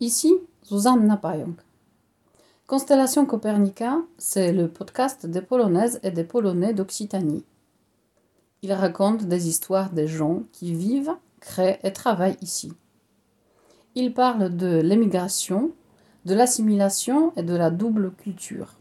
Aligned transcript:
Ici, 0.00 0.32
Zuzanna 0.64 1.16
Pająk. 1.16 1.58
Constellation 2.68 3.26
Copernica, 3.26 3.98
c'est 4.16 4.52
le 4.52 4.68
podcast 4.68 5.26
des 5.26 5.42
Polonaises 5.42 5.98
et 6.04 6.12
des 6.12 6.22
Polonais 6.22 6.72
d'Occitanie. 6.72 7.44
Il 8.62 8.72
raconte 8.72 9.24
des 9.24 9.48
histoires 9.48 9.90
des 9.90 10.06
gens 10.06 10.44
qui 10.52 10.72
vivent, 10.72 11.16
créent 11.40 11.80
et 11.82 11.92
travaillent 11.92 12.36
ici. 12.42 12.72
Il 13.96 14.14
parle 14.14 14.56
de 14.56 14.80
l'émigration, 14.80 15.72
de 16.26 16.34
l'assimilation 16.34 17.32
et 17.34 17.42
de 17.42 17.56
la 17.56 17.70
double 17.70 18.12
culture. 18.12 18.76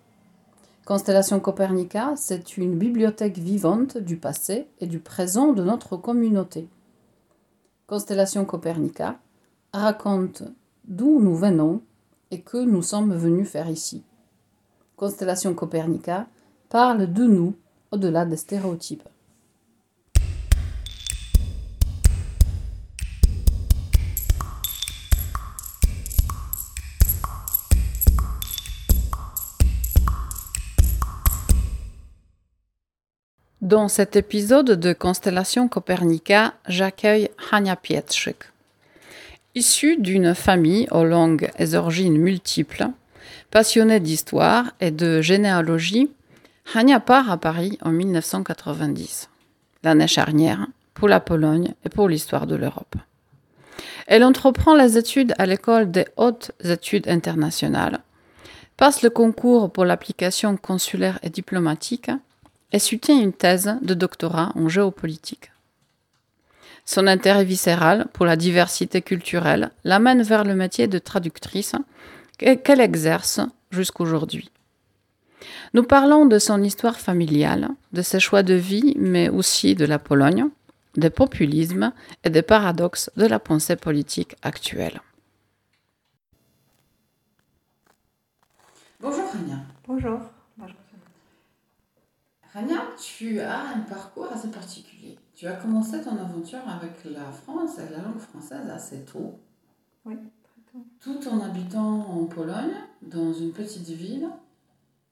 Constellation 0.86 1.40
Copernica, 1.40 2.14
c'est 2.16 2.58
une 2.58 2.78
bibliothèque 2.78 3.40
vivante 3.40 3.98
du 3.98 4.18
passé 4.18 4.68
et 4.82 4.86
du 4.86 5.00
présent 5.00 5.54
de 5.54 5.64
notre 5.64 5.98
communauté. 5.98 6.70
Constellation 7.88 8.46
Copernica 8.46 9.18
raconte 9.74 10.44
d'où 10.88 11.20
nous 11.20 11.36
venons 11.36 11.82
et 12.32 12.42
que 12.42 12.58
nous 12.58 12.82
sommes 12.82 13.14
venus 13.14 13.50
faire 13.50 13.70
ici. 13.70 14.04
Constellation 14.96 15.54
Copernica 15.54 16.28
parle 16.70 17.12
de 17.12 17.24
nous 17.24 17.56
au-delà 17.92 18.26
des 18.26 18.38
stéréotypes. 18.38 19.08
Dans 33.62 33.90
cet 33.90 34.16
épisode 34.16 34.72
de 34.72 34.94
Constellation 34.94 35.68
Copernica, 35.68 36.54
j'accueille 36.70 37.30
Hania 37.52 37.76
Pietrzyk. 37.76 38.38
Issue 39.58 39.98
d'une 39.98 40.36
famille 40.36 40.88
aux 40.92 41.04
langues 41.04 41.50
et 41.58 41.74
origines 41.74 42.20
multiples, 42.20 42.90
passionnée 43.50 44.00
d'histoire 44.00 44.66
et 44.80 44.92
de 44.92 45.20
généalogie, 45.22 46.12
Hania 46.76 47.00
part 47.00 47.32
à 47.32 47.38
Paris 47.38 47.80
en 47.82 47.90
1990, 47.90 49.30
l'année 49.82 50.08
charnière 50.08 50.68
pour 50.94 51.08
la 51.08 51.20
Pologne 51.20 51.74
et 51.84 51.90
pour 51.90 52.08
l'histoire 52.08 52.46
de 52.46 52.56
l'Europe. 52.56 52.98
Elle 54.06 54.24
entreprend 54.24 54.76
les 54.76 54.96
études 54.96 55.34
à 55.40 55.48
l'école 55.48 55.90
des 55.90 56.06
hautes 56.18 56.52
études 56.64 57.08
internationales, 57.08 58.02
passe 58.78 59.02
le 59.02 59.10
concours 59.10 59.72
pour 59.72 59.86
l'application 59.86 60.56
consulaire 60.56 61.18
et 61.24 61.32
diplomatique 61.32 62.12
et 62.72 62.78
soutient 62.78 63.20
une 63.20 63.34
thèse 63.34 63.76
de 63.82 63.96
doctorat 63.96 64.52
en 64.54 64.70
géopolitique. 64.70 65.50
Son 66.90 67.06
intérêt 67.06 67.44
viscéral 67.44 68.08
pour 68.14 68.26
la 68.26 68.38
diversité 68.38 69.02
culturelle 69.02 69.72
l'amène 69.84 70.22
vers 70.22 70.46
le 70.46 70.56
métier 70.56 70.88
de 70.88 71.00
traductrice 71.00 71.76
qu'elle 72.38 72.80
exerce 72.80 73.42
jusqu'aujourd'hui. 73.72 74.50
Nous 75.74 75.84
parlons 75.84 76.26
de 76.26 76.40
son 76.40 76.64
histoire 76.64 76.98
familiale, 76.98 77.68
de 77.92 78.02
ses 78.02 78.22
choix 78.22 78.42
de 78.42 78.54
vie, 78.54 78.96
mais 78.98 79.28
aussi 79.28 79.76
de 79.76 79.84
la 79.84 80.00
Pologne, 80.00 80.46
des 80.96 81.10
populismes 81.10 81.92
et 82.24 82.30
des 82.30 82.42
paradoxes 82.42 83.12
de 83.18 83.26
la 83.26 83.40
pensée 83.40 83.76
politique 83.76 84.38
actuelle. 84.42 85.02
Bonjour 89.02 89.30
Rania. 89.30 89.60
Bonjour. 89.86 90.20
Rania, 92.54 92.82
tu 92.98 93.42
as 93.42 93.60
un 93.76 93.80
parcours 93.82 94.32
assez 94.32 94.50
particulier. 94.50 95.18
Tu 95.38 95.46
as 95.46 95.54
commencé 95.54 96.02
ton 96.02 96.18
aventure 96.18 96.68
avec 96.68 97.06
la 97.06 97.32
France 97.32 97.78
et 97.78 97.92
la 97.92 98.02
langue 98.02 98.18
française 98.18 98.68
assez 98.72 99.06
tôt. 99.06 99.40
Oui, 100.04 100.16
très 100.16 100.62
tôt. 100.72 100.84
Tout 101.00 101.28
en 101.28 101.42
habitant 101.42 102.10
en 102.10 102.26
Pologne, 102.26 102.74
dans 103.04 103.32
une 103.32 103.52
petite 103.52 103.88
ville, 103.90 104.28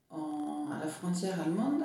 à 0.10 0.80
la 0.80 0.88
frontière 0.88 1.40
allemande. 1.40 1.84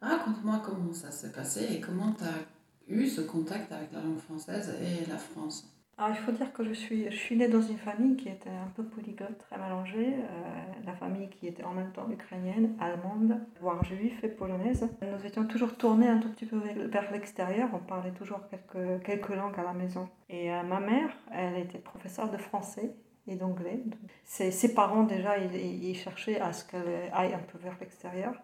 Raconte-moi 0.00 0.60
comment 0.64 0.92
ça 0.92 1.12
s'est 1.12 1.30
passé 1.30 1.64
et 1.70 1.80
comment 1.80 2.10
tu 2.10 2.24
as 2.24 2.92
eu 2.92 3.06
ce 3.06 3.20
contact 3.20 3.70
avec 3.70 3.92
la 3.92 4.00
langue 4.00 4.18
française 4.18 4.74
et 4.82 5.08
la 5.08 5.16
France. 5.16 5.70
Alors, 5.98 6.10
il 6.10 6.16
faut 6.16 6.32
dire 6.32 6.52
que 6.52 6.62
je 6.62 6.74
suis, 6.74 7.10
je 7.10 7.16
suis 7.16 7.36
née 7.36 7.48
dans 7.48 7.62
une 7.62 7.78
famille 7.78 8.16
qui 8.16 8.28
était 8.28 8.50
un 8.50 8.70
peu 8.74 8.84
polyglotte, 8.84 9.38
très 9.38 9.56
mélangée. 9.56 10.14
Euh, 10.14 10.84
la 10.84 10.92
famille 10.92 11.30
qui 11.30 11.46
était 11.46 11.64
en 11.64 11.72
même 11.72 11.90
temps 11.92 12.06
ukrainienne, 12.10 12.76
allemande, 12.78 13.40
voire 13.62 13.82
juive 13.82 14.12
et 14.22 14.28
polonaise. 14.28 14.86
Nous 15.00 15.26
étions 15.26 15.46
toujours 15.46 15.74
tournés 15.78 16.08
un 16.08 16.18
tout 16.18 16.30
petit 16.30 16.44
peu 16.44 16.58
vers 16.58 17.10
l'extérieur. 17.12 17.70
On 17.72 17.78
parlait 17.78 18.10
toujours 18.10 18.40
quelques, 18.50 19.02
quelques 19.04 19.30
langues 19.30 19.58
à 19.58 19.62
la 19.62 19.72
maison. 19.72 20.10
Et 20.28 20.52
euh, 20.52 20.62
ma 20.64 20.80
mère, 20.80 21.16
elle 21.32 21.56
était 21.56 21.78
professeure 21.78 22.30
de 22.30 22.36
français 22.36 22.94
et 23.26 23.36
d'anglais. 23.36 23.82
Ses, 24.24 24.50
ses, 24.50 24.74
parents, 24.74 25.04
déjà, 25.04 25.38
ils, 25.38 25.96
cherchaient 25.96 26.38
à 26.38 26.52
ce 26.52 26.66
qu'elle 26.66 27.10
aille 27.14 27.32
un 27.32 27.38
peu 27.38 27.56
vers 27.56 27.76
l'extérieur. 27.80 28.34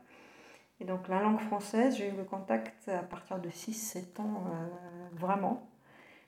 Et 0.80 0.86
donc, 0.86 1.06
la 1.06 1.20
langue 1.20 1.40
française, 1.40 1.98
j'ai 1.98 2.08
eu 2.08 2.16
le 2.16 2.24
contact 2.24 2.88
à 2.88 3.02
partir 3.02 3.38
de 3.40 3.50
6-7 3.50 4.22
ans, 4.22 4.44
euh, 4.46 4.68
vraiment. 5.12 5.68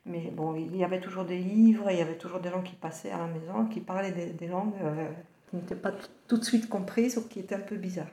Mais 0.07 0.31
bon, 0.31 0.55
il 0.55 0.77
y 0.77 0.85
avait 0.85 1.01
toujours 1.01 1.25
des 1.25 1.39
livres, 1.39 1.91
il 1.91 1.99
y 1.99 2.03
avait 2.03 2.19
toujours 2.19 2.41
des 2.41 2.51
gens 2.51 2.63
qui 2.63 2.75
passaient 2.75 3.11
à 3.11 3.19
la 3.19 3.27
maison, 3.27 3.67
qui 3.67 3.81
parlaient 3.81 4.13
des, 4.13 4.47
langues 4.47 4.75
euh, 4.83 5.11
qui 5.49 5.57
n'étaient 5.57 5.75
pas 5.75 5.93
tout 6.29 6.37
de 6.37 6.45
suite 6.45 6.69
comprises 6.69 7.17
ou 7.17 7.27
qui 7.27 7.41
étaient 7.41 7.55
un 7.55 7.61
peu 7.61 7.77
bizarres. 7.77 8.13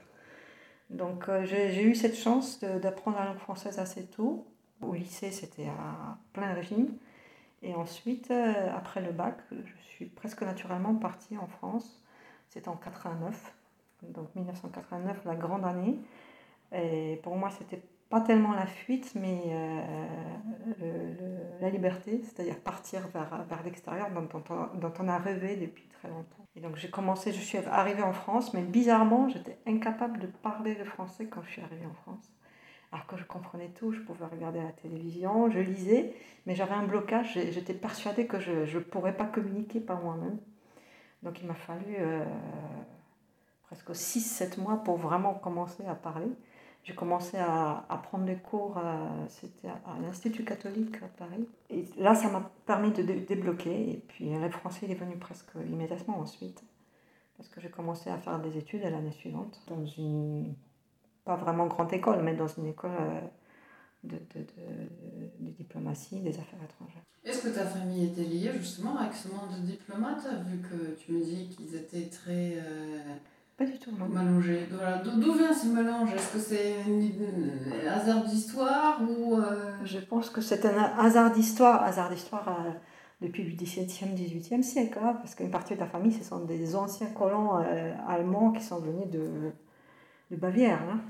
Donc 0.90 1.28
euh, 1.28 1.46
j'ai 1.46 1.84
eu 1.84 1.96
cette 1.96 2.16
chance 2.18 2.60
d'apprendre 2.60 3.18
la 3.18 3.26
langue 3.26 3.40
française 3.40 3.80
assez 3.80 4.06
tôt. 4.06 4.46
Au 4.82 4.94
lycée, 4.94 5.32
c'était 5.32 5.68
à 5.68 6.18
plein 6.34 6.54
régime. 6.54 6.88
Et 7.62 7.76
ensuite, 7.76 8.32
euh, 8.32 8.76
après 8.76 9.02
le 9.02 9.12
bac, 9.12 9.38
je 9.52 9.84
suis 9.90 10.06
presque 10.06 10.42
naturellement 10.42 10.96
partie 10.96 11.38
en 11.38 11.48
France. 11.48 12.02
C'était 12.50 12.70
en 12.70 12.76
89, 12.76 13.54
donc 14.04 14.34
1989, 14.36 15.26
la 15.26 15.36
grande 15.36 15.66
année. 15.66 16.00
Et 16.74 17.20
pour 17.24 17.36
moi, 17.36 17.50
c'était 17.52 17.82
pas 18.12 18.20
tellement 18.20 18.54
la 18.54 18.68
fuite, 18.68 19.14
mais 19.16 19.42
euh, 19.48 21.14
la 21.62 21.70
liberté, 21.70 22.22
c'est-à-dire 22.24 22.60
partir 22.60 23.08
vers, 23.08 23.46
vers 23.46 23.64
l'extérieur 23.64 24.12
dont, 24.12 24.28
dont, 24.76 24.94
on 25.00 25.08
a 25.08 25.18
rêvé 25.18 25.56
depuis 25.56 25.88
très 25.88 26.10
longtemps. 26.10 26.46
Et 26.58 26.60
donc 26.60 26.76
j'ai 26.76 26.90
commencé, 26.90 27.32
je 27.32 27.40
suis 27.40 27.58
arrivée 27.58 28.04
en 28.04 28.12
France, 28.12 28.54
mais 28.54 28.64
bizarrement, 28.64 29.30
j'étais 29.30 29.58
incapable 29.66 30.20
de 30.20 30.28
parler 30.28 30.76
le 30.76 30.84
français 30.84 31.28
quand 31.28 31.42
je 31.44 31.52
suis 31.52 31.62
arrivée 31.62 31.86
en 31.86 31.94
France. 31.94 32.30
Alors 32.92 33.08
que 33.08 33.16
je 33.16 33.24
comprenais 33.24 33.70
tout, 33.70 33.94
je 33.94 34.02
pouvais 34.02 34.26
regarder 34.26 34.62
la 34.62 34.74
télévision, 34.74 35.50
je 35.50 35.60
lisais, 35.60 36.14
mais 36.46 36.54
j'avais 36.54 36.74
un 36.74 36.84
blocage, 36.84 37.32
j'étais 37.34 37.74
persuadée 37.74 38.28
que 38.28 38.42
je 38.42 38.78
ne 38.78 38.84
pourrais 38.84 39.16
pas 39.16 39.26
communiquer 39.26 39.80
par 39.80 40.02
moi-même. 40.02 40.38
Donc 41.24 41.40
il 41.42 41.48
m'a 41.48 41.54
fallu 41.54 41.96
euh, 41.98 42.26
presque 43.62 43.92
6-7 43.92 44.60
mois 44.60 44.84
pour 44.84 44.98
vraiment 44.98 45.34
commencer 45.34 45.86
à 45.86 45.96
parler 45.96 46.28
j'ai 46.84 46.96
commencé 46.96 47.38
à, 47.38 47.86
à, 47.90 47.98
prendre 47.98 48.26
des 48.26 48.38
cours, 48.38 48.82
c'était 49.28 49.68
à, 49.68 50.00
l'Institut 50.02 50.44
catholique 50.44 50.96
à 51.04 51.08
Paris. 51.08 51.48
Et 51.70 51.86
là, 51.98 52.16
ça 52.16 52.30
m'a 52.30 52.50
permis 52.66 52.92
de 52.92 53.04
débloquer. 53.04 53.92
Et 53.92 54.04
puis 54.08 54.30
le 54.30 54.50
français, 54.50 54.88
il 54.88 54.92
est 54.92 54.96
venu 54.96 55.18
presque 55.18 55.52
immédiatement 55.56 56.20
ensuite. 56.20 56.64
Parce 57.38 57.50
que 57.50 57.62
j'ai 57.62 57.70
commencé 57.70 58.10
à 58.10 58.18
faire 58.18 58.40
des 58.40 58.58
études 58.58 58.84
l'année 58.84 59.12
suivante, 59.12 59.62
dans 59.68 59.84
une, 59.84 60.54
pas 61.26 61.36
vraiment 61.36 61.66
grande 61.66 61.92
école, 61.92 62.22
mais 62.24 62.36
dans 62.36 62.48
une 62.48 62.68
école 62.68 62.92
euh, 63.00 63.22
de, 64.04 64.16
de, 64.16 64.46
de, 65.40 65.50
diplomatie, 65.52 66.20
des 66.20 66.38
affaires 66.38 66.64
étrangères. 66.64 67.02
Est-ce 67.24 67.48
que 67.48 67.50
ta 67.50 67.66
famille 67.66 68.06
était 68.06 68.24
liée 68.24 68.52
justement 68.58 68.98
avec 68.98 69.14
ce 69.14 69.30
monde 69.30 69.50
de 69.60 69.66
diplomates, 69.66 70.28
vu 70.46 70.60
que 70.60 70.96
tu 70.96 71.14
me 71.14 71.24
dis 71.24 71.50
qu'ils 71.50 71.76
étaient 71.76 72.10
très... 72.10 72.58
Euh, 72.58 73.16
pas 73.62 73.72
du 73.72 73.78
tout. 73.78 73.92
Mélangé. 73.92 74.68
D'où 75.04 75.34
vient 75.34 75.54
ce 75.54 75.68
mélange? 75.68 76.14
Est-ce 76.14 76.34
que 76.34 76.40
c'est 76.40 76.76
un 76.82 77.92
hasard 77.92 78.24
d'histoire 78.24 79.02
ou 79.02 79.36
euh, 79.36 79.72
Je 79.84 80.00
pense 80.00 80.30
que 80.30 80.42
c'est 80.42 80.66
un 80.66 80.94
hasard 80.98 81.32
d'histoire. 81.32 81.84
Hasard 81.84 82.10
d'histoire 82.10 82.48
euh, 82.48 82.72
depuis 83.22 83.44
le 83.44 83.52
XVIIe, 83.52 84.14
XVIIIe 84.14 84.64
siècle. 84.64 85.00
Hein, 85.02 85.18
parce 85.22 85.36
qu'une 85.36 85.52
partie 85.52 85.76
de 85.76 85.80
la 85.80 85.86
famille, 85.86 86.14
ce 86.14 86.24
sont 86.24 86.40
des 86.40 86.76
anciens 86.76 87.08
colons 87.08 87.58
euh, 87.58 87.94
allemands 88.08 88.52
qui 88.52 88.64
sont 88.64 88.80
venus 88.80 89.08
de, 89.08 89.52
de 90.32 90.36
Bavière. 90.36 90.80
Hein, 90.82 91.02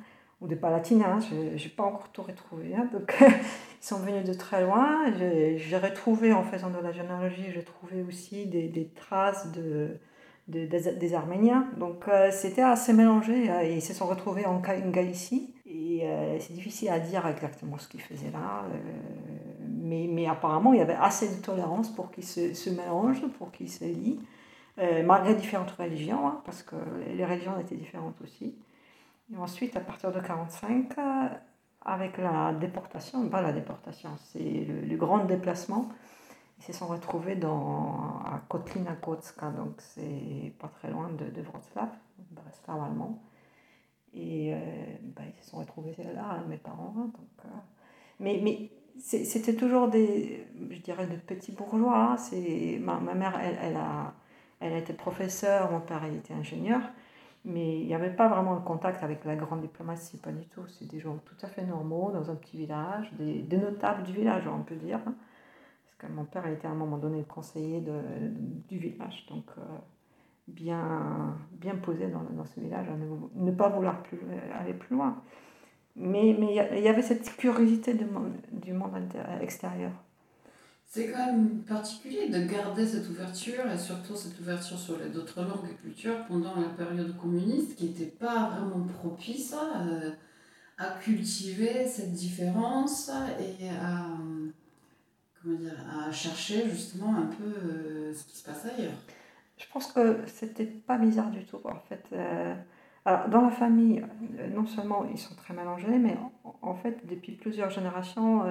ou 0.42 0.48
de 0.48 0.56
Palatinat, 0.56 1.20
je 1.20 1.36
n'ai 1.36 1.70
pas 1.70 1.84
encore 1.84 2.10
tout 2.12 2.24
retrouvé. 2.24 2.74
Hein, 2.76 2.90
donc, 2.92 3.16
ils 3.22 3.86
sont 3.86 4.00
venus 4.00 4.26
de 4.26 4.34
très 4.34 4.64
loin. 4.64 5.06
J'ai 5.16 5.78
retrouvé, 5.78 6.34
en 6.34 6.44
faisant 6.44 6.72
de 6.72 6.80
la 6.80 6.92
généalogie, 6.92 7.52
j'ai 7.54 7.64
trouvé 7.64 8.02
aussi 8.02 8.48
des, 8.48 8.68
des 8.68 8.88
traces 8.88 9.52
de, 9.52 10.00
des, 10.48 11.14
Arméniens. 11.14 11.68
Donc 11.78 12.08
euh, 12.08 12.30
c'était 12.32 12.62
assez 12.62 12.94
mélangé. 12.94 13.50
Euh, 13.50 13.64
et 13.64 13.76
ils 13.76 13.82
se 13.82 13.94
sont 13.94 14.08
retrouvés 14.08 14.46
en, 14.46 14.60
Galicie. 14.60 15.54
Et 15.66 16.02
euh, 16.04 16.38
c'est 16.40 16.54
difficile 16.54 16.90
à 16.90 17.00
dire 17.00 17.26
exactement 17.28 17.78
ce 17.78 17.88
qu'ils 17.88 18.02
faisaient 18.02 18.32
là. 18.32 18.66
mais, 19.68 20.08
mais 20.10 20.28
apparemment, 20.28 20.74
il 20.74 20.80
y 20.80 20.82
avait 20.82 20.98
assez 21.00 21.36
de 21.36 21.42
tolérance 21.42 21.90
pour 21.90 22.12
qu'ils 22.12 22.26
se, 22.26 22.54
se 22.54 22.70
mélangent, 22.70 23.26
pour 23.38 23.52
qu'ils 23.52 23.72
se 23.72 23.86
lient. 23.86 24.20
malgré 25.06 25.34
différentes 25.36 25.72
religions, 25.72 26.28
hein, 26.28 26.42
parce 26.46 26.64
que 26.64 26.76
les 27.16 27.26
religions 27.26 27.58
étaient 27.60 27.76
différentes 27.76 28.20
aussi. 28.22 28.56
Et 29.34 29.38
ensuite, 29.38 29.78
à 29.78 29.80
partir 29.80 30.12
de 30.12 30.20
1945, 30.20 30.96
avec 31.86 32.18
la 32.18 32.54
déportation, 32.54 33.28
pas 33.30 33.42
la 33.42 33.54
déportation, 33.54 34.12
c'est 34.32 34.68
le, 34.68 34.96
grand 34.98 35.26
déplacement, 35.26 35.90
Ils 36.62 36.64
se 36.64 36.74
sont 36.74 36.86
retrouvés 36.86 37.36
dans, 37.36 38.20
à 38.24 38.40
Kotlina 38.48 38.94
Kotska, 38.94 39.50
donc 39.50 39.74
c'est 39.80 40.54
pas 40.60 40.68
très 40.68 40.92
loin 40.92 41.10
de, 41.10 41.26
de 41.26 41.42
Wrocław, 41.42 41.90
Breslau 42.30 42.84
allemand. 42.84 43.20
Et 44.14 44.54
bah, 45.02 45.24
ils 45.28 45.44
se 45.44 45.50
sont 45.50 45.58
retrouvés 45.58 45.96
là, 46.14 46.44
mes 46.48 46.58
parents. 46.58 46.94
Donc, 46.96 47.16
mais, 48.20 48.40
mais 48.44 48.70
c'était 49.00 49.56
toujours 49.56 49.88
des, 49.88 50.46
je 50.70 50.80
dirais, 50.82 51.08
de 51.08 51.16
petits 51.16 51.52
bourgeois. 51.52 52.16
C'est, 52.20 52.78
ma, 52.80 53.00
ma 53.00 53.16
mère, 53.16 53.40
elle, 53.42 53.58
elle, 53.60 53.78
a, 53.78 54.14
elle 54.60 54.74
a 54.74 54.78
été 54.78 54.94
professeure, 54.94 55.72
mon 55.72 55.80
père, 55.80 56.04
il 56.06 56.18
était 56.18 56.36
ingénieur. 56.36 56.82
Mais 57.44 57.80
il 57.80 57.88
n'y 57.88 57.96
avait 57.96 58.16
pas 58.16 58.28
vraiment 58.28 58.54
le 58.54 58.62
contact 58.62 59.02
avec 59.02 59.26
la 59.26 59.36
grande 59.36 59.62
diplomatie, 59.62 60.18
pas 60.18 60.32
du 60.32 60.46
tout. 60.46 60.68
C'est 60.68 60.86
des 60.86 61.00
gens 61.00 61.18
tout 61.26 61.38
à 61.42 61.48
fait 61.48 61.66
normaux 61.66 62.12
dans 62.12 62.30
un 62.30 62.36
petit 62.36 62.56
village, 62.56 63.12
des, 63.14 63.42
des 63.42 63.58
notables 63.58 64.04
du 64.04 64.14
village, 64.14 64.44
on 64.46 64.62
peut 64.62 64.76
dire. 64.76 65.00
Parce 65.04 65.16
que 66.02 66.08
mon 66.08 66.26
père 66.26 66.46
a 66.46 66.52
été 66.52 66.68
à 66.68 66.72
un 66.72 66.76
moment 66.76 66.98
donné 66.98 67.24
conseiller 67.24 67.84
du 68.68 68.78
village, 68.78 69.26
donc 69.30 69.46
euh, 69.58 69.62
bien, 70.48 71.38
bien 71.52 71.76
posé 71.76 72.08
dans, 72.08 72.24
dans 72.24 72.46
ce 72.46 72.60
village, 72.60 72.88
ne, 73.36 73.52
pas 73.52 73.70
vouloir 73.70 74.02
plus, 74.04 74.20
aller 74.60 74.74
plus 74.74 74.96
loin. 74.96 75.22
Mais 75.96 76.30
il 76.30 76.82
y 76.82 76.88
avait 76.88 77.02
cette 77.02 77.36
curiosité 77.36 77.94
du 77.94 78.06
monde 78.74 78.94
extérieur. 79.42 79.92
C'est 80.94 81.10
quand 81.10 81.26
même 81.26 81.60
particulier 81.60 82.28
de 82.28 82.44
garder 82.46 82.86
cette 82.86 83.10
ouverture 83.10 83.70
et 83.74 83.78
surtout 83.78 84.14
cette 84.14 84.38
ouverture 84.42 84.78
sur 84.78 85.00
les 85.00 85.08
d'autres 85.10 85.42
langues 85.42 85.70
et 85.72 85.76
cultures 85.76 86.26
pendant 86.28 86.54
la 86.60 86.68
période 86.68 87.16
communiste 87.18 87.78
qui 87.78 87.86
n'était 87.86 88.12
pas 88.12 88.50
vraiment 88.50 88.86
propice 88.86 89.54
à, 89.54 89.84
euh, 89.88 90.12
à, 90.78 91.00
cultiver 91.02 91.88
cette 91.88 92.12
différence 92.12 93.10
et 93.40 93.70
à, 93.70 94.06
à 96.08 96.12
chercher 96.12 96.70
justement 96.70 97.16
un 97.16 97.28
peu 97.28 97.44
euh, 97.44 98.14
ce 98.14 98.26
qui 98.26 98.38
se 98.38 98.46
passe 98.46 98.66
ailleurs. 98.66 98.94
Je 99.58 99.66
pense 99.72 99.92
que 99.92 100.20
c'était 100.28 100.66
pas 100.66 100.98
bizarre 100.98 101.32
du 101.32 101.46
tout 101.46 101.62
en 101.66 101.80
fait. 101.88 102.04
Euh, 102.14 102.56
alors, 103.06 103.30
dans 103.30 103.42
la 103.42 103.50
famille, 103.50 104.06
non 104.54 104.66
seulement 104.68 105.06
ils 105.06 105.18
sont 105.18 105.36
très 105.36 105.54
mélangés, 105.56 105.98
mais 105.98 106.18
en, 106.62 106.76
fait, 106.76 107.06
depuis 107.08 107.32
plusieurs 107.32 107.72
générations, 107.72 108.44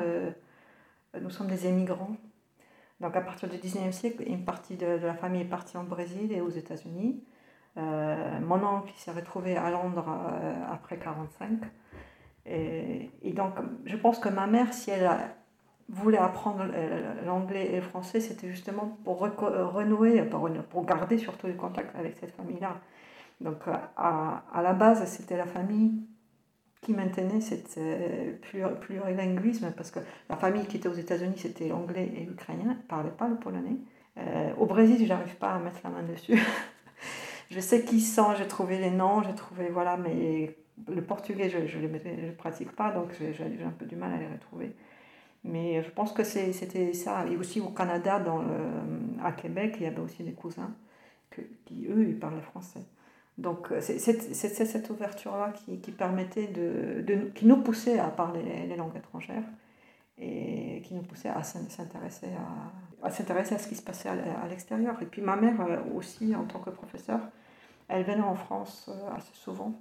nous 1.20 1.31
sommes 1.31 1.46
des 1.46 1.69
émigrants. 1.69 2.16
Donc 3.00 3.16
à 3.16 3.20
partir 3.20 3.48
du 3.48 3.56
19e 3.56 3.92
siècle, 3.92 4.22
une 4.26 4.44
partie 4.44 4.76
de, 4.76 4.87
la 4.87 5.14
famille 5.14 5.42
est 5.42 5.46
partie 5.46 5.76
en 5.76 5.84
Brésil 5.84 6.32
et 6.32 6.40
aux 6.40 6.50
États-Unis. 6.50 7.22
Euh, 7.76 8.40
mon 8.40 8.62
oncle 8.62 8.92
s'est 8.96 9.12
retrouvé 9.12 9.56
à 9.56 9.70
Londres 9.70 10.06
euh, 10.08 10.54
après 10.70 10.96
1945. 10.96 11.60
Et, 12.46 13.10
et, 13.22 13.32
donc 13.32 13.54
je 13.87 13.96
pense 13.96 14.19
que 14.19 14.28
ma 14.28 14.46
mère, 14.46 14.75
si 14.75 14.90
elle 14.90 15.08
voulait 15.90 16.19
apprendre 16.19 16.64
l'anglais 17.26 17.72
et 17.72 17.76
le 17.76 17.82
français, 17.82 18.20
c'était 18.20 18.48
justement 18.48 18.98
pour 19.04 19.19
renouer, 19.19 20.22
pour 20.22 20.84
garder 20.87 21.19
surtout 21.19 21.46
le 21.48 21.54
contact 21.54 21.94
avec 21.96 22.16
cette 22.19 22.34
famille-là. 22.37 22.76
Donc 23.40 23.56
à, 23.96 24.44
à 24.52 24.62
la 24.62 24.72
base, 24.72 25.04
c'était 25.06 25.37
la 25.37 25.46
famille 25.46 25.92
qui 26.81 26.92
maintenait 26.92 27.40
cette 27.40 27.76
euh, 27.78 28.32
plurilinguisme, 28.81 29.72
parce 29.76 29.90
que 29.90 30.00
la 30.28 30.37
famille 30.37 30.66
qui 30.66 30.78
était 30.78 30.88
aux 30.88 30.94
États-Unis, 30.94 31.37
c'était 31.37 31.69
l'anglais 31.69 32.10
et 32.16 32.25
l'ukrainien, 32.25 32.69
ne 32.69 32.88
parlait 32.88 33.10
pas 33.10 33.28
le 33.28 33.37
polonais. 33.37 33.76
Euh, 34.19 34.52
au 34.58 34.66
Brésil, 34.66 34.98
je 35.00 35.06
n'arrive 35.06 35.37
pas 35.37 35.52
à 35.52 35.58
mettre 35.58 35.81
la 35.84 35.90
main 35.90 36.02
dessus. 36.02 36.40
je 37.50 37.60
sais 37.60 37.84
qui 37.84 38.00
sont, 38.00 38.34
j'ai 38.34 38.48
trouvé 38.48 38.78
les 38.78 38.90
noms, 38.90 39.22
j'ai 39.22 39.34
trouvé, 39.34 39.69
voilà, 39.69 39.96
mais 39.98 40.56
le 40.88 41.02
portugais, 41.02 41.50
je 41.50 41.78
ne 41.78 41.88
le, 41.88 42.32
pratique 42.32 42.72
pas, 42.72 42.90
donc 42.92 43.08
j'ai 43.19 43.64
un 43.64 43.70
peu 43.70 43.84
du 43.84 43.96
mal 43.96 44.14
à 44.14 44.16
les 44.16 44.28
retrouver. 44.28 44.75
Mais 45.44 45.82
je 45.82 45.90
pense 45.90 46.12
que 46.12 46.22
c'était 46.22 46.92
ça. 46.92 47.26
Et 47.26 47.37
aussi 47.37 47.60
au 47.60 47.70
Canada, 47.70 48.19
dans 48.19 48.44
à 49.22 49.32
Québec, 49.32 49.76
il 49.78 49.84
y 49.84 49.87
avait 49.87 50.00
aussi 50.00 50.22
des 50.22 50.32
cousins 50.32 50.75
qui, 51.66 51.87
eux, 51.88 52.08
ils 52.08 52.19
parlaient 52.19 52.42
français. 52.42 52.81
Donc 53.38 53.72
c'est 53.81 53.98
cette 53.98 54.90
ouverture-là 54.90 55.52
qui, 55.52 55.92
permettait 55.92 56.48
de, 56.48 57.31
qui 57.34 57.46
nous 57.46 57.62
poussait 57.62 57.98
à 57.98 58.08
parler 58.08 58.42
les, 58.69 58.76
langues 58.76 58.96
étrangères 58.96 59.44
et 60.19 60.82
qui 60.84 60.94
nous 60.94 61.02
poussait 61.02 61.31
à 61.31 61.42
s'intéresser 61.42 62.28
à, 63.02 63.06
à 63.06 63.10
ce 63.10 63.69
qui 63.69 63.75
se 63.75 63.82
passait 63.82 64.10
à, 64.10 64.46
l'extérieur. 64.48 65.00
Et 65.00 65.06
puis 65.06 65.22
ma 65.22 65.37
mère 65.37 65.60
euh, 65.62 65.78
aussi, 65.94 66.34
en 66.37 66.44
tant 66.44 66.58
que 66.58 66.70
professeure, 66.70 67.20
elle 67.88 68.04
venait 68.04 68.20
en 68.20 68.34
France 68.34 68.90
euh, 68.90 69.16
assez 69.16 69.34
souvent 69.34 69.81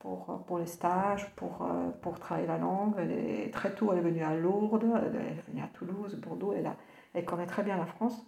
pour, 0.00 0.42
pour 0.46 0.58
les 0.58 0.66
stages, 0.66 1.30
pour, 1.36 1.62
euh, 1.62 1.90
pour 2.00 2.18
travailler 2.18 2.48
la 2.48 2.58
langue. 2.58 2.94
Elle 2.98 3.50
très 3.52 3.72
tôt, 3.72 3.92
elle 3.92 3.98
est 3.98 4.02
venue 4.02 4.24
à 4.24 4.34
Lourdes, 4.34 4.86
elle 4.96 5.14
est 5.14 5.50
venue 5.50 5.62
à 5.62 5.68
Toulouse, 5.68 6.14
Bordeaux, 6.16 6.52
elle, 6.56 6.66
a, 6.66 6.76
elle 7.14 7.24
connaît 7.24 7.46
très 7.46 7.62
bien 7.62 7.76
la 7.76 7.86
France. 7.86 8.26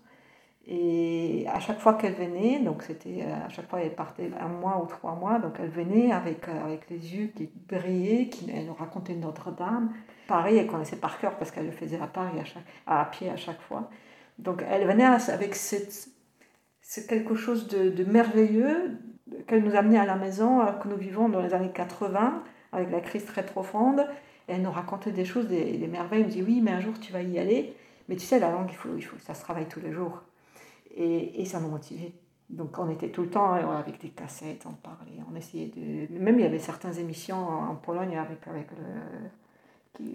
Et 0.64 1.44
à 1.48 1.58
chaque 1.58 1.80
fois 1.80 1.94
qu'elle 1.94 2.12
venait, 2.12 2.60
donc 2.60 2.84
c'était 2.84 3.24
euh, 3.26 3.46
à 3.46 3.48
chaque 3.48 3.68
fois 3.68 3.80
elle 3.80 3.96
partait 3.96 4.30
un 4.38 4.46
mois 4.46 4.80
ou 4.80 4.86
trois 4.86 5.16
mois, 5.16 5.40
donc 5.40 5.54
elle 5.58 5.70
venait 5.70 6.12
avec, 6.12 6.46
euh, 6.46 6.64
avec 6.64 6.88
les 6.88 7.16
yeux 7.16 7.32
qui 7.34 7.50
brillaient, 7.68 8.28
qui, 8.28 8.48
elle 8.50 8.66
nous 8.66 8.74
racontait 8.74 9.14
Notre-Dame. 9.14 9.92
Pareil, 10.28 10.58
elle 10.58 10.68
connaissait 10.68 10.96
par 10.96 11.18
cœur 11.18 11.36
parce 11.36 11.50
qu'elle 11.50 11.66
le 11.66 11.72
faisait 11.72 11.98
à 12.00 12.06
Paris 12.06 12.38
à, 12.38 12.44
chaque, 12.44 12.62
à 12.86 13.04
pied 13.06 13.28
à 13.28 13.36
chaque 13.36 13.60
fois. 13.60 13.90
Donc 14.38 14.62
elle 14.68 14.86
venait 14.86 15.04
avec 15.04 15.54
cette, 15.56 16.08
c'est 16.80 17.08
quelque 17.08 17.34
chose 17.34 17.66
de, 17.66 17.88
de 17.88 18.04
merveilleux 18.04 18.98
qu'elle 19.46 19.62
nous 19.62 19.74
amenait 19.74 19.98
à 19.98 20.06
la 20.06 20.16
maison 20.16 20.60
alors 20.60 20.78
que 20.78 20.88
nous 20.88 20.96
vivons 20.96 21.28
dans 21.28 21.40
les 21.40 21.54
années 21.54 21.72
80 21.72 22.42
avec 22.72 22.90
la 22.90 23.00
crise 23.00 23.24
très 23.24 23.44
profonde. 23.44 24.06
Et 24.48 24.52
elle 24.52 24.62
nous 24.62 24.70
racontait 24.70 25.12
des 25.12 25.24
choses, 25.24 25.46
des, 25.46 25.76
des 25.76 25.86
merveilles. 25.86 26.20
Elle 26.20 26.26
nous 26.26 26.32
dit 26.32 26.42
oui, 26.42 26.60
mais 26.60 26.72
un 26.72 26.80
jour 26.80 26.94
tu 27.00 27.12
vas 27.12 27.22
y 27.22 27.38
aller. 27.38 27.74
Mais 28.08 28.16
tu 28.16 28.26
sais, 28.26 28.38
la 28.38 28.50
langue, 28.50 28.68
il 28.70 28.76
faut, 28.76 28.88
il 28.96 29.02
faut, 29.02 29.16
ça 29.20 29.34
se 29.34 29.42
travaille 29.42 29.66
tous 29.66 29.80
les 29.80 29.92
jours. 29.92 30.22
Et, 30.94 31.40
et 31.40 31.44
ça 31.44 31.60
nous 31.60 31.68
motivait. 31.68 32.12
Donc 32.50 32.78
on 32.78 32.90
était 32.90 33.08
tout 33.08 33.22
le 33.22 33.30
temps 33.30 33.52
hein, 33.52 33.78
avec 33.78 33.98
des 34.00 34.10
cassettes, 34.10 34.66
on 34.66 34.72
parlait, 34.72 35.18
on 35.30 35.34
essayait 35.34 35.68
de... 35.74 36.12
Même 36.18 36.38
il 36.38 36.42
y 36.42 36.46
avait 36.46 36.58
certaines 36.58 36.98
émissions 36.98 37.48
en 37.48 37.74
Pologne 37.76 38.18
avec, 38.18 38.46
avec 38.46 38.68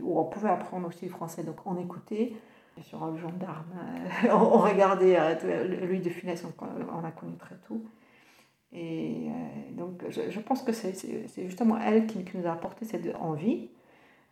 où 0.01 0.19
on 0.19 0.25
pouvait 0.25 0.49
apprendre 0.49 0.87
aussi 0.87 1.05
le 1.05 1.11
français, 1.11 1.43
donc 1.43 1.57
on 1.65 1.77
écoutait. 1.77 2.33
Sur 2.83 3.07
le 3.07 3.17
gendarme, 3.17 3.73
on 4.31 4.59
regardait 4.59 5.17
euh, 5.19 5.87
lui 5.87 5.99
de 5.99 6.11
Funès, 6.11 6.45
on, 6.45 7.03
a 7.03 7.09
connu 7.09 7.35
très 7.37 7.55
tôt. 7.67 7.81
Et 8.73 9.29
euh, 9.29 9.71
donc 9.71 10.03
je, 10.09 10.29
je 10.29 10.39
pense 10.39 10.61
que 10.61 10.71
c'est 10.71 10.93
justement 11.45 11.77
elle 11.79 12.05
qui, 12.05 12.25
nous 12.33 12.45
a 12.45 12.51
apporté 12.51 12.85
cette 12.85 13.13
envie. 13.15 13.69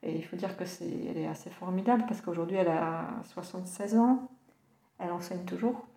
Et 0.03 0.15
il 0.15 0.23
faut 0.23 0.35
dire 0.35 0.55
que 0.57 0.65
c'est 0.65 0.85
est 0.85 1.25
assez 1.25 1.49
formidable 1.49 2.03
parce 2.07 2.21
qu'aujourd'hui 2.21 2.57
elle 2.57 2.67
a 2.67 3.21
76 3.23 3.95
ans, 3.95 4.29
elle 4.99 5.11
enseigne 5.11 5.45
toujours. 5.45 5.87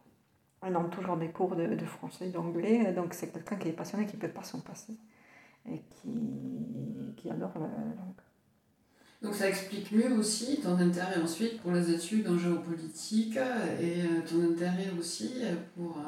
Elle 0.62 0.72
donne 0.72 0.90
toujours 0.90 1.16
des 1.16 1.28
cours 1.28 1.54
de, 1.54 1.66
de 1.66 1.84
français, 1.84 2.30
d'anglais, 2.30 2.92
donc 2.92 3.14
c'est 3.14 3.32
quelqu'un 3.32 3.56
qui 3.56 3.68
est 3.68 3.72
passionné, 3.72 4.06
qui 4.06 4.16
ne 4.16 4.20
peut 4.20 4.28
pas 4.28 4.42
s'en 4.42 4.60
passer 4.60 4.94
et 5.70 5.78
qui, 5.90 7.14
qui 7.16 7.30
adore 7.30 7.52
la 7.54 7.66
langue. 7.66 8.22
Donc 9.22 9.34
ça 9.34 9.48
explique 9.48 9.92
mieux 9.92 10.12
aussi 10.16 10.60
ton 10.60 10.78
intérêt 10.78 11.20
ensuite 11.20 11.60
pour 11.60 11.72
les 11.72 11.90
études 11.92 12.28
en 12.28 12.38
géopolitique 12.38 13.36
et 13.36 14.02
euh, 14.02 14.20
ton 14.28 14.52
intérêt 14.52 14.90
aussi 14.98 15.42
pour... 15.76 15.98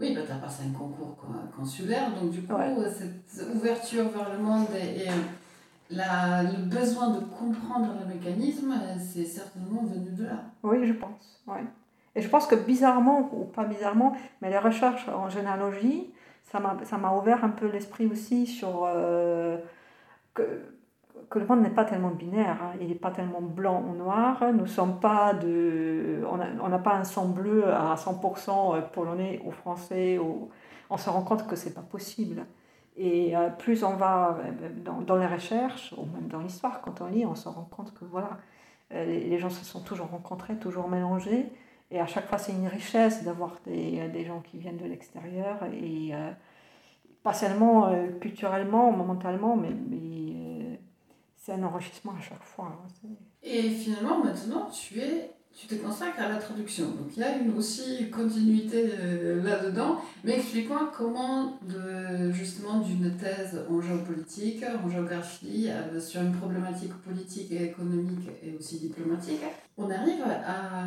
Euh, 0.00 0.04
oui, 0.04 0.14
bah, 0.14 0.22
tu 0.26 0.32
as 0.32 0.36
passé 0.36 0.64
un 0.68 0.78
concours 0.78 1.16
consulaire, 1.56 2.10
donc 2.14 2.30
du 2.30 2.42
coup, 2.42 2.54
cette 2.86 3.54
ouverture 3.54 4.08
vers 4.08 4.32
le 4.32 4.38
monde 4.38 4.68
et, 4.74 5.02
et 5.02 5.10
la, 5.90 6.42
le 6.42 6.64
besoin 6.64 7.10
de 7.10 7.20
comprendre 7.20 7.94
le 8.00 8.14
mécanisme, 8.14 8.74
c'est 8.98 9.24
certainement 9.24 9.82
venu 9.84 10.10
de 10.10 10.24
là. 10.24 10.44
Oui, 10.62 10.86
je 10.86 10.92
pense. 10.92 11.42
Ouais. 11.46 11.64
Et 12.14 12.22
je 12.22 12.28
pense 12.28 12.46
que 12.46 12.54
bizarrement, 12.54 13.30
ou 13.32 13.44
pas 13.44 13.64
bizarrement, 13.64 14.16
mais 14.42 14.50
les 14.50 14.58
recherches 14.58 15.08
en 15.08 15.28
généalogie, 15.28 16.12
ça 16.44 16.58
m'a 16.60 17.12
ouvert 17.12 17.44
un 17.44 17.50
peu 17.50 17.66
l'esprit 17.66 18.06
aussi 18.06 18.46
sur 18.46 18.84
euh, 18.84 19.58
que, 20.34 20.42
que, 21.30 21.38
le 21.38 21.46
monde 21.46 21.62
n'est 21.62 21.70
pas 21.70 21.84
tellement 21.84 22.10
binaire, 22.10 22.58
hein. 22.62 22.72
il 22.80 22.88
n'est 22.88 22.94
pas 22.94 23.10
tellement 23.10 23.40
blanc 23.40 23.82
ou 23.88 23.94
noir, 23.94 24.42
nous 24.52 24.66
sommes 24.66 25.00
pas 25.00 25.34
de, 25.34 26.22
on 26.26 26.68
n'a 26.68 26.78
pas 26.78 26.94
un 26.94 27.04
sang 27.04 27.28
bleu 27.28 27.66
à 27.72 27.94
100% 27.94 28.76
euh, 28.76 28.80
polonais 28.80 29.40
ou 29.44 29.50
français, 29.50 30.18
on 30.90 30.96
se 30.96 31.10
rend 31.10 31.22
compte 31.22 31.46
que 31.46 31.56
c'est 31.56 31.74
pas 31.74 31.82
possible. 31.82 32.46
Et 32.96 33.36
euh, 33.36 33.48
plus 33.50 33.84
on 33.84 33.94
va 33.94 34.38
dans, 34.84 35.00
dans, 35.00 35.16
les 35.16 35.26
recherches, 35.26 35.94
ou 35.96 36.06
même 36.06 36.28
dans 36.28 36.40
l'histoire, 36.40 36.80
quand 36.80 37.00
on 37.00 37.06
lit, 37.06 37.24
on 37.24 37.34
se 37.36 37.48
rend 37.48 37.68
compte 37.70 37.94
que 37.94 38.04
voilà, 38.04 38.38
les, 38.90 39.20
les 39.28 39.38
gens 39.38 39.50
se 39.50 39.64
sont 39.64 39.80
toujours 39.80 40.08
rencontrés, 40.08 40.56
toujours 40.56 40.88
mélangés. 40.88 41.52
Et 41.90 42.00
à 42.00 42.06
chaque 42.06 42.28
fois, 42.28 42.38
c'est 42.38 42.52
une 42.52 42.66
richesse 42.68 43.24
d'avoir 43.24 43.56
des, 43.64 44.08
des, 44.08 44.24
gens 44.24 44.40
qui 44.40 44.58
viennent 44.58 44.76
de 44.76 44.84
l'extérieur, 44.84 45.56
et 45.72 46.10
euh, 46.12 46.30
pas 47.22 47.32
seulement 47.32 47.88
euh, 47.88 48.08
culturellement, 48.20 48.92
momentalement, 48.92 49.56
mais, 49.56 49.70
euh, 49.70 50.27
c'est 51.48 51.54
un 51.54 51.62
enrichissement 51.62 52.12
à 52.18 52.20
chaque 52.20 52.42
fois. 52.42 52.78
Hein, 52.84 53.08
et 53.42 53.70
finalement, 53.70 54.22
maintenant, 54.22 54.66
tu 54.70 55.00
es 55.00 55.30
tu 55.56 55.66
te 55.66 55.74
consacres 55.74 56.20
à 56.20 56.28
la 56.28 56.36
traduction. 56.36 56.84
Donc 56.90 57.16
il 57.16 57.20
y 57.20 57.24
a 57.24 57.36
une 57.36 57.56
aussi 57.56 58.08
continuité 58.10 58.92
là-dedans. 59.42 60.00
Mais 60.22 60.36
explique-moi 60.36 60.92
comment, 60.96 61.58
de, 61.62 62.30
justement, 62.30 62.78
d'une 62.78 63.16
thèse 63.16 63.64
en 63.68 63.80
géopolitique, 63.80 64.62
en 64.62 64.88
géographie, 64.88 65.68
sur 65.98 66.20
une 66.20 66.32
problématique 66.32 66.94
politique 67.02 67.50
et 67.50 67.64
économique 67.64 68.28
et 68.44 68.54
aussi 68.56 68.78
diplomatique, 68.78 69.40
on 69.76 69.90
arrive 69.90 70.22
à, 70.22 70.84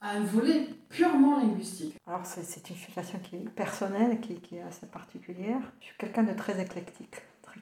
à 0.00 0.10
un 0.12 0.24
volet 0.24 0.68
purement 0.88 1.38
linguistique. 1.38 1.96
Alors 2.06 2.24
c'est 2.24 2.70
une 2.70 2.76
situation 2.76 3.18
qui 3.18 3.36
est 3.36 3.48
personnelle, 3.50 4.20
qui, 4.20 4.36
qui, 4.36 4.56
est 4.56 4.62
assez 4.62 4.86
particulière. 4.86 5.60
Je 5.80 5.86
suis 5.86 5.96
quelqu'un 5.98 6.22
de 6.22 6.32
très 6.32 6.60
éclectique, 6.60 7.16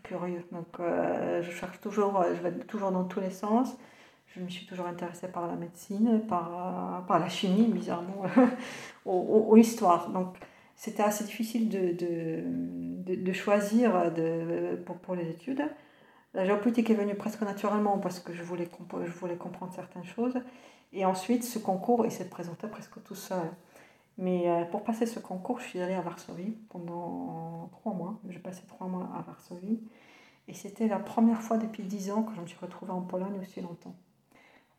curieux. 0.05 0.45
Donc 0.53 0.69
euh, 0.79 1.43
je 1.43 1.51
cherche 1.51 1.81
toujours, 1.81 2.25
je 2.29 2.41
vais 2.41 2.53
toujours 2.53 2.93
dans 2.93 3.05
tous 3.05 3.21
les 3.21 3.31
sens. 3.31 3.77
Je 4.29 4.41
me 4.41 4.49
suis 4.49 4.67
toujours 4.67 4.87
intéressée 4.87 5.29
par 5.29 5.49
la 5.49 5.57
médecine, 5.57 6.23
par, 6.29 7.05
par 7.07 7.19
la 7.19 7.29
chimie, 7.29 7.67
bizarrement, 7.67 8.25
ou 9.07 9.55
l'histoire. 9.57 10.11
Donc 10.11 10.37
c'était 10.77 11.03
assez 11.03 11.25
difficile 11.25 11.69
de, 11.69 11.93
de, 11.93 13.15
de, 13.15 13.33
choisir 13.33 14.13
de, 14.13 14.77
pour, 14.85 14.97
pour, 14.99 15.15
les 15.15 15.29
études. 15.31 15.63
La 16.35 16.45
géopolitique 16.45 16.91
est 16.91 16.95
venue 16.95 17.15
presque 17.15 17.43
naturellement 17.43 17.99
parce 17.99 18.19
que 18.19 18.33
je 18.33 18.43
voulais, 18.43 18.69
je 19.05 19.13
voulais 19.13 19.37
comprendre 19.37 19.73
certaines 19.73 20.05
choses. 20.05 20.35
Et 20.93 21.05
ensuite, 21.05 21.45
ce 21.45 21.59
concours, 21.59 22.05
il 22.05 22.13
s'est 22.13 22.29
présenté 22.29 22.67
presque 22.67 23.03
tout 23.05 23.15
seul. 23.15 23.51
Mais 24.17 24.49
euh, 24.49 24.65
pour 24.65 24.85
passer 24.85 25.07
ce 25.07 25.19
concours, 25.19 25.61
je 25.61 25.67
suis 25.67 25.81
allée 25.81 25.95
à 25.95 26.01
Varsovie 26.01 26.57
pendant 26.69 27.69
trois 27.73 27.93
mois. 27.93 28.21
J'ai 28.29 28.39
passé 28.39 28.63
trois 28.67 28.87
mois 28.87 29.11
à 29.17 29.23
Varsovie. 29.23 29.81
Et 30.47 30.55
c'était 30.55 30.89
la 30.89 30.99
première 30.99 31.41
fois 31.41 31.59
depuis 31.59 31.83
dix 31.83 32.11
ans 32.11 32.23
que 32.23 32.35
je 32.35 32.41
me 32.41 32.47
suis 32.47 32.59
retrouvée 32.61 32.93
en 32.93 33.01
Pologne 33.01 33.39
aussi 33.41 33.61
longtemps. 33.61 33.97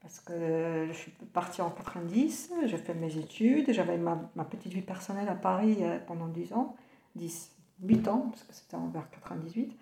Parce 0.01 0.19
que 0.19 0.85
je 0.87 0.93
suis 0.93 1.11
partie 1.33 1.61
en 1.61 1.71
90, 1.71 2.53
j'ai 2.65 2.77
fait 2.77 2.93
mes 2.93 3.17
études, 3.17 3.73
j'avais 3.73 3.97
ma, 3.97 4.29
ma, 4.35 4.45
petite 4.45 4.71
vie 4.71 4.83
personnelle 4.83 5.27
à 5.27 5.33
Paris 5.33 5.77
euh, 5.81 5.97
pendant 6.05 6.27
10 6.27 6.53
ans, 6.53 6.75
10, 7.15 7.55
8 7.81 8.07
ans, 8.07 8.29
parce 8.29 8.43
que 8.43 8.53
c'était 8.53 8.77
vers 8.93 9.09
98. 9.09 9.75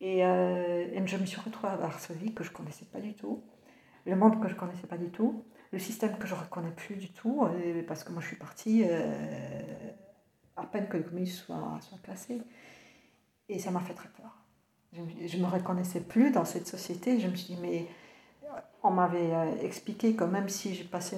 Et, 0.00 0.24
euh, 0.24 0.88
et, 0.92 1.06
je 1.06 1.16
me 1.16 1.26
suis 1.26 1.40
retrouvée 1.40 1.72
à 1.72 1.76
Varsovie, 1.76 2.34
que 2.34 2.42
je 2.42 2.50
ne 2.50 2.56
connaissais 2.56 2.86
pas 2.86 2.98
du 2.98 3.14
tout, 3.14 3.44
le 4.04 4.16
monde 4.16 4.40
que 4.40 4.48
je 4.48 4.54
ne 4.54 4.58
connaissais 4.58 4.88
pas 4.88 4.98
du 4.98 5.10
tout, 5.10 5.44
le 5.72 5.78
système 5.78 6.16
que 6.18 6.26
je 6.26 6.34
ne 6.34 6.40
reconnais 6.40 6.72
plus 6.72 6.96
du 6.96 7.12
tout, 7.12 7.44
euh, 7.44 7.82
parce 7.86 8.04
que 8.04 8.12
moi 8.12 8.20
je 8.20 8.28
suis 8.28 8.36
partie 8.36 8.84
à 10.56 10.64
peine 10.64 10.88
que 10.88 10.96
le 10.96 11.02
communisme 11.02 11.44
soit, 11.44 11.78
soit. 11.80 11.98
Et 13.48 13.58
ça 13.58 13.70
m'a 13.70 13.80
fait 13.80 13.94
très 13.94 14.08
peur. 14.08 14.36
Je 14.92 15.36
ne 15.36 15.42
me 15.42 15.48
reconnaissais 15.48 16.00
plus 16.00 16.30
dans 16.30 16.44
cette 16.44 16.66
société. 16.66 17.20
Je 17.20 17.28
me 17.28 17.36
suis 17.36 17.54
dit, 17.54 17.60
mais 17.60 17.86
on 18.82 18.90
m'avait 18.90 19.32
euh, 19.32 19.56
expliqué 19.62 20.14
que 20.14 20.24
même 20.24 20.48
si 20.48 20.74
j'ai 20.74 20.84
passé, 20.84 21.16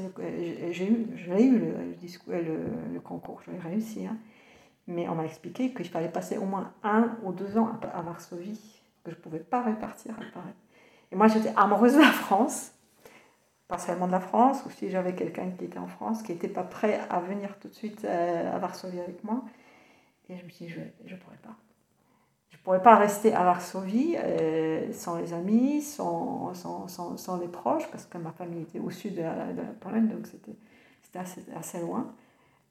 j'ai 0.70 0.90
eu, 0.90 1.06
j'ai 1.14 1.44
eu 1.44 1.58
le, 1.58 1.74
le, 2.26 2.64
le, 2.92 3.00
concours, 3.00 3.40
j'ai 3.46 3.56
réussi, 3.58 4.06
hein, 4.06 4.16
mais 4.86 5.08
on 5.08 5.14
m'a 5.14 5.24
expliqué 5.24 5.72
qu'il 5.72 5.88
fallait 5.88 6.08
passer 6.10 6.38
au 6.38 6.44
moins 6.44 6.72
un 6.82 7.16
ou 7.22 7.32
deux 7.32 7.56
ans 7.56 7.70
à, 7.82 8.02
Varsovie, 8.02 8.82
que 9.04 9.10
je 9.10 9.16
ne 9.16 9.20
pouvais 9.20 9.40
pas 9.40 9.62
répartir 9.62 10.14
à 10.14 10.32
Paris. 10.32 10.54
Et 11.10 11.16
moi, 11.16 11.28
j'étais 11.28 11.52
amoureuse 11.56 11.94
de 11.94 12.00
la 12.00 12.10
France, 12.10 12.72
pas 13.72 13.78
seulement 13.78 14.06
de 14.06 14.12
la 14.12 14.20
France, 14.20 14.62
ou 14.66 14.70
si 14.70 14.90
j'avais 14.90 15.14
quelqu'un 15.14 15.50
qui 15.50 15.64
était 15.64 15.78
en 15.78 15.86
France, 15.86 16.22
qui 16.22 16.32
n'était 16.32 16.48
pas 16.48 16.62
prêt 16.62 17.00
à 17.08 17.20
venir 17.20 17.58
tout 17.58 17.68
de 17.68 17.74
suite 17.74 18.04
euh, 18.04 18.54
à 18.54 18.58
Varsovie 18.58 19.00
avec 19.00 19.24
moi. 19.24 19.44
Et 20.28 20.36
je 20.36 20.44
me 20.44 20.50
suis 20.50 20.66
dit, 20.66 20.72
je 20.72 21.14
ne 21.14 21.18
pourrais 21.18 21.38
pas 21.38 21.56
ne 22.62 22.64
pourrais 22.64 22.82
pas 22.82 22.94
rester 22.94 23.34
à 23.34 23.42
Varsovie 23.42 24.14
euh, 24.18 24.92
sans 24.92 25.18
les 25.18 25.32
amis, 25.32 25.82
sans, 25.82 26.54
sans, 26.54 26.86
sans, 26.86 27.16
sans, 27.16 27.40
les 27.40 27.48
proches, 27.48 27.90
parce 27.90 28.06
que 28.06 28.18
ma 28.18 28.30
famille 28.30 28.62
était 28.62 28.78
au 28.78 28.90
sud 28.90 29.16
de 29.16 29.22
la, 29.22 29.46
Pologne, 29.80 30.06
donc 30.06 30.28
c'était 30.28 31.18
assez, 31.18 31.42
assez, 31.56 31.80
loin. 31.80 32.14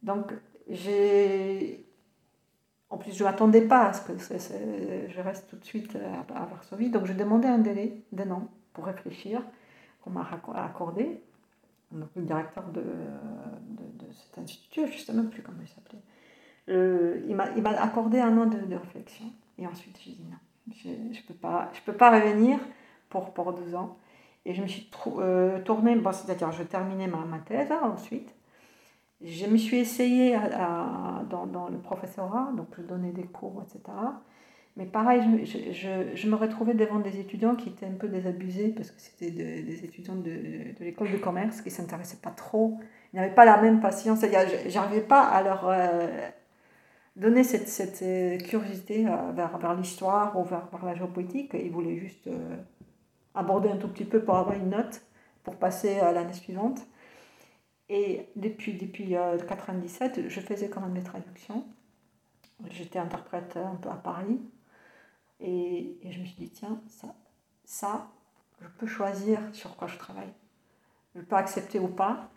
Donc, 0.01 0.31
j'ai. 0.69 1.85
En 2.89 2.97
plus, 2.97 3.11
je 3.13 3.23
ne 3.23 3.29
m'attendais 3.29 3.61
pas 3.61 3.87
à 3.87 3.93
ce 3.93 4.01
que 4.01 4.13
je 4.17 5.21
reste 5.21 5.49
tout 5.49 5.57
de 5.57 5.65
suite 5.65 5.97
à, 6.33 6.45
Varsovie, 6.45 6.89
donc 6.89 7.05
je 7.05 7.13
demandais 7.13 7.49
un 7.49 7.57
délai 7.57 8.01
d'un 8.13 8.31
an 8.31 8.47
pour 8.71 8.85
réfléchir, 8.85 9.41
qu'on 10.01 10.09
m'a 10.11 10.27
accordé. 10.55 11.21
Donc, 11.91 12.09
le 12.15 12.23
directeur 12.23 12.63
de, 12.69 12.81
de, 12.81 14.05
cet 14.13 14.37
institut, 14.37 14.87
je 14.87 14.93
ne 14.93 14.97
sais 14.97 15.13
même 15.13 15.29
plus 15.29 15.41
comment 15.41 15.61
il 15.61 15.67
s'appelait. 15.67 16.01
Euh, 16.69 17.21
il 17.27 17.35
m'a 17.35 17.69
accordé 17.81 18.19
un 18.19 18.37
an 18.37 18.45
de, 18.45 18.59
de 18.59 18.75
réflexion. 18.75 19.25
Et 19.57 19.67
ensuite, 19.67 19.99
j'ai 20.03 20.11
dit 20.11 20.25
non, 20.29 20.37
je 20.73 20.89
ne 20.89 21.27
peux, 21.27 21.47
je 21.73 21.81
peux 21.81 21.93
pas 21.93 22.19
revenir 22.19 22.59
pour, 23.09 23.33
pour 23.33 23.53
deux 23.53 23.75
ans. 23.75 23.97
Et 24.45 24.53
je 24.53 24.61
me 24.61 24.67
suis 24.67 24.89
euh, 25.17 25.61
tournée, 25.61 25.95
bon, 25.95 26.11
c'est-à-dire 26.11 26.51
je 26.51 26.63
terminais 26.63 27.07
ma, 27.07 27.19
ma 27.19 27.39
thèse 27.39 27.71
hein, 27.71 27.81
ensuite. 27.93 28.33
Je 29.23 29.45
me 29.45 29.57
suis 29.57 29.77
essayée 29.77 30.33
à, 30.33 31.21
dans, 31.29 31.45
dans, 31.45 31.69
le 31.69 31.77
professorat, 31.77 32.51
donc 32.53 32.69
je 32.75 32.81
donnais 32.81 33.11
des 33.11 33.25
cours, 33.25 33.61
etc. 33.61 33.79
Mais 34.81 34.87
pareil, 34.87 35.21
je, 35.45 35.71
je, 35.73 36.15
je, 36.15 36.27
me 36.27 36.33
retrouvais 36.33 36.73
devant 36.73 36.97
des 36.97 37.19
étudiants 37.19 37.55
qui 37.55 37.69
étaient 37.69 37.85
un 37.85 37.93
peu 37.93 38.07
désabusés 38.07 38.69
parce 38.69 38.89
que 38.89 38.99
c'était 38.99 39.29
des 39.29 39.85
étudiants 39.85 40.15
de, 40.15 40.23
de 40.23 40.83
l'école 40.83 41.11
de 41.11 41.17
commerce 41.17 41.61
qui 41.61 41.69
ne 41.69 41.73
s'intéressaient 41.75 42.17
pas 42.17 42.31
trop. 42.31 42.79
Ils 43.13 43.17
n'avaient 43.17 43.35
pas 43.35 43.45
la 43.45 43.61
même 43.61 43.79
patience. 43.79 44.21
J'arrivais 44.69 45.03
pas 45.03 45.21
à 45.21 45.43
leur, 45.43 45.67
euh, 45.67 46.07
donner 47.15 47.43
cette, 47.43 47.67
cette 47.67 48.01
euh, 48.01 48.39
curiosité 48.39 49.05
euh, 49.05 49.31
vers, 49.33 49.55
vers 49.59 49.75
l'histoire 49.75 50.35
ou 50.39 50.45
vers, 50.45 50.67
vers, 50.71 50.83
la 50.83 50.95
géopolitique. 50.95 51.51
Il 51.53 51.69
voulait 51.69 51.97
juste 51.97 52.27
aborder 53.35 53.69
un 53.69 53.77
tout 53.77 53.87
petit 53.87 54.05
peu 54.05 54.23
pour 54.23 54.35
avoir 54.35 54.55
une 54.55 54.71
note 54.71 55.03
pour 55.43 55.57
passer 55.57 55.99
à 55.99 56.11
l'année 56.11 56.33
suivante. 56.33 56.81
Et 57.87 58.29
depuis, 58.35 58.73
depuis 58.73 59.03
1997, 59.03 60.27
je 60.27 60.39
faisais 60.39 60.69
quand 60.69 60.81
même 60.81 60.95
des 60.95 61.03
traductions. 61.03 61.65
J'étais 62.71 62.97
interprète 62.97 63.57
un 63.57 63.75
peu 63.75 63.89
à 63.89 63.95
Paris. 63.95 64.39
Et, 65.41 65.97
je 66.03 66.19
me 66.19 66.25
suis 66.25 66.35
dit, 66.37 66.49
tiens, 66.49 66.79
ça, 66.87 67.07
ça, 67.65 68.07
je 68.61 68.67
peux 68.77 68.87
choisir 68.87 69.39
sur 69.53 69.75
quoi 69.75 69.87
je 69.87 69.97
travaille. 69.97 70.31
Je 71.15 71.21
peux 71.21 71.35
accepter 71.35 71.79
ou 71.79 71.87
pas. 71.87 72.29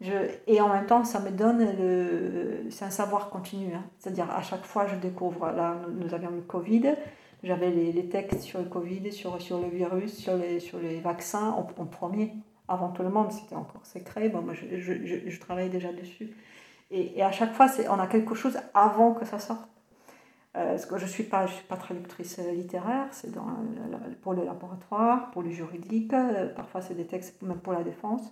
Je, 0.00 0.12
et 0.46 0.60
en 0.60 0.68
même 0.68 0.86
temps, 0.86 1.04
ça 1.04 1.20
me 1.20 1.30
donne 1.30 1.64
le. 1.78 2.66
C'est 2.70 2.84
un 2.84 2.90
savoir 2.90 3.30
continu. 3.30 3.74
Hein. 3.74 3.84
C'est-à-dire, 3.98 4.30
à 4.30 4.42
chaque 4.42 4.64
fois, 4.64 4.86
je 4.86 4.96
découvre. 4.96 5.50
Là, 5.52 5.76
nous, 5.88 6.12
avions 6.12 6.30
le 6.30 6.42
Covid. 6.42 6.94
J'avais 7.42 7.70
les, 7.70 8.08
textes 8.08 8.40
sur 8.40 8.58
le 8.58 8.64
Covid, 8.64 9.12
sur, 9.12 9.40
sur 9.40 9.60
le 9.60 9.68
virus, 9.68 10.16
sur 10.16 10.36
les, 10.36 10.58
sur 10.58 10.78
les 10.78 11.00
vaccins 11.00 11.50
en, 11.50 11.62
premier. 11.84 12.34
Avant 12.68 12.88
tout 12.90 13.02
le 13.02 13.10
monde, 13.10 13.30
c'était 13.30 13.54
encore 13.54 13.86
secret. 13.86 14.28
Bon, 14.28 14.42
moi, 14.42 14.54
je, 14.54 14.80
je, 14.80 15.06
je, 15.06 15.30
je 15.30 15.40
travaillais 15.40 15.68
déjà 15.68 15.92
dessus. 15.92 16.34
Et, 16.90 17.18
et 17.18 17.22
à 17.22 17.30
chaque 17.30 17.52
fois, 17.52 17.66
on 17.88 17.98
a 17.98 18.06
quelque 18.06 18.34
chose 18.34 18.58
avant 18.74 19.14
que 19.14 19.24
ça 19.24 19.38
sorte. 19.38 19.68
Euh, 20.56 20.70
parce 20.70 20.86
que 20.86 20.96
je 20.96 21.04
ne 21.04 21.10
suis, 21.10 21.24
pas, 21.24 21.46
suis 21.46 21.64
pas 21.64 21.76
traductrice 21.76 22.38
littéraire, 22.38 23.08
c'est 23.10 23.30
pour 24.22 24.32
le 24.32 24.42
laboratoire, 24.42 25.30
pour 25.32 25.42
le 25.42 25.50
juridique, 25.50 26.14
euh, 26.14 26.48
parfois 26.48 26.80
c'est 26.80 26.94
des 26.94 27.06
textes 27.06 27.42
même 27.42 27.58
pour 27.58 27.74
la 27.74 27.82
défense. 27.82 28.22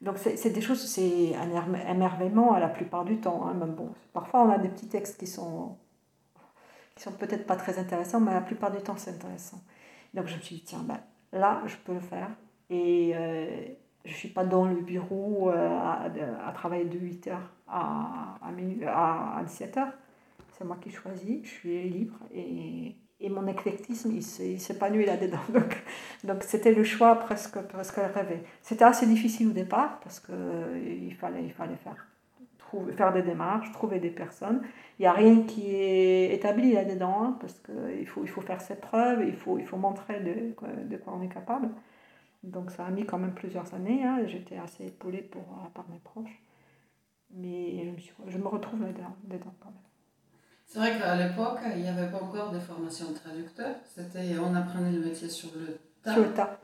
Donc 0.00 0.16
c'est 0.16 0.48
des 0.48 0.62
choses, 0.62 0.82
c'est 0.82 1.34
un 1.36 1.50
émerveillement 1.90 2.56
la 2.56 2.68
plupart 2.68 3.04
du 3.04 3.18
temps. 3.20 3.46
Hein, 3.46 3.52
même 3.52 3.74
bon, 3.74 3.90
parfois 4.14 4.44
on 4.44 4.50
a 4.50 4.56
des 4.56 4.70
petits 4.70 4.88
textes 4.88 5.20
qui 5.20 5.26
sont, 5.26 5.76
qui 6.94 7.02
sont 7.02 7.12
peut-être 7.12 7.46
pas 7.46 7.56
très 7.56 7.78
intéressants, 7.78 8.20
mais 8.20 8.32
la 8.32 8.40
plupart 8.40 8.70
du 8.70 8.78
temps 8.78 8.96
c'est 8.96 9.10
intéressant. 9.10 9.60
Donc 10.14 10.28
je 10.28 10.36
me 10.36 10.40
suis 10.40 10.56
dit, 10.56 10.64
tiens, 10.64 10.82
ben, 10.84 11.00
là 11.32 11.60
je 11.66 11.76
peux 11.76 11.92
le 11.92 12.00
faire. 12.00 12.30
Et 12.70 13.12
euh, 13.14 13.66
je 14.06 14.10
ne 14.10 14.16
suis 14.16 14.28
pas 14.28 14.44
dans 14.44 14.64
le 14.64 14.76
bureau 14.76 15.50
euh, 15.50 15.68
à, 15.78 16.08
à, 16.46 16.52
travailler 16.52 16.86
de 16.86 16.98
8h 16.98 17.34
à, 17.68 18.38
à, 18.40 19.38
à 19.38 19.44
17h. 19.44 19.88
C'est 20.60 20.66
moi 20.66 20.76
qui 20.78 20.90
choisis, 20.90 21.42
je 21.42 21.48
suis 21.48 21.88
libre 21.88 22.18
et 22.34 22.94
et 23.20 23.28
mon 23.28 23.46
éclectisme, 23.46 24.12
il 24.12 24.22
s'épanouit 24.22 25.04
là-dedans. 25.04 25.40
Donc, 25.52 25.82
donc 26.24 26.42
c'était 26.42 26.72
le 26.72 26.84
choix 26.84 27.16
presque, 27.16 27.60
presque 27.60 27.96
rêvé. 27.96 28.42
C'était 28.62 28.84
assez 28.84 29.06
difficile 29.06 29.48
au 29.48 29.52
départ 29.52 30.00
parce 30.00 30.20
qu'il 30.20 30.34
euh, 30.34 31.10
fallait, 31.18 31.44
il 31.44 31.52
fallait 31.52 31.76
faire, 31.76 32.06
trouver, 32.58 32.92
faire 32.92 33.12
des 33.12 33.22
démarches, 33.22 33.70
trouver 33.72 34.00
des 34.00 34.10
personnes. 34.10 34.62
Il 34.98 35.02
n'y 35.02 35.06
a 35.06 35.12
rien 35.12 35.42
qui 35.42 35.74
est 35.74 36.34
établi 36.34 36.72
là-dedans 36.72 37.24
hein, 37.24 37.36
parce 37.40 37.58
qu'il 37.60 38.06
faut, 38.06 38.22
il 38.24 38.28
faut 38.28 38.40
faire 38.40 38.60
ses 38.60 38.76
preuves, 38.76 39.22
il 39.26 39.36
faut, 39.36 39.58
il 39.58 39.66
faut 39.66 39.76
montrer 39.76 40.20
de, 40.20 40.88
de 40.88 40.96
quoi 40.96 41.14
on 41.14 41.22
est 41.22 41.28
capable. 41.28 41.68
Donc 42.42 42.70
ça 42.70 42.86
a 42.86 42.90
mis 42.90 43.04
quand 43.04 43.18
même 43.18 43.34
plusieurs 43.34 43.74
années. 43.74 44.02
Hein. 44.02 44.26
J'étais 44.26 44.56
assez 44.56 44.86
épaulée 44.86 45.28
par 45.74 45.86
mes 45.90 45.98
proches. 45.98 46.42
Mais 47.32 47.84
je 47.84 47.90
me, 47.90 48.30
je 48.30 48.38
me 48.38 48.48
retrouve 48.48 48.80
là-dedans, 48.82 49.14
dedans 49.24 49.54
quand 49.60 49.70
même. 49.70 49.89
C'est 50.72 50.78
vrai 50.78 50.96
qu'à 50.96 51.16
l'époque, 51.16 51.58
il 51.74 51.82
n'y 51.82 51.88
avait 51.88 52.06
pas 52.06 52.18
encore 52.22 52.52
de 52.52 52.60
formation 52.60 53.06
de 53.10 53.18
traducteur. 53.18 53.74
C'était, 53.92 54.38
on 54.38 54.54
apprenait 54.54 54.92
le 54.92 55.00
métier 55.00 55.28
sur 55.28 55.48
le 55.56 55.76
tas. 56.04 56.12
Sur 56.12 56.22
le 56.22 56.30
tas. 56.30 56.58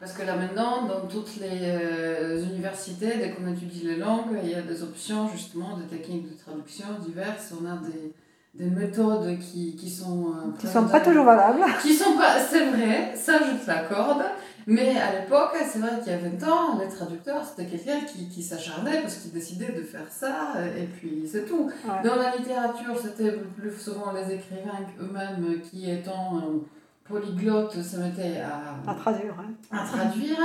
Parce 0.00 0.14
que 0.14 0.22
là 0.22 0.34
maintenant, 0.34 0.86
dans 0.86 1.06
toutes 1.06 1.36
les 1.36 1.60
euh, 1.62 2.42
universités, 2.42 3.18
dès 3.18 3.30
qu'on 3.30 3.46
étudie 3.46 3.82
les 3.84 3.96
langues, 3.96 4.36
il 4.42 4.50
y 4.50 4.54
a 4.54 4.62
des 4.62 4.82
options 4.82 5.28
justement 5.28 5.76
de 5.76 5.82
techniques 5.82 6.28
de 6.28 6.36
traduction 6.42 6.86
diverses. 7.06 7.52
On 7.52 7.66
a 7.66 7.76
des, 7.76 8.12
des 8.54 8.68
méthodes 8.68 9.38
qui, 9.38 9.76
qui 9.76 9.90
sont... 9.90 10.30
Euh, 10.30 10.58
qui 10.58 10.66
ne 10.66 10.72
sont 10.72 10.88
pas 10.88 11.00
toujours 11.00 11.24
valables. 11.24 11.64
Qui 11.82 11.94
sont 11.94 12.16
pas... 12.16 12.40
C'est 12.40 12.66
vrai, 12.66 13.14
ça 13.14 13.38
je 13.38 13.62
te 13.62 13.66
l'accorde. 13.68 14.24
Mais 14.70 14.96
à 14.96 15.20
l'époque, 15.20 15.56
c'est 15.68 15.80
vrai 15.80 15.98
qu'il 15.98 16.12
y 16.12 16.14
a 16.14 16.18
20 16.18 16.48
ans, 16.48 16.78
les 16.78 16.88
traducteurs, 16.88 17.44
c'était 17.44 17.68
quelqu'un 17.68 18.06
qui, 18.06 18.28
qui 18.28 18.40
s'acharnait 18.40 19.00
parce 19.00 19.16
qu'il 19.16 19.32
décidait 19.32 19.72
de 19.72 19.82
faire 19.82 20.06
ça, 20.08 20.54
et 20.78 20.84
puis 20.84 21.28
c'est 21.30 21.44
tout. 21.44 21.68
Dans 22.04 22.14
la 22.14 22.36
littérature, 22.36 22.96
c'était 22.96 23.32
plus 23.32 23.76
souvent 23.76 24.12
les 24.12 24.32
écrivains 24.32 24.78
eux-mêmes 25.00 25.60
qui, 25.60 25.90
étant 25.90 26.40
polyglottes, 27.02 27.82
se 27.82 27.96
mettaient 27.96 28.40
à, 28.40 28.76
à 28.88 28.94
traduire. 28.94 29.34
À 29.72 29.84
traduire. 29.84 30.38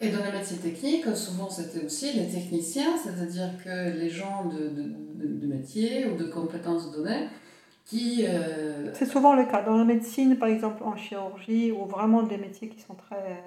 Et 0.00 0.10
dans 0.10 0.24
les 0.24 0.38
métiers 0.38 0.58
techniques, 0.58 1.16
souvent 1.16 1.50
c'était 1.50 1.84
aussi 1.84 2.12
les 2.12 2.28
techniciens, 2.28 2.96
c'est-à-dire 2.96 3.50
que 3.64 3.98
les 3.98 4.10
gens 4.10 4.44
de, 4.44 4.68
de, 4.68 5.26
de, 5.26 5.46
métier 5.46 6.06
ou 6.06 6.16
de 6.16 6.24
compétences 6.24 6.92
données 6.92 7.28
qui... 7.84 8.24
Euh, 8.26 8.92
c'est 8.94 9.06
souvent 9.06 9.34
le 9.34 9.44
cas. 9.44 9.62
Dans 9.62 9.76
la 9.76 9.84
médecine, 9.84 10.36
par 10.36 10.48
exemple, 10.48 10.82
en 10.82 10.96
chirurgie, 10.96 11.72
ou 11.72 11.84
vraiment 11.84 12.22
des 12.22 12.38
métiers 12.38 12.68
qui 12.68 12.80
sont 12.80 12.94
très, 12.94 13.42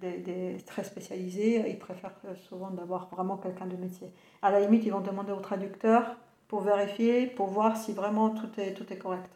des, 0.00 0.18
des, 0.18 0.56
très 0.66 0.84
spécialisés, 0.84 1.64
ils 1.68 1.78
préfèrent 1.78 2.18
souvent 2.48 2.70
d'avoir 2.70 3.08
vraiment 3.08 3.36
quelqu'un 3.36 3.66
de 3.66 3.76
métier. 3.76 4.08
À 4.42 4.50
la 4.50 4.60
limite, 4.60 4.84
ils 4.84 4.92
vont 4.92 5.00
demander 5.00 5.32
au 5.32 5.40
traducteur 5.40 6.16
pour 6.48 6.60
vérifier, 6.60 7.26
pour 7.26 7.48
voir 7.48 7.76
si 7.76 7.92
vraiment 7.92 8.30
tout 8.30 8.48
est, 8.58 8.74
tout 8.74 8.90
est 8.92 8.98
correct. 8.98 9.30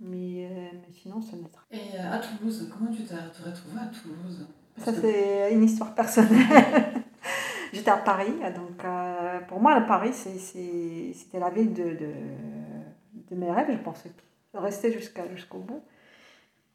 Mais, 0.00 0.48
euh, 0.50 0.68
mais 0.72 0.92
sinon, 0.92 1.20
c'est 1.22 1.36
neutre. 1.36 1.64
Et 1.70 1.78
euh, 1.94 2.12
à 2.12 2.18
Toulouse, 2.18 2.68
comment 2.72 2.90
tu 2.90 3.04
t'es 3.04 3.14
retrouvé 3.14 3.80
à 3.80 3.86
Toulouse? 3.86 4.46
Ça, 4.78 4.92
c'est 4.92 5.52
une 5.52 5.62
histoire 5.62 5.94
personnelle. 5.94 7.02
J'étais 7.72 7.90
à 7.90 7.98
Paris, 7.98 8.32
donc 8.54 8.84
euh, 8.84 9.40
pour 9.48 9.60
moi, 9.60 9.80
Paris, 9.82 10.12
c'était 10.12 11.38
la 11.38 11.48
ville 11.48 11.72
de, 11.72 11.84
de, 11.84 12.12
de, 13.32 13.38
mes 13.38 13.50
rêves. 13.50 13.70
Je 13.70 13.82
pensais 13.82 14.12
rester 14.54 14.92
jusqu'à, 14.92 15.28
jusqu'au 15.28 15.58
bout. 15.58 15.82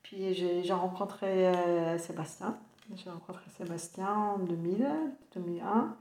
Puis 0.04 0.34
j'ai 0.34 0.74
rencontré 0.74 1.52
Sébastien. 1.98 2.58
J'ai 2.96 3.10
rencontré 3.10 3.44
Sébastien 3.58 4.10
en 4.10 4.40
2000, 4.40 4.88
2001. 5.36 5.96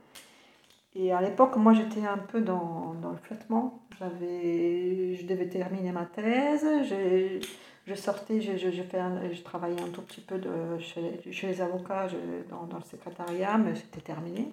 Et 0.95 1.11
à 1.11 1.21
l'époque, 1.21 1.55
moi, 1.57 1.73
j'étais 1.73 2.05
un 2.05 2.17
peu 2.17 2.41
dans, 2.41 2.95
dans 3.01 3.11
le 3.11 3.17
flottement. 3.17 3.83
Je 3.99 5.25
devais 5.25 5.47
terminer 5.47 5.91
ma 5.91 6.05
thèse. 6.05 6.65
Je, 6.89 7.45
je 7.85 7.93
sortais, 7.93 8.41
je, 8.41 8.57
je, 8.57 8.69
je, 8.69 9.41
travaillais 9.43 9.81
un 9.81 9.89
tout 9.89 10.01
petit 10.01 10.21
peu 10.21 10.37
de, 10.37 10.77
chez, 10.79 11.21
chez 11.31 11.47
les 11.47 11.61
avocats, 11.61 12.07
dans, 12.49 12.63
dans, 12.65 12.77
le 12.77 12.83
secrétariat, 12.83 13.57
mais 13.57 13.75
c'était 13.75 14.01
terminé. 14.01 14.51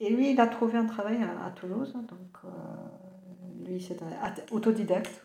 Et 0.00 0.10
lui, 0.10 0.32
il 0.32 0.40
a 0.40 0.46
trouvé 0.46 0.78
un 0.78 0.86
travail 0.86 1.18
à, 1.22 1.50
Toulouse. 1.50 1.92
Donc, 1.92 2.36
euh, 2.44 2.48
lui, 3.66 3.80
c'était 3.80 4.04
autodidacte. 4.50 5.22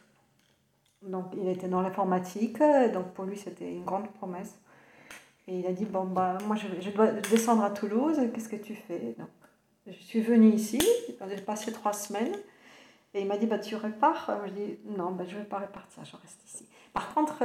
Donc, 1.01 1.25
il 1.38 1.48
était 1.48 1.67
dans 1.67 1.82
l'informatique. 1.82 2.60
Donc, 2.94 3.13
pour 3.13 3.25
lui, 3.25 3.38
c'était 3.38 3.72
une 3.72 3.86
grande 3.86 4.10
promesse. 4.13 4.60
Et 5.48 5.60
il 5.60 5.65
a 5.65 5.72
dit, 5.72 5.86
bon, 5.86 6.06
bah, 6.06 6.38
moi, 6.46 6.56
je, 6.56 6.67
je 6.82 6.89
dois 6.91 7.12
descendre 7.12 7.63
à 7.63 7.70
Toulouse. 7.70 8.20
Qu'est-ce 8.34 8.50
que 8.50 8.56
tu 8.56 8.75
fais? 8.75 9.15
Donc, 9.17 9.29
je 9.88 10.03
suis 10.03 10.22
venue 10.22 10.50
ici, 10.50 10.82
j'ai 11.29 11.41
passé 11.41 11.72
trois 11.72 11.94
semaines, 11.94 12.36
et 13.13 13.22
il 13.22 13.27
m'a 13.27 13.38
dit 13.38 13.46
bah, 13.46 13.58
Tu 13.58 13.75
repars? 13.75 14.29
Je 14.46 14.53
lui 14.53 14.62
ai 14.62 14.67
dit 14.67 14.79
Non, 14.98 15.12
bah, 15.12 15.24
je 15.25 15.36
ne 15.36 15.39
vais 15.39 15.46
pas 15.46 15.60
repartir, 15.60 16.03
je 16.03 16.15
reste 16.17 16.41
ici. 16.46 16.67
Par 16.94 17.13
contre, 17.13 17.44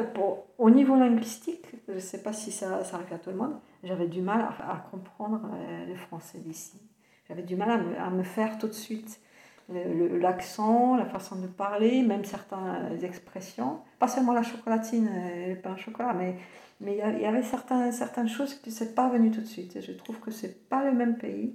au 0.59 0.71
niveau 0.71 0.97
linguistique, 0.97 1.67
je 1.89 1.95
ne 1.95 2.01
sais 2.01 2.23
pas 2.23 2.33
si 2.33 2.51
ça, 2.51 2.85
ça, 2.85 2.97
arrive 2.97 3.13
à 3.13 3.19
tout 3.19 3.31
le 3.31 3.37
monde, 3.37 3.55
j'avais 3.85 4.09
du 4.09 4.23
mal 4.23 4.41
à, 4.41 4.85
comprendre 4.91 5.41
euh, 5.55 5.87
le 5.87 5.95
français 5.95 6.39
d'ici. 6.39 6.81
J'avais 7.29 7.43
du 7.43 7.55
mal 7.55 7.71
à 7.99 8.11
me, 8.11 8.23
faire 8.25 8.59
tout 8.59 8.67
de 8.67 8.73
suite 8.73 9.21
l'accent, 9.69 10.97
la 10.97 11.07
façon 11.07 11.37
de 11.37 11.47
parler, 11.47 12.03
même 12.03 12.25
certaines 12.25 12.99
expressions. 13.03 13.79
Pas 13.99 14.09
seulement 14.09 14.33
la 14.33 14.43
chocolatine, 14.43 15.09
euh, 15.13 15.55
le 15.55 15.61
pain 15.61 15.75
au 15.75 15.77
chocolat, 15.77 16.13
mais 16.13 16.37
mais 16.83 16.99
il 16.99 17.23
y 17.23 17.27
avait 17.27 17.43
certains, 17.43 17.93
certaines 17.93 18.29
choses 18.29 18.55
qui 18.55 18.71
ne 18.71 18.87
pas 18.89 19.09
venues 19.09 19.31
tout 19.31 19.41
de 19.41 19.47
suite. 19.47 19.79
je 19.81 19.93
trouve 19.93 20.19
que 20.19 20.33
ce 20.33 20.47
n'est 20.47 20.53
pas 20.53 20.85
le 20.85 20.93
même 20.93 21.17
pays 21.17 21.55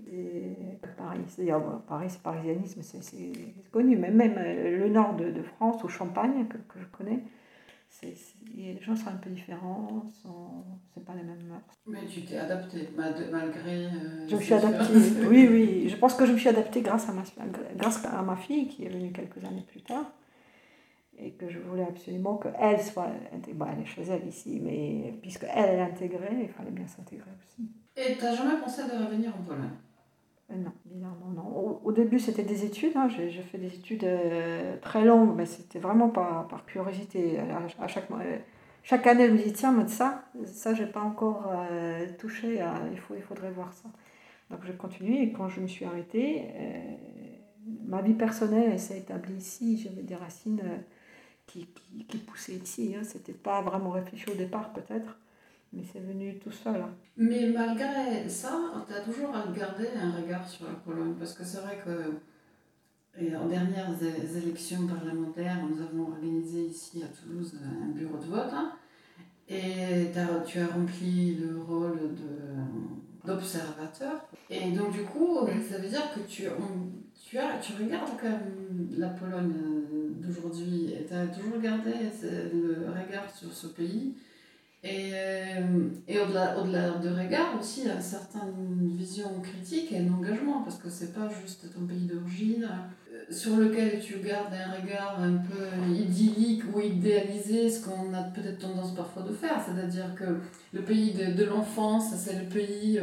que 0.82 0.88
Paris. 0.98 1.20
D'ailleurs, 1.38 1.82
Paris, 1.82 2.08
c'est 2.10 2.22
parisianisme, 2.22 2.82
c'est 2.82 3.32
connu. 3.72 3.98
Mais 3.98 4.10
même 4.10 4.36
euh, 4.38 4.78
le 4.78 4.88
nord 4.88 5.16
de, 5.16 5.30
de 5.30 5.44
France, 5.44 5.84
ou 5.84 5.90
Champagne, 5.90 6.46
que, 6.48 6.58
que 6.58 6.80
je 6.80 6.86
connais, 6.86 7.24
les 8.56 8.80
gens 8.82 8.96
sont 8.96 9.10
un 9.10 9.16
peu 9.16 9.30
différents, 9.30 10.04
ce 10.22 10.28
n'est 11.00 11.06
pas 11.06 11.14
les 11.16 11.24
mêmes 11.24 11.48
mœurs. 11.48 11.62
Mais 11.86 12.06
tu 12.06 12.22
t'es 12.22 12.38
adapté 12.38 12.90
malgré. 12.96 13.86
Euh, 13.86 14.28
je 14.28 14.36
me 14.36 14.42
suis 14.42 14.54
adaptée, 14.54 14.94
oui, 15.28 15.48
oui. 15.50 15.90
Je 15.90 15.96
pense 15.96 16.14
que 16.14 16.26
je 16.26 16.34
me 16.34 16.38
suis 16.38 16.50
adaptée 16.50 16.82
grâce 16.82 17.10
à, 17.10 17.14
ma, 17.14 17.24
grâce 17.76 18.06
à 18.06 18.22
ma 18.22 18.36
fille 18.36 18.68
qui 18.68 18.86
est 18.86 18.90
venue 18.90 19.12
quelques 19.12 19.44
années 19.44 19.66
plus 19.68 19.82
tard 19.82 20.12
et 21.18 21.32
que 21.32 21.50
je 21.50 21.60
voulais 21.60 21.88
absolument 21.88 22.38
qu'elle 22.38 22.82
soit 22.82 23.10
intégrée. 23.34 23.70
elle 23.74 23.82
est 23.82 23.86
chez 23.86 24.04
elle 24.04 24.28
ici, 24.28 24.60
mais 24.62 25.18
puisqu'elle 25.22 25.50
elle 25.56 25.80
est 25.80 25.82
intégrée, 25.82 26.44
il 26.44 26.50
fallait 26.50 26.72
bien 26.72 26.88
s'intégrer 26.88 27.32
aussi. 27.40 27.68
Et 27.96 28.16
tu 28.16 28.24
n'as 28.24 28.36
jamais 28.36 28.60
pensé 28.60 28.84
de 28.84 29.04
revenir 29.04 29.34
en 29.36 29.42
Pologne? 29.44 29.72
Non, 30.50 30.72
bizarrement 30.86 31.32
non. 31.36 31.82
Au, 31.84 31.92
début, 31.92 32.20
c'était 32.20 32.44
des 32.44 32.64
études. 32.64 32.96
Hein. 32.96 33.10
J'ai, 33.10 33.30
fait 33.30 33.58
des 33.58 33.74
études 33.76 34.06
euh, 34.06 34.78
très 34.82 35.04
longues, 35.04 35.36
mais 35.36 35.46
c'était 35.46 35.80
vraiment 35.80 36.10
par, 36.10 36.48
par 36.48 36.66
curiosité. 36.66 37.40
À, 37.40 37.88
chaque, 37.88 38.10
euh, 38.12 38.38
chaque 38.82 39.06
année, 39.08 39.28
je 39.28 39.34
me 39.34 39.38
dis 39.38 39.52
tiens, 39.52 39.74
mais 39.74 39.88
ça, 39.88 40.24
ça, 40.46 40.74
j'ai 40.74 40.86
pas 40.86 41.02
encore 41.02 41.52
touché. 42.18 42.64
il, 42.92 43.00
faut, 43.00 43.16
il 43.16 43.22
faudrait 43.22 43.52
voir 43.52 43.74
ça. 43.74 43.90
Donc, 44.50 44.60
je 44.64 44.72
continue 44.72 45.22
et 45.22 45.34
quand 45.34 45.50
je 45.50 45.60
me 45.60 45.68
suis 45.68 45.84
arrêtée, 45.84 46.46
ma 47.86 48.02
vie 48.02 48.14
personnelle 48.14 48.80
s'est 48.80 49.00
établie 49.00 49.36
ici. 49.36 49.78
J'avais 49.78 50.04
des 50.04 50.16
racines 50.16 50.62
qui, 51.48 51.68
qui, 52.08 52.18
poussait 52.18 52.54
ici. 52.54 52.96
Hein. 52.96 53.04
C'était 53.04 53.34
pas 53.34 53.62
vraiment 53.62 53.90
réfléchi 53.90 54.30
au 54.30 54.36
départ, 54.36 54.72
peut-être, 54.74 55.18
mais 55.74 55.84
c'est 55.92 56.00
venu 56.00 56.40
tout 56.40 56.52
seul. 56.52 56.78
Hein. 56.78 56.90
Mais 57.18 57.48
malgré 57.48 58.28
ça, 58.30 58.60
tu 58.88 58.94
as 58.94 59.02
toujours 59.02 59.32
gardé 59.56 59.88
un 59.96 60.12
regard 60.12 60.48
sur 60.48 60.66
la 60.66 60.74
Pologne, 60.74 61.16
parce 61.18 61.34
que 61.34 61.44
c'est 61.44 61.60
vrai 61.60 61.78
que 61.84 62.14
et 63.20 63.36
en 63.36 63.48
dernières 63.48 63.92
élections 64.36 64.86
parlementaires, 64.86 65.58
nous 65.68 65.82
avons 65.82 66.12
organisé 66.12 66.66
ici 66.66 67.02
à 67.04 67.08
Toulouse 67.08 67.56
un 67.64 67.88
bureau 67.90 68.18
de 68.18 68.26
vote. 68.26 68.54
Hein. 68.54 68.74
et 69.50 70.12
tu 70.46 70.60
as 70.60 70.68
rempli 70.68 71.36
le 71.36 71.60
rôle 71.60 71.98
d'observateur. 73.26 74.28
Et 74.50 74.72
donc, 74.72 74.92
du 74.92 75.02
coup, 75.04 75.40
ça 75.68 75.80
veut 75.80 75.90
dire 75.90 76.14
que 76.14 76.20
tu, 76.28 76.44
tu, 77.20 77.38
as, 77.40 77.58
tu 77.58 77.74
regardes 77.82 78.12
quand 78.22 78.30
même 78.30 78.88
la 78.98 79.10
Pologne 79.10 79.54
d'aujourd'hui 80.22 80.94
et 80.94 81.06
tu 81.06 81.14
as 81.14 81.26
toujours 81.28 81.60
gardé 81.60 81.92
le 82.54 82.86
regard 82.88 83.30
sur 83.36 83.52
ce 83.52 83.68
pays. 83.68 84.14
Et, 84.84 85.10
euh, 85.14 85.90
et 86.08 86.20
au-delà, 86.20 86.60
au-delà 86.60 86.92
de 86.92 87.10
regard 87.10 87.60
aussi, 87.60 87.84
une 87.84 88.00
certaine 88.00 88.94
vision 88.96 89.42
critique 89.42 89.92
et 89.92 89.98
un 90.00 90.14
engagement, 90.14 90.62
parce 90.62 90.78
que 90.78 90.90
c'est 90.90 91.14
pas 91.14 91.28
juste 91.42 91.74
ton 91.74 91.86
pays 91.86 92.06
d'origine 92.06 92.70
euh, 93.12 93.34
sur 93.34 93.58
lequel 93.58 94.00
tu 94.00 94.20
gardes 94.20 94.54
un 94.54 94.80
regard 94.80 95.20
un 95.20 95.38
peu 95.38 95.92
idyllique 95.92 96.64
ou 96.74 96.80
idéalisé, 96.80 97.70
ce 97.70 97.86
qu'on 97.86 98.14
a 98.14 98.22
peut-être 98.24 98.60
tendance 98.60 98.94
parfois 98.94 99.24
de 99.24 99.34
faire, 99.34 99.60
c'est-à-dire 99.66 100.14
que 100.16 100.38
le 100.72 100.82
pays 100.84 101.12
de, 101.12 101.34
de 101.34 101.44
l'enfance, 101.44 102.14
c'est 102.16 102.40
le 102.40 102.46
pays 102.46 103.00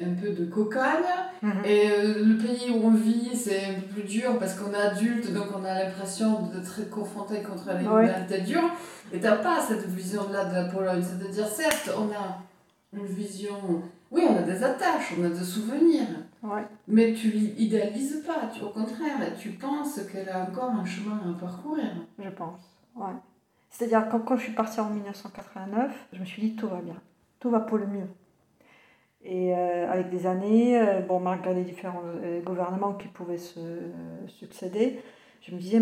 un 0.00 0.14
peu 0.14 0.30
de 0.30 0.44
cocagne. 0.46 1.04
Mhm. 1.42 1.64
Et 1.64 1.90
euh, 1.90 2.24
le 2.24 2.36
pays 2.36 2.70
où 2.70 2.86
on 2.86 2.90
vit, 2.90 3.34
c'est 3.34 3.64
un 3.64 3.74
peu 3.74 3.86
plus 3.86 4.02
dur 4.02 4.38
parce 4.38 4.54
qu'on 4.54 4.72
est 4.72 4.76
adulte, 4.76 5.32
donc 5.32 5.46
on 5.56 5.64
a 5.64 5.84
l'impression 5.84 6.42
d'être 6.46 6.90
confronté 6.90 7.42
contre 7.42 7.70
les 7.78 7.86
réalités 7.86 8.40
dures. 8.40 8.70
Et 9.12 9.20
t'as 9.20 9.36
pas 9.36 9.60
cette 9.60 9.86
vision-là 9.86 10.46
de 10.46 10.54
la 10.54 10.64
Pologne. 10.64 11.02
C'est-à-dire, 11.02 11.46
certes, 11.46 11.90
on 11.96 12.10
a 12.10 12.38
une 12.92 13.06
vision. 13.06 13.82
Oui, 14.10 14.22
on 14.28 14.36
a 14.36 14.42
des 14.42 14.62
attaches, 14.62 15.14
on 15.18 15.24
a 15.24 15.28
des 15.28 15.44
souvenirs. 15.44 16.06
Mais 16.86 17.12
tu 17.12 17.28
idéalises 17.28 18.22
pas, 18.26 18.48
tu, 18.54 18.62
au 18.62 18.68
contraire, 18.68 19.18
tu 19.38 19.50
penses 19.50 20.00
qu'elle 20.10 20.28
a 20.28 20.42
encore 20.42 20.70
un 20.70 20.84
chemin 20.84 21.20
à 21.28 21.40
parcourir. 21.40 21.90
Je 22.18 22.28
pense, 22.28 22.60
ouais. 22.94 23.14
C'est-à-dire, 23.70 24.08
quand, 24.08 24.20
quand 24.20 24.36
je 24.36 24.44
suis 24.44 24.52
partie 24.52 24.80
en 24.80 24.90
1989, 24.90 25.92
je 26.12 26.20
me 26.20 26.24
suis 26.24 26.42
dit 26.42 26.56
tout 26.56 26.68
va 26.68 26.80
bien, 26.80 26.94
tout 27.40 27.50
va 27.50 27.60
pour 27.60 27.78
le 27.78 27.86
mieux. 27.86 28.06
Et 29.28 29.52
euh, 29.52 29.90
avec 29.90 30.08
des 30.08 30.24
années, 30.28 30.78
euh, 30.78 31.00
bon, 31.00 31.18
malgré 31.18 31.52
les 31.52 31.64
différents 31.64 32.02
euh, 32.22 32.40
gouvernements 32.42 32.92
qui 32.92 33.08
pouvaient 33.08 33.38
se 33.38 33.60
succéder, 34.28 35.00
je 35.42 35.52
me 35.52 35.58
disais, 35.58 35.80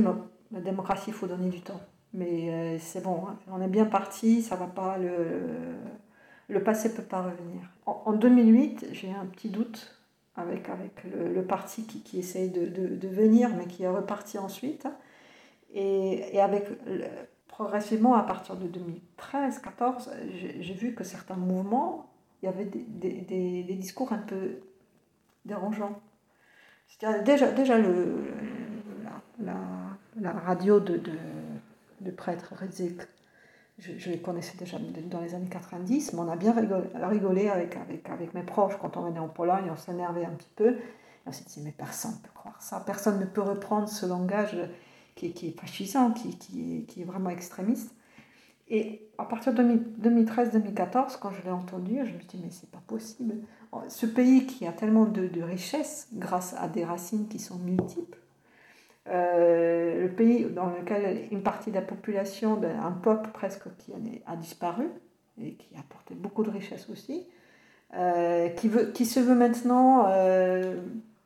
la 0.50 0.60
démocratie, 0.60 1.08
il 1.08 1.12
faut 1.12 1.26
donner 1.26 1.50
du 1.50 1.60
temps. 1.60 1.80
Mais 2.14 2.78
c'est 2.78 3.02
bon, 3.02 3.26
hein, 3.26 3.36
on 3.50 3.60
est 3.60 3.68
bien 3.68 3.86
parti, 3.86 4.40
ça 4.40 4.54
va 4.54 4.66
pas, 4.66 4.98
le, 4.98 5.48
le 6.48 6.62
passé 6.62 6.88
ne 6.88 6.94
peut 6.94 7.02
pas 7.02 7.22
revenir. 7.22 7.62
En, 7.86 8.12
2008, 8.12 8.86
j'ai 8.92 9.10
un 9.10 9.26
petit 9.26 9.50
doute 9.50 10.00
avec, 10.36 10.68
avec 10.68 11.02
le, 11.04 11.42
parti 11.42 11.86
qui, 11.86 12.02
qui 12.02 12.20
essaye 12.20 12.50
de, 12.50 12.66
de, 12.66 13.08
venir, 13.08 13.50
mais 13.56 13.66
qui 13.66 13.82
est 13.82 13.88
reparti 13.88 14.38
ensuite. 14.38 14.86
Et, 15.72 16.36
et 16.36 16.40
avec 16.40 16.68
progressivement, 17.48 18.14
à 18.14 18.22
partir 18.22 18.56
de 18.56 18.68
2013-14, 18.68 20.10
j'ai 20.60 20.74
vu 20.74 20.94
que 20.94 21.02
certains 21.02 21.36
mouvements 21.36 22.13
il 22.44 22.48
y 22.48 22.50
avait 22.50 22.66
des, 22.66 22.84
des, 23.22 23.62
des, 23.62 23.74
discours 23.74 24.12
un 24.12 24.18
peu 24.18 24.60
dérangeants. 25.46 25.98
Déjà, 27.24 27.50
déjà 27.52 27.78
le, 27.78 28.22
la, 29.38 29.56
la, 30.20 30.32
radio 30.32 30.78
de, 30.78 30.98
de, 30.98 31.12
de 32.02 32.10
prêtre 32.10 32.52
Redzik, 32.60 33.00
je, 33.78 33.92
je, 33.96 34.10
les 34.10 34.20
connaissais 34.20 34.58
déjà 34.58 34.76
dans 35.06 35.22
les 35.22 35.34
années 35.34 35.48
90, 35.48 36.12
mais 36.12 36.20
on 36.20 36.28
a 36.28 36.36
bien 36.36 36.52
rigolé, 36.52 36.86
rigolé 36.94 37.48
avec, 37.48 37.76
avec, 37.76 38.10
avec 38.10 38.34
mes 38.34 38.42
proches 38.42 38.76
quand 38.78 38.98
on 38.98 39.06
venait 39.06 39.20
en 39.20 39.28
Pologne, 39.28 39.70
on 39.72 39.76
s'énervait 39.76 40.26
un 40.26 40.32
petit 40.32 40.52
peu. 40.54 40.76
On 41.24 41.32
s'est 41.32 41.44
dit, 41.46 41.62
mais 41.64 41.72
personne 41.72 42.12
ne 42.12 42.18
peut 42.18 42.34
croire 42.34 42.60
ça, 42.60 42.82
personne 42.84 43.18
ne 43.20 43.24
peut 43.24 43.40
reprendre 43.40 43.88
ce 43.88 44.04
langage 44.04 44.58
qui, 45.14 45.32
qui 45.32 45.48
est 45.48 45.58
fascisant, 45.58 46.10
qui, 46.10 46.36
qui, 46.36 46.84
qui 46.86 47.00
est 47.00 47.06
vraiment 47.06 47.30
extrémiste. 47.30 47.94
Et 48.68 49.02
à 49.18 49.24
partir 49.24 49.52
de 49.52 49.62
2013-2014, 49.62 51.18
quand 51.20 51.30
je 51.30 51.42
l'ai 51.42 51.50
entendu, 51.50 51.96
je 52.04 52.12
me 52.12 52.18
suis 52.18 52.28
dit, 52.28 52.40
mais 52.42 52.50
c'est 52.50 52.70
pas 52.70 52.82
possible. 52.86 53.34
Ce 53.88 54.06
pays 54.06 54.46
qui 54.46 54.66
a 54.66 54.72
tellement 54.72 55.04
de, 55.04 55.26
de 55.26 55.42
richesses 55.42 56.08
grâce 56.12 56.54
à 56.58 56.68
des 56.68 56.84
racines 56.84 57.28
qui 57.28 57.38
sont 57.38 57.58
multiples, 57.58 58.18
euh, 59.10 60.02
le 60.02 60.08
pays 60.08 60.46
dans 60.46 60.70
lequel 60.70 61.28
une 61.30 61.42
partie 61.42 61.70
de 61.70 61.74
la 61.74 61.82
population, 61.82 62.60
un 62.62 62.92
peuple 62.92 63.30
presque 63.34 63.64
qui 63.78 63.92
a 64.26 64.36
disparu 64.36 64.88
et 65.38 65.54
qui 65.54 65.76
a 65.76 65.80
apporté 65.80 66.14
beaucoup 66.14 66.42
de 66.42 66.50
richesses 66.50 66.88
aussi, 66.88 67.26
euh, 67.94 68.48
qui, 68.50 68.68
veut, 68.68 68.92
qui 68.92 69.04
se 69.04 69.20
veut 69.20 69.34
maintenant 69.34 70.06
euh, 70.08 70.80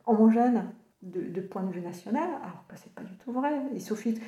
homogène 0.07 0.65
de, 1.03 1.21
de, 1.21 1.41
point 1.41 1.63
de 1.63 1.71
vue 1.71 1.81
national, 1.81 2.29
alors 2.43 2.65
que 2.67 2.77
ce 2.77 2.85
n'est 2.85 2.93
pas 2.97 3.03
du 3.03 3.17
tout 3.19 3.31
vrai. 3.33 3.53
Il 3.73 3.81
suffit, 3.81 4.19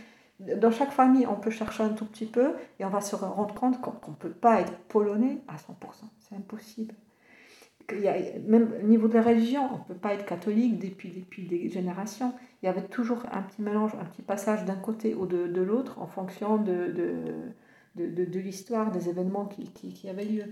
dans 0.41 0.71
chaque 0.71 0.93
famille, 0.93 1.27
on 1.27 1.35
peut 1.35 1.51
chercher 1.51 1.83
un 1.83 1.91
tout 1.91 2.07
petit 2.07 2.27
peu 2.27 2.55
et 2.79 2.85
on 2.85 2.89
va 2.89 3.01
se 3.01 3.15
rendre 3.15 3.55
compte 3.55 3.81
qu'on 3.81 4.11
ne 4.11 4.17
peut 4.17 4.31
pas 4.31 4.61
être 4.61 4.73
polonais 4.89 5.39
à 5.49 5.57
100%. 5.57 5.57
C'est 6.19 6.35
impossible. 6.35 6.95
Même 8.47 8.73
au 8.81 8.87
niveau 8.87 9.09
des 9.09 9.21
religions, 9.21 9.69
on 9.73 9.79
ne 9.79 9.85
peut 9.85 10.01
pas 10.01 10.15
être 10.15 10.25
catholique 10.25 10.79
depuis, 10.79 11.11
depuis 11.11 11.47
des 11.47 11.69
générations. 11.69 12.33
Il 12.63 12.67
y 12.67 12.69
avait 12.69 12.87
toujours 12.87 13.23
un 13.33 13.43
petit 13.43 13.63
mélange, 13.63 13.93
un 14.01 14.05
petit 14.05 14.23
passage 14.23 14.65
d'un 14.65 14.77
côté 14.77 15.15
ou 15.15 15.27
de, 15.27 15.49
de 15.49 15.61
l'autre 15.61 16.01
en 16.01 16.07
fonction 16.07 16.57
de, 16.57 16.95
de, 17.97 18.25
de 18.25 18.39
l'histoire, 18.39 18.93
des 18.93 19.09
événements 19.09 19.47
qui, 19.47 19.65
qui, 19.73 20.09
avaient 20.09 20.25
lieu. 20.25 20.45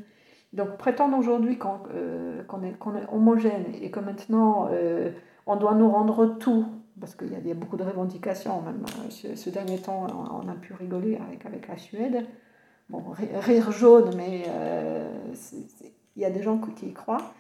Donc 0.53 0.79
prétendre 0.79 1.17
aujourd'hui 1.17 1.59
qu'on 1.59 1.81
euh, 1.95 2.43
est, 2.65 2.79
qu'on 2.79 2.97
est, 2.97 3.07
homogène 3.13 3.67
et 3.81 3.91
que 3.91 4.01
maintenant 4.01 4.69
euh, 4.73 5.11
on 5.47 5.57
doit 5.57 5.75
nous 5.75 5.91
rendre 5.91 6.39
tout, 6.39 6.67
parce 7.01 7.15
qu'il 7.15 7.33
y, 7.33 7.51
a 7.51 7.55
beaucoup 7.55 7.77
de 7.77 7.85
revendications, 7.85 8.63
même 8.63 8.85
euh, 9.05 9.35
ce, 9.37 9.51
dernier 9.51 9.79
temps 9.79 10.07
on, 10.11 10.49
a 10.49 10.55
pu 10.55 10.73
rigoler 10.75 11.19
avec, 11.45 11.69
la 11.69 11.77
Suède. 11.77 12.27
Bon, 12.89 13.03
rire 13.11 13.71
jaune, 13.71 14.11
mais 14.17 14.47
il 16.17 16.23
y 16.23 16.25
a 16.25 16.31
des 16.31 16.43
gens 16.43 16.59
qui 16.59 16.87
y 16.87 16.93
croient. 16.93 17.33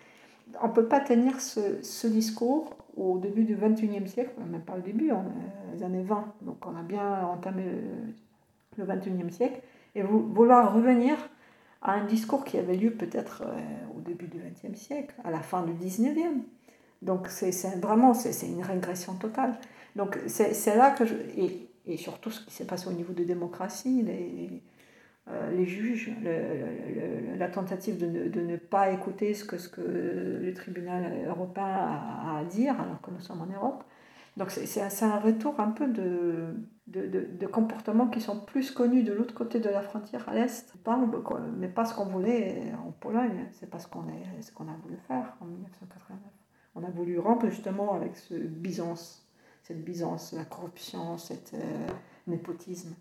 On 0.62 0.68
ne 0.68 0.72
peut 0.72 0.86
pas 0.86 1.00
tenir 1.00 1.40
ce, 1.40 2.06
discours 2.06 2.76
au 2.96 3.18
début 3.18 3.44
du 3.44 3.56
21e 3.56 4.06
siècle, 4.06 4.32
même 4.50 4.60
pas 4.62 4.76
le 4.76 4.82
début, 4.82 5.10
on 5.12 5.24
les 5.74 5.82
années 5.82 6.02
20, 6.02 6.34
donc 6.42 6.66
on 6.66 6.76
a 6.76 6.82
bien 6.82 7.22
entamé 7.24 7.64
le, 8.76 8.84
21e 8.84 9.30
siècle, 9.30 9.60
et 9.94 10.02
vouloir 10.02 10.74
revenir 10.74 11.16
à 11.82 11.94
un 11.94 12.04
discours 12.04 12.44
qui 12.44 12.58
avait 12.58 12.76
lieu 12.76 12.90
peut-être 12.90 13.42
au 13.96 14.00
début 14.00 14.26
du 14.26 14.38
20e 14.38 14.74
siècle, 14.74 15.14
à 15.24 15.30
la 15.30 15.40
fin 15.40 15.62
du 15.62 15.72
19e. 15.72 16.42
Donc 17.02 17.28
c'est 17.28 17.50
vraiment 17.80 18.14
c'est 18.14 18.46
une 18.46 18.62
régression 18.62 19.14
totale. 19.14 19.54
Donc 19.96 20.18
c'est 20.26 20.76
là 20.76 20.90
que 20.90 21.04
je... 21.04 21.14
Et, 21.36 21.70
et, 21.86 21.96
surtout 21.96 22.30
ce 22.30 22.44
qui 22.44 22.52
s'est 22.52 22.66
passé 22.66 22.88
au 22.88 22.92
niveau 22.92 23.12
de 23.12 23.24
démocratie, 23.24 24.02
les, 24.02 24.62
euh, 25.30 25.50
les 25.50 25.66
juges, 25.66 26.10
la 27.38 27.48
tentative 27.48 27.98
de 27.98 28.06
ne, 28.06 28.28
de 28.28 28.40
ne, 28.40 28.56
pas 28.56 28.90
écouter 28.90 29.34
ce 29.34 29.44
que, 29.44 29.58
ce 29.58 29.68
que 29.68 29.80
le 29.80 30.52
tribunal 30.54 31.12
européen 31.26 31.64
a, 31.64 32.38
à 32.38 32.44
dire 32.44 32.80
alors 32.80 33.00
que 33.00 33.10
nous 33.10 33.20
sommes 33.20 33.42
en 33.42 33.46
Europe. 33.46 33.84
Donc 34.36 34.50
c'est 34.50 35.02
un 35.02 35.18
retour 35.18 35.58
un 35.58 35.70
peu 35.72 35.88
de, 35.88 36.54
de, 36.86 37.06
de, 37.06 37.46
comportements 37.46 38.06
qui 38.06 38.20
sont 38.20 38.38
plus 38.40 38.70
connus 38.70 39.02
de 39.02 39.12
l'autre 39.12 39.34
côté 39.34 39.58
de 39.58 39.68
la 39.68 39.82
frontière 39.82 40.28
à 40.28 40.34
l'Est, 40.34 40.74
mais 41.58 41.68
pas 41.68 41.84
ce 41.84 41.94
qu'on 41.94 42.04
voulait 42.04 42.72
en 42.86 42.92
Pologne, 42.92 43.48
c'est 43.52 43.68
pas 43.68 43.80
ce 43.80 43.88
qu'on 43.88 44.02
qu'on 44.02 44.68
a 44.68 44.76
voulu 44.82 44.96
faire 45.08 45.36
en 45.40 45.46
1989 45.46 46.37
on 46.78 46.86
a 46.86 46.90
voulu 46.90 47.18
rompre 47.18 47.48
justement 47.48 47.94
avec 47.94 48.16
ce 48.16 48.34
Byzance, 48.34 49.26
cette 49.62 49.84
Byzance, 49.84 50.32
la 50.32 50.44
corruption, 50.44 51.18
cet 51.18 51.52
euh, 51.54 51.86
népotisme. 52.26 52.94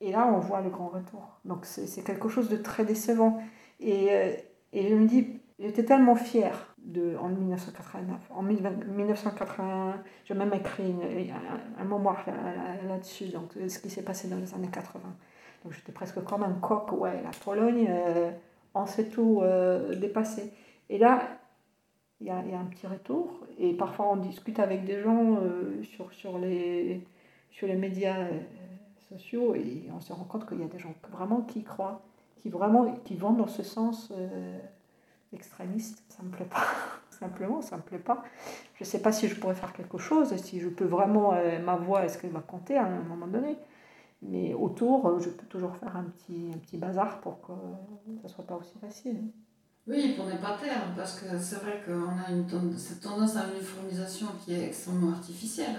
Et 0.00 0.12
là, 0.12 0.30
on 0.32 0.38
voit 0.38 0.60
le 0.60 0.70
grand 0.70 0.88
retour. 0.88 1.40
Donc 1.44 1.64
c'est 1.64 2.04
quelque 2.04 2.28
chose 2.28 2.48
de 2.48 2.56
très 2.56 2.84
décevant. 2.84 3.42
Et, 3.80 4.08
euh, 4.10 4.32
et 4.72 4.88
je 4.88 4.94
me 4.94 5.06
dis, 5.06 5.40
j'étais 5.58 5.84
tellement 5.84 6.14
fière 6.14 6.74
de, 6.78 7.16
en 7.16 7.28
1989. 7.28 8.16
En 8.30 8.42
1981, 8.42 10.00
j'ai 10.24 10.34
même 10.34 10.54
écrit 10.54 10.94
un, 11.78 11.84
mémoire 11.84 12.24
là-dessus, 12.86 13.26
donc 13.28 13.50
ce 13.54 13.78
qui 13.80 13.90
s'est 13.90 14.04
passé 14.04 14.28
dans 14.28 14.36
les 14.36 14.54
années 14.54 14.70
80. 14.70 15.02
Donc 15.64 15.72
j'étais 15.72 15.92
presque 15.92 16.22
comme 16.22 16.44
un 16.44 16.52
coq, 16.52 16.92
ouais, 16.92 17.20
la 17.22 17.30
Pologne, 17.44 17.88
euh, 17.90 18.30
on 18.74 18.86
s'est 18.86 19.08
tout 19.08 19.42
dépassé. 19.96 20.52
Et 20.88 20.98
là, 20.98 21.22
il 22.20 22.26
y 22.26 22.30
y 22.30 22.32
a, 22.32 22.58
un 22.58 22.64
petit 22.64 22.86
retour. 22.86 23.40
Et 23.58 23.72
parfois, 23.74 24.10
on 24.12 24.16
discute 24.16 24.58
avec 24.58 24.84
des 24.84 25.00
gens 25.02 25.36
euh, 25.36 25.82
sur, 25.84 26.12
sur, 26.12 26.38
les, 26.38 27.06
sur 27.50 27.68
les 27.68 27.76
médias 27.76 28.18
euh, 28.18 28.40
sociaux 29.08 29.54
et 29.54 29.88
on 29.94 30.00
se 30.00 30.12
rend 30.12 30.24
compte 30.24 30.48
qu'il 30.48 30.60
y 30.60 30.64
a 30.64 30.68
des 30.68 30.78
gens 30.78 30.94
vraiment 31.10 31.42
qui 31.42 31.62
croient, 31.62 32.02
qui, 32.36 32.48
vraiment, 32.50 32.92
qui 33.04 33.14
vont 33.14 33.32
dans 33.32 33.46
ce 33.46 33.62
sens 33.62 34.12
euh, 34.16 34.58
extrémiste. 35.32 36.02
Ça 36.08 36.22
ne 36.22 36.28
me 36.28 36.32
plaît 36.32 36.46
pas. 36.46 36.64
Simplement, 37.10 37.62
ça 37.62 37.76
ne 37.76 37.82
me 37.82 37.86
plaît 37.86 37.98
pas. 37.98 38.22
Je 38.74 38.84
ne 38.84 38.86
sais 38.86 39.02
pas 39.02 39.12
si 39.12 39.28
je 39.28 39.34
pourrais 39.38 39.54
faire 39.54 39.72
quelque 39.72 39.98
chose, 39.98 40.34
si 40.36 40.60
je 40.60 40.68
peux 40.68 40.84
vraiment, 40.84 41.32
ma 41.64 41.74
voix, 41.74 42.04
est-ce 42.04 42.16
qu'elle 42.16 42.30
va 42.30 42.40
compter 42.40 42.76
à 42.76 42.84
un 42.84 43.00
moment 43.02 43.26
donné. 43.26 43.56
Mais 44.22 44.54
autour, 44.54 45.18
je 45.18 45.28
peux 45.28 45.46
toujours 45.46 45.74
faire 45.76 45.96
un 45.96 46.04
petit, 46.04 46.52
un 46.54 46.58
petit 46.58 46.76
bazar 46.76 47.20
pour 47.20 47.40
que 47.40 47.52
ça 48.18 48.22
ne 48.22 48.28
soit 48.28 48.46
pas 48.46 48.54
aussi 48.54 48.78
facile. 48.78 49.24
Oui, 49.88 50.12
pour 50.14 50.26
ne 50.26 50.32
pas 50.32 50.58
taire, 50.62 50.92
parce 50.94 51.18
que 51.18 51.24
c'est 51.40 51.56
vrai 51.56 51.82
qu'on 51.86 52.10
a 52.10 52.30
une 52.30 52.44
cette 52.76 53.00
tendance 53.00 53.36
à 53.36 53.46
l'uniformisation 53.46 54.26
qui 54.44 54.52
est 54.52 54.66
extrêmement 54.66 55.12
artificielle. 55.12 55.78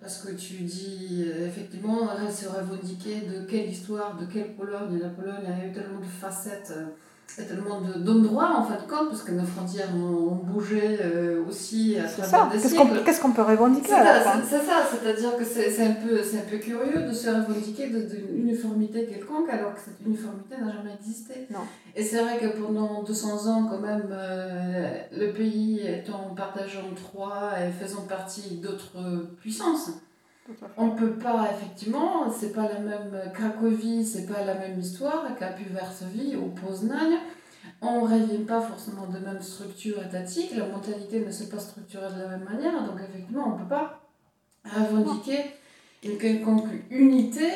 Parce 0.00 0.22
que 0.22 0.32
tu 0.32 0.54
dis, 0.64 1.24
euh, 1.24 1.46
effectivement, 1.46 2.08
elle 2.20 2.32
se 2.32 2.48
revendiquer 2.48 3.20
de 3.20 3.46
quelle 3.48 3.70
histoire, 3.70 4.16
de 4.16 4.26
quelle 4.26 4.56
Pologne. 4.56 4.98
La 5.00 5.10
Pologne 5.10 5.46
a 5.46 5.64
eu 5.64 5.72
tellement 5.72 6.00
de 6.00 6.04
facettes 6.04 6.72
euh, 6.76 6.86
tellement 7.36 7.80
d'endroits 7.80 8.56
en 8.58 8.64
fin 8.64 8.76
de 8.76 8.88
compte, 8.88 9.10
parce 9.10 9.22
que 9.22 9.32
nos 9.32 9.44
frontières 9.44 9.94
ont, 9.94 10.34
bougé 10.48 10.98
euh, 11.00 11.44
aussi 11.48 11.96
à 11.98 12.04
travers 12.04 12.50
des 12.50 12.58
siècles. 12.58 13.02
Qu'est-ce 13.04 13.20
qu'on 13.20 13.32
peut 13.32 13.42
revendiquer 13.42 13.92
C'est 14.48 14.58
ça, 14.58 14.86
c'est-à-dire 14.90 15.36
que 15.36 15.44
c'est 15.44 15.86
un, 15.86 15.92
peu, 15.92 16.18
un 16.18 16.50
peu 16.50 16.56
curieux 16.58 17.02
de 17.08 17.12
se 17.12 17.28
revendiquer 17.28 17.88
d'une 17.88 18.48
uniformité 18.48 19.06
quelconque 19.06 19.48
alors 19.50 19.74
que 19.74 19.80
cette 19.80 20.04
uniformité 20.06 20.56
n'a 20.60 20.72
jamais 20.72 20.94
existé. 20.98 21.46
Non. 21.50 21.60
Et 21.94 22.02
c'est 22.02 22.22
vrai 22.22 22.38
que 22.38 22.58
pendant 22.60 23.02
200 23.02 23.46
ans, 23.48 23.68
quand 23.70 23.80
même, 23.80 24.08
euh, 24.10 24.98
le 25.16 25.32
pays 25.32 25.80
étant 25.86 26.34
partagé 26.36 26.78
en 26.78 26.94
trois 26.94 27.52
et 27.60 27.70
faisant 27.72 28.02
partie 28.02 28.56
d'autres 28.56 28.96
puissances, 29.40 29.90
on 30.76 30.86
ne 30.86 30.98
peut 30.98 31.12
pas, 31.12 31.48
effectivement, 31.52 32.30
c'est 32.30 32.52
pas 32.52 32.68
la 32.68 32.80
même 32.80 33.32
Cracovie, 33.32 34.04
c'est 34.04 34.26
pas 34.26 34.44
la 34.44 34.54
même 34.54 34.78
histoire 34.78 35.24
qu'à 35.38 35.54
Varsovie 35.72 36.36
ou 36.36 36.48
Poznań. 36.48 37.18
On 37.82 38.06
ne 38.06 38.12
revient 38.12 38.44
pas 38.44 38.60
forcément 38.60 39.06
de 39.06 39.18
même 39.18 39.40
structure 39.40 40.02
étatique, 40.02 40.56
la 40.56 40.66
mentalité 40.66 41.24
ne 41.24 41.30
s'est 41.30 41.48
pas 41.48 41.58
structurée 41.58 42.12
de 42.14 42.22
la 42.22 42.28
même 42.28 42.44
manière, 42.44 42.84
donc 42.84 42.98
effectivement, 43.08 43.48
on 43.48 43.58
ne 43.58 43.62
peut 43.62 43.68
pas 43.68 44.00
revendiquer 44.64 45.38
une 46.04 46.16
quelconque 46.16 46.68
unité 46.90 47.46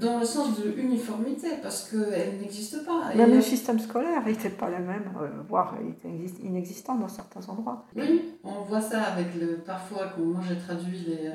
dans 0.00 0.20
le 0.20 0.24
sens 0.24 0.58
de 0.60 0.72
uniformité, 0.78 1.48
parce 1.62 1.90
qu'elle 1.90 2.38
n'existe 2.40 2.84
pas. 2.86 3.14
Même 3.14 3.34
le 3.34 3.40
système 3.40 3.78
scolaire 3.78 4.24
n'était 4.24 4.50
pas 4.50 4.70
le 4.70 4.78
même, 4.78 5.12
euh, 5.20 5.28
voire 5.48 5.76
inexistant 6.42 6.94
dans 6.94 7.08
certains 7.08 7.46
endroits. 7.48 7.84
Oui, 7.96 8.36
on 8.44 8.62
voit 8.62 8.80
ça 8.80 9.02
avec 9.02 9.34
le. 9.34 9.58
Parfois, 9.58 10.12
quand 10.14 10.22
moi 10.22 10.40
j'ai 10.48 10.56
traduit 10.56 10.98
les 11.06 11.30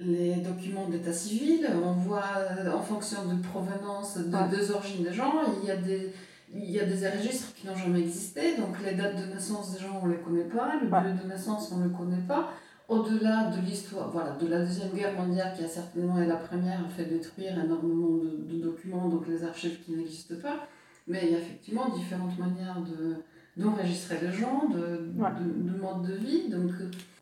les 0.00 0.36
documents 0.36 0.88
d'état 0.88 1.12
civil, 1.12 1.68
on 1.84 1.92
voit 1.92 2.24
euh, 2.36 2.72
en 2.72 2.80
fonction 2.80 3.24
de 3.26 3.40
provenance, 3.42 4.18
de 4.18 4.56
deux 4.56 4.72
origines 4.72 5.04
des 5.04 5.12
gens, 5.12 5.34
il 5.62 5.68
y 5.68 5.70
a 5.70 5.76
des, 5.76 6.12
il 6.52 6.70
y 6.70 6.80
a 6.80 6.84
des 6.84 7.08
registres 7.08 7.54
qui 7.54 7.66
n'ont 7.66 7.76
jamais 7.76 8.00
existé, 8.00 8.56
donc 8.56 8.76
les 8.84 8.94
dates 8.94 9.16
de 9.16 9.32
naissance 9.32 9.72
des 9.72 9.80
gens 9.80 10.00
on 10.02 10.06
ne 10.06 10.12
les 10.12 10.18
connaît 10.18 10.44
pas, 10.44 10.74
le 10.80 10.86
lieu 10.86 11.22
de 11.22 11.28
naissance 11.28 11.70
on 11.72 11.78
ne 11.78 11.84
le 11.84 11.90
connaît 11.90 12.26
pas. 12.26 12.50
Au-delà 12.86 13.50
de 13.50 13.60
l'histoire, 13.64 14.10
voilà, 14.10 14.32
de 14.32 14.46
la 14.46 14.58
Deuxième 14.58 14.90
Guerre 14.90 15.14
mondiale 15.14 15.54
qui 15.56 15.64
a 15.64 15.68
certainement 15.68 16.18
été 16.18 16.28
la 16.28 16.36
première 16.36 16.84
a 16.84 16.88
fait 16.88 17.06
détruire 17.06 17.58
énormément 17.58 18.18
de, 18.18 18.44
de 18.52 18.62
documents, 18.62 19.08
donc 19.08 19.26
les 19.26 19.42
archives 19.42 19.82
qui 19.84 19.92
n'existent 19.92 20.34
pas, 20.42 20.66
mais 21.06 21.20
il 21.22 21.32
y 21.32 21.34
a 21.34 21.38
effectivement 21.38 21.88
différentes 21.88 22.38
manières 22.38 22.82
de, 22.82 23.16
d'enregistrer 23.56 24.18
les 24.20 24.32
gens, 24.32 24.68
de, 24.68 24.78
de, 24.80 25.70
de, 25.70 25.78
mode 25.78 26.02
de 26.06 26.14
vie. 26.14 26.48
Donc, 26.48 26.72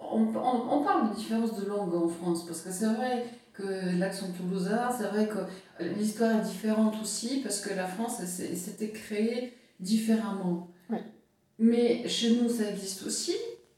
on, 0.00 0.22
on, 0.34 0.78
on, 0.78 0.82
parle 0.82 1.10
de 1.10 1.14
différence 1.14 1.58
de 1.60 1.66
langue 1.66 1.94
en 1.94 2.08
France, 2.08 2.46
parce 2.46 2.62
que 2.62 2.70
c'est 2.70 2.86
vrai 2.86 3.24
que 3.52 3.98
l'accent 3.98 4.32
toulousain, 4.32 4.90
c'est 4.96 5.08
vrai 5.08 5.28
que 5.28 5.84
l'histoire 5.84 6.40
est 6.40 6.44
différente 6.44 6.94
aussi, 7.02 7.40
parce 7.42 7.60
que 7.60 7.74
la 7.74 7.86
France 7.86 8.22
s'était 8.24 8.90
créée 8.90 9.52
différemment. 9.80 10.68
Mais 11.58 12.08
chez 12.08 12.36
nous, 12.36 12.48
ça 12.48 12.68
existe 12.70 13.06
aussi, 13.06 13.36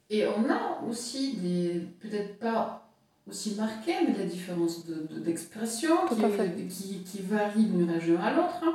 et 0.09 0.25
on 0.27 0.49
a 0.49 0.81
aussi 0.89 1.37
des, 1.37 1.83
peut-être 2.01 2.39
pas 2.39 2.89
aussi 3.29 3.57
marquées, 3.57 3.97
mais 4.07 4.13
des 4.15 4.31
différences 4.31 4.87
d'expression 4.87 5.95
de, 6.11 6.55
qui, 6.55 6.69
qui, 6.69 6.99
qui, 7.01 7.23
varient 7.23 7.65
d'une 7.65 7.91
région 7.91 8.19
à 8.23 8.33
l'autre. 8.33 8.63
Hein 8.63 8.75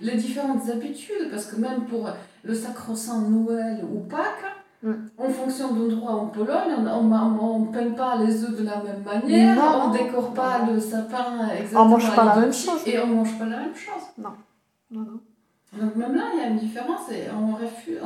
les 0.00 0.16
différentes 0.16 0.68
habitudes, 0.68 1.30
parce 1.30 1.46
que 1.46 1.56
même 1.56 1.84
pour 1.86 2.08
le 2.42 2.54
sacro-saint 2.54 3.20
Noël 3.22 3.84
ou 3.84 4.00
Pâques, 4.00 4.60
Mm. 4.82 4.92
En 5.18 5.28
fonction 5.28 5.74
d'endroit 5.74 6.12
en 6.12 6.26
Pologne, 6.28 6.72
on 6.88 7.58
ne 7.58 7.72
peint 7.72 7.90
pas 7.90 8.16
les 8.16 8.44
œufs 8.44 8.56
de 8.58 8.64
la 8.64 8.82
même 8.82 9.02
manière, 9.02 9.58
on 9.84 9.92
ne 9.92 9.98
décore 9.98 10.32
pas 10.32 10.64
le 10.64 10.80
sapin 10.80 11.48
exactement. 11.50 11.82
On 11.82 11.88
mange 11.88 12.16
pas 12.16 12.24
la 12.24 12.36
même 12.36 12.52
chose. 12.52 12.80
Et 12.86 12.98
on 12.98 13.06
mange 13.08 13.38
pas 13.38 13.44
la 13.44 13.58
même 13.58 13.74
chose. 13.74 14.02
Non. 14.16 14.30
non, 14.90 15.00
non. 15.00 15.20
Donc 15.78 15.96
même 15.96 16.14
là, 16.16 16.30
il 16.32 16.40
y 16.40 16.42
a 16.42 16.48
une 16.48 16.58
différence 16.58 17.10
et 17.12 17.26
on 17.30 17.54
refuse. 17.54 17.98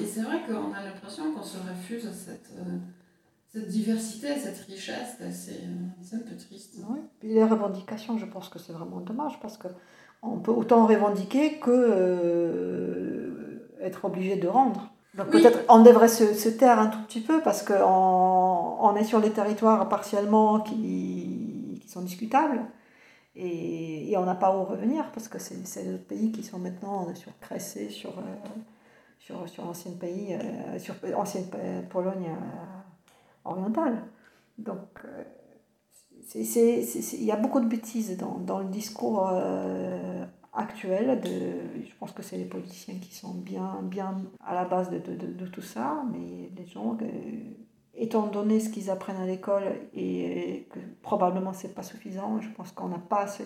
et 0.00 0.04
c'est 0.04 0.22
vrai 0.22 0.42
qu'on 0.46 0.74
a 0.74 0.84
l'impression 0.84 1.32
qu'on 1.32 1.42
se 1.42 1.56
refuse 1.56 2.10
cette, 2.12 2.50
euh, 2.58 2.76
cette 3.46 3.68
diversité, 3.68 4.36
cette 4.36 4.58
richesse. 4.66 5.18
C'est 5.30 6.16
un 6.16 6.18
peu 6.18 6.36
triste. 6.36 6.74
Oui. 6.88 6.98
Puis 7.20 7.28
les 7.28 7.44
revendications, 7.44 8.18
je 8.18 8.26
pense 8.26 8.48
que 8.48 8.58
c'est 8.58 8.72
vraiment 8.72 9.00
dommage 9.00 9.38
parce 9.40 9.56
que 9.56 9.68
on 10.20 10.38
peut 10.38 10.50
autant 10.50 10.84
revendiquer 10.84 11.60
que 11.60 11.70
euh, 11.70 13.27
être 13.80 14.04
obligé 14.04 14.36
de 14.36 14.48
rendre. 14.48 14.90
Donc 15.14 15.30
peut-être 15.30 15.60
on 15.68 15.82
devrait 15.82 16.08
se, 16.08 16.34
se, 16.34 16.48
taire 16.48 16.78
un 16.78 16.86
tout 16.86 17.00
petit 17.02 17.20
peu 17.20 17.40
parce 17.40 17.62
qu'on 17.62 17.74
on 17.74 18.94
est 18.94 19.04
sur 19.04 19.20
des 19.20 19.30
territoires 19.30 19.88
partiellement 19.88 20.60
qui, 20.60 21.80
qui 21.82 21.88
sont 21.88 22.02
discutables 22.02 22.60
et, 23.34 24.10
et 24.10 24.16
on 24.16 24.24
n'a 24.24 24.34
pas 24.34 24.56
où 24.56 24.64
revenir 24.64 25.10
parce 25.12 25.28
que 25.28 25.38
c'est 25.38 25.84
d'autres 25.84 26.06
pays 26.06 26.30
qui 26.30 26.42
sont 26.42 26.58
maintenant 26.58 27.12
sur 27.14 27.32
Cressé, 27.40 27.88
sur, 27.88 28.10
euh, 28.10 28.22
sur, 29.18 29.48
sur 29.48 29.66
ancienne 29.66 29.96
pays, 29.96 30.34
euh, 30.34 30.78
sur 30.78 30.94
ancienne 31.16 31.46
Pologne 31.88 32.28
euh, 32.30 33.50
orientale. 33.50 34.02
Donc 34.58 35.04
il 36.34 37.24
y 37.24 37.32
a 37.32 37.36
beaucoup 37.36 37.60
de 37.60 37.66
bêtises 37.66 38.16
dans, 38.16 38.38
dans 38.38 38.58
le 38.58 38.66
discours 38.66 39.30
actuel. 40.52 41.20
De, 41.20 41.82
je 41.84 41.94
pense 41.98 42.12
que 42.12 42.22
c'est 42.22 42.36
les 42.36 42.44
politiciens 42.44 42.98
qui 43.00 43.14
sont 43.14 43.34
bien, 43.34 43.80
bien 43.82 44.16
à 44.44 44.54
la 44.54 44.64
base 44.64 44.90
de, 44.90 44.98
de, 44.98 45.26
de, 45.26 45.46
tout 45.46 45.62
ça, 45.62 46.02
mais 46.12 46.50
les 46.56 46.66
gens, 46.66 46.96
euh, 47.00 47.06
étant 47.94 48.26
donné 48.26 48.60
ce 48.60 48.70
qu'ils 48.70 48.90
apprennent 48.90 49.20
à 49.20 49.26
l'école 49.26 49.64
et 49.94 50.68
que 50.70 50.78
probablement 51.02 51.52
c'est 51.52 51.74
pas 51.74 51.82
suffisant, 51.82 52.40
je 52.40 52.48
pense 52.50 52.72
qu'on 52.72 52.88
n'a 52.88 52.98
pas 52.98 53.22
assez 53.22 53.44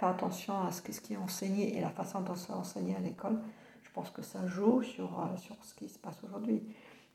fait 0.00 0.06
attention 0.06 0.54
à 0.66 0.72
ce, 0.72 0.80
ce 0.92 1.00
qui 1.00 1.14
est 1.14 1.18
enseigné 1.18 1.76
et 1.76 1.80
la 1.80 1.90
façon 1.90 2.20
dont 2.22 2.34
c'est 2.34 2.52
enseigné 2.52 2.96
à 2.96 3.00
l'école. 3.00 3.38
Je 3.82 3.90
pense 3.92 4.10
que 4.10 4.22
ça 4.22 4.46
joue 4.46 4.82
sur, 4.82 5.20
euh, 5.20 5.36
sur 5.36 5.56
ce 5.62 5.74
qui 5.74 5.88
se 5.88 5.98
passe 5.98 6.22
aujourd'hui. 6.24 6.62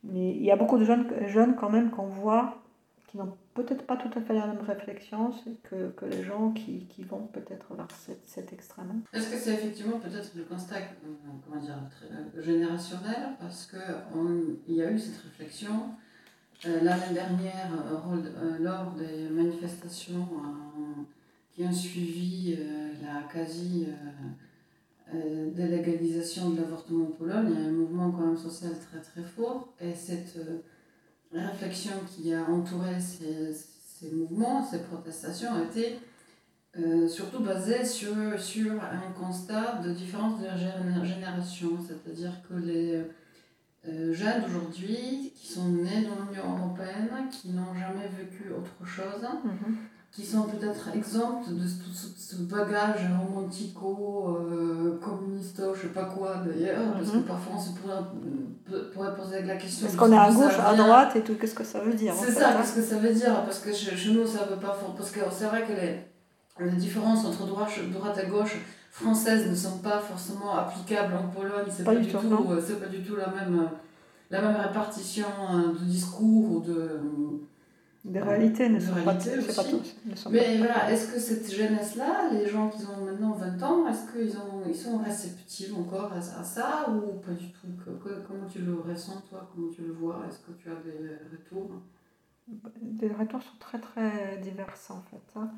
Mais 0.03 0.31
il 0.31 0.43
y 0.43 0.51
a 0.51 0.55
beaucoup 0.55 0.77
de 0.77 0.85
jeunes, 0.85 1.07
jeunes 1.27 1.55
quand 1.55 1.69
même 1.69 1.89
qu'on 1.89 2.07
voit 2.07 2.57
qui 3.07 3.17
n'ont 3.17 3.35
peut-être 3.55 3.85
pas 3.85 3.95
tout 3.95 4.09
à 4.19 4.21
fait 4.21 4.33
la 4.33 4.47
même 4.47 4.61
réflexion 4.61 5.31
que, 5.63 5.89
que 5.91 6.05
les 6.05 6.23
gens 6.23 6.51
qui, 6.51 6.85
qui 6.87 7.03
vont 7.03 7.25
peut-être 7.27 7.73
vers 7.73 7.87
cet, 7.91 8.19
cet 8.25 8.51
extrême. 8.53 9.01
Est-ce 9.13 9.31
que 9.31 9.37
c'est 9.37 9.53
effectivement 9.53 9.97
peut-être 9.97 10.31
le 10.35 10.43
constat 10.43 10.75
euh, 10.75 11.07
comment 11.43 11.61
dire, 11.61 11.79
euh, 12.03 12.41
générationnel 12.41 13.29
Parce 13.39 13.65
qu'il 13.67 14.75
y 14.75 14.81
a 14.81 14.91
eu 14.91 14.99
cette 14.99 15.21
réflexion 15.21 15.71
euh, 16.65 16.81
l'année 16.81 17.13
dernière 17.13 17.69
lors 18.59 18.91
des 18.91 19.29
manifestations 19.29 20.27
qui 21.51 21.63
ont 21.63 21.71
suivi 21.71 22.57
la 23.01 23.21
quasi 23.31 23.87
délégalisation 25.13 26.49
de 26.49 26.57
l'avortement 26.57 27.05
en 27.05 27.11
Pologne. 27.11 27.47
Il 27.51 27.61
y 27.61 27.63
a 27.63 27.67
un 27.67 27.71
mouvement 27.71 28.11
quand 28.11 28.25
même 28.25 28.37
social 28.37 28.71
très 28.77 28.99
très 28.99 29.23
fort 29.23 29.73
et 29.79 29.93
cette 29.93 30.37
la 31.31 31.47
réflexion 31.47 31.93
qui 32.07 32.33
a 32.33 32.43
entouré 32.43 32.99
ces, 32.99 33.53
ces 33.53 34.11
mouvements, 34.11 34.65
ces 34.65 34.79
protestations, 34.83 35.53
a 35.53 35.63
été 35.63 35.99
euh, 36.77 37.07
surtout 37.07 37.39
basée 37.39 37.85
sur, 37.85 38.39
sur 38.39 38.73
un 38.73 39.11
constat 39.19 39.81
de 39.83 39.91
différence 39.91 40.39
de 40.41 41.05
génération. 41.05 41.71
C'est-à-dire 41.85 42.33
que 42.47 42.55
les 42.55 43.03
euh, 43.87 44.13
jeunes 44.13 44.41
d'aujourd'hui, 44.43 45.33
qui 45.35 45.47
sont 45.47 45.69
nés 45.69 46.05
dans 46.05 46.25
l'Union 46.25 46.57
européenne, 46.57 47.09
qui 47.31 47.49
n'ont 47.49 47.73
jamais 47.73 48.07
vécu 48.17 48.51
autre 48.51 48.85
chose, 48.85 49.21
mhm 49.43 49.75
qui 50.15 50.25
sont 50.25 50.43
peut-être 50.43 50.95
exemptes 50.95 51.49
de 51.49 51.63
tout 51.63 51.91
ce, 51.93 52.37
bagage 52.37 53.01
romantico-communiste, 53.19 55.59
euh, 55.59 55.75
je 55.75 55.81
sais 55.81 55.89
pas 55.89 56.05
quoi 56.05 56.37
d'ailleurs, 56.37 56.93
parce 56.93 57.11
que 57.11 57.17
mhm. 57.17 57.23
parfois 57.23 57.57
on 57.57 57.59
se 57.59 57.71
pourrait, 57.71 57.99
pourrait 58.93 59.13
poser 59.13 59.43
la 59.43 59.57
question. 59.57 59.87
Est-ce 59.87 59.97
qu'on 59.97 60.13
est 60.13 60.17
à 60.17 60.31
gauche, 60.31 60.57
à 60.57 60.73
droite 60.73 61.17
et 61.17 61.21
tout 61.21 61.35
Qu'est-ce 61.35 61.55
que 61.55 61.65
ça 61.65 61.81
veut 61.81 61.93
dire 61.93 62.13
C'est 62.17 62.31
ça, 62.31 62.51
hein 62.51 62.61
qu'est-ce 62.61 62.75
que 62.75 62.81
ça 62.81 62.97
veut 62.97 63.13
dire 63.13 63.43
Parce 63.43 63.59
que 63.59 63.73
chez, 63.73 64.13
nous, 64.13 64.25
ça 64.25 64.45
veut 64.45 64.55
pas. 64.55 64.79
Parce 64.95 65.11
que 65.11 65.19
c'est 65.31 65.47
vrai 65.47 65.63
que 65.63 65.73
les, 65.73 65.99
les 66.65 66.77
différences 66.77 67.25
entre 67.25 67.45
droite, 67.45 67.77
droite 67.91 68.17
et 68.23 68.27
gauche 68.27 68.55
françaises 68.91 69.49
ne 69.49 69.55
sont 69.55 69.79
pas 69.79 69.99
forcément 69.99 70.55
applicables 70.55 71.13
en 71.13 71.27
Pologne, 71.27 71.67
c'est 71.69 71.83
pas, 71.83 71.93
pas, 71.93 71.99
du 71.99 72.07
tout, 72.07 72.17
euh, 72.17 72.63
c'est 72.65 72.79
pas 72.79 72.87
du 72.87 73.03
tout 73.03 73.17
la 73.17 73.27
même, 73.27 73.69
la 74.31 74.41
même 74.41 74.55
répartition 74.55 75.27
euh, 75.51 75.73
de 75.73 75.83
discours 75.83 76.53
ou 76.53 76.61
de 76.61 77.01
des 78.05 78.21
réalités 78.21 78.69
ne 78.69 78.79
sont 78.79 78.93
pas, 79.03 79.15
pas 79.15 79.15
tous. 79.15 79.95
Mais 80.29 80.57
voilà, 80.57 80.91
est-ce 80.91 81.11
que 81.11 81.19
cette 81.19 81.51
jeunesse-là, 81.51 82.29
les 82.31 82.47
gens 82.47 82.69
qui 82.69 82.83
ont 82.85 83.03
maintenant 83.03 83.31
20 83.31 83.63
ans, 83.63 83.87
est-ce 83.87 84.11
qu'ils 84.11 84.31
ils 84.67 84.75
sont 84.75 84.99
réceptifs 84.99 85.75
encore 85.75 86.13
à, 86.13 86.21
ça 86.21 86.87
ou 86.87 87.19
pas 87.19 87.31
du 87.31 87.51
tout? 87.51 87.67
Comment 88.27 88.47
tu 88.47 88.59
le 88.59 88.75
ressens 88.75 89.21
toi? 89.27 89.49
Comment 89.53 89.71
tu 89.71 89.81
le 89.81 89.93
vois? 89.93 90.23
Est-ce 90.29 90.39
que 90.39 90.51
tu 90.51 90.69
as 90.69 90.75
des 90.75 91.15
retours? 91.31 91.81
Les 93.01 93.11
retours 93.11 93.41
sont 93.41 93.57
très 93.59 93.79
très 93.79 94.37
divers 94.37 94.75
en 94.89 95.01
fait. 95.09 95.39
Hein. 95.39 95.49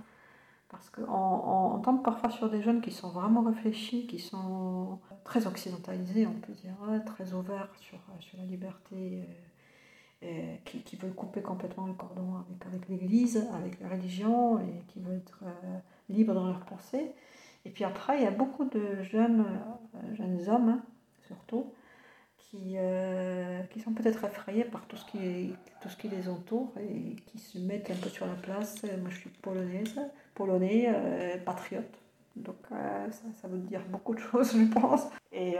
Parce 0.69 0.89
qu'on 0.89 1.03
on, 1.03 1.79
tombe 1.79 2.01
parfois 2.01 2.29
sur 2.29 2.49
des 2.49 2.61
jeunes 2.61 2.79
qui 2.79 2.91
sont 2.91 3.09
vraiment 3.09 3.41
réfléchis, 3.41 4.07
qui 4.07 4.19
sont 4.19 4.99
très 5.25 5.47
occidentalisés, 5.47 6.25
on 6.27 6.39
peut 6.39 6.53
dire, 6.53 6.75
très 7.05 7.33
ouverts 7.33 7.73
sur, 7.77 7.99
sur 8.21 8.37
la 8.37 8.45
liberté 8.45 9.27
euh, 10.23 10.27
euh, 10.27 10.55
qui, 10.65 10.79
qui, 10.81 10.95
veulent 10.95 11.13
couper 11.13 11.41
complètement 11.41 11.85
le 11.85 11.93
cordon 11.93 12.35
avec, 12.37 12.65
avec 12.65 12.89
l'Église, 12.89 13.47
avec 13.53 13.79
la 13.79 13.89
religion, 13.89 14.59
et 14.59 14.81
qui 14.87 14.99
veulent 14.99 15.17
être 15.17 15.39
euh, 15.43 15.77
libres 16.09 16.33
dans 16.33 16.47
leur 16.47 16.61
pensée. 16.61 17.11
Et 17.65 17.69
puis 17.69 17.83
après, 17.83 18.17
il 18.17 18.23
y 18.23 18.27
a 18.27 18.31
beaucoup 18.31 18.65
de 18.65 19.03
jeunes, 19.03 19.45
euh, 19.95 20.15
jeunes 20.15 20.49
hommes, 20.49 20.69
hein, 20.69 20.81
surtout, 21.27 21.71
qui, 22.37 22.77
qui 23.71 23.79
sont 23.81 23.91
peut-être 23.91 24.23
effrayés 24.23 24.63
par 24.63 24.85
tout 24.87 24.95
ce, 24.95 25.05
qui, 25.05 25.53
tout 25.81 25.89
ce 25.89 25.97
qui 25.97 26.07
les 26.07 26.29
entoure 26.29 26.71
et 26.79 27.17
qui 27.25 27.39
se 27.39 27.59
mettent 27.59 27.91
un 27.91 27.95
peu 27.95 28.07
sur 28.07 28.25
la 28.25 28.35
place. 28.35 28.83
Moi, 28.83 29.09
je 29.09 29.17
suis 29.17 29.29
polonaise, 29.29 29.99
polonais, 30.33 30.89
patriote. 31.45 31.99
Donc 32.37 32.55
ça, 32.69 33.09
ça, 33.41 33.47
veut 33.49 33.57
dire 33.57 33.81
beaucoup 33.89 34.15
de 34.15 34.19
choses, 34.31 34.53
je 34.53 34.63
pense. 34.73 35.07
Et 35.33 35.57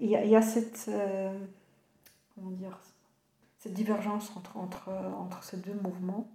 il 0.00 0.08
y, 0.08 0.36
a 0.36 0.42
cette... 0.42 0.90
comment 2.34 2.50
dire 2.50 2.80
cette 3.62 3.74
divergence 3.74 4.32
entre, 4.36 4.56
entre, 4.56 4.88
entre 4.88 5.44
ces 5.44 5.56
deux 5.56 5.74
mouvements. 5.84 6.28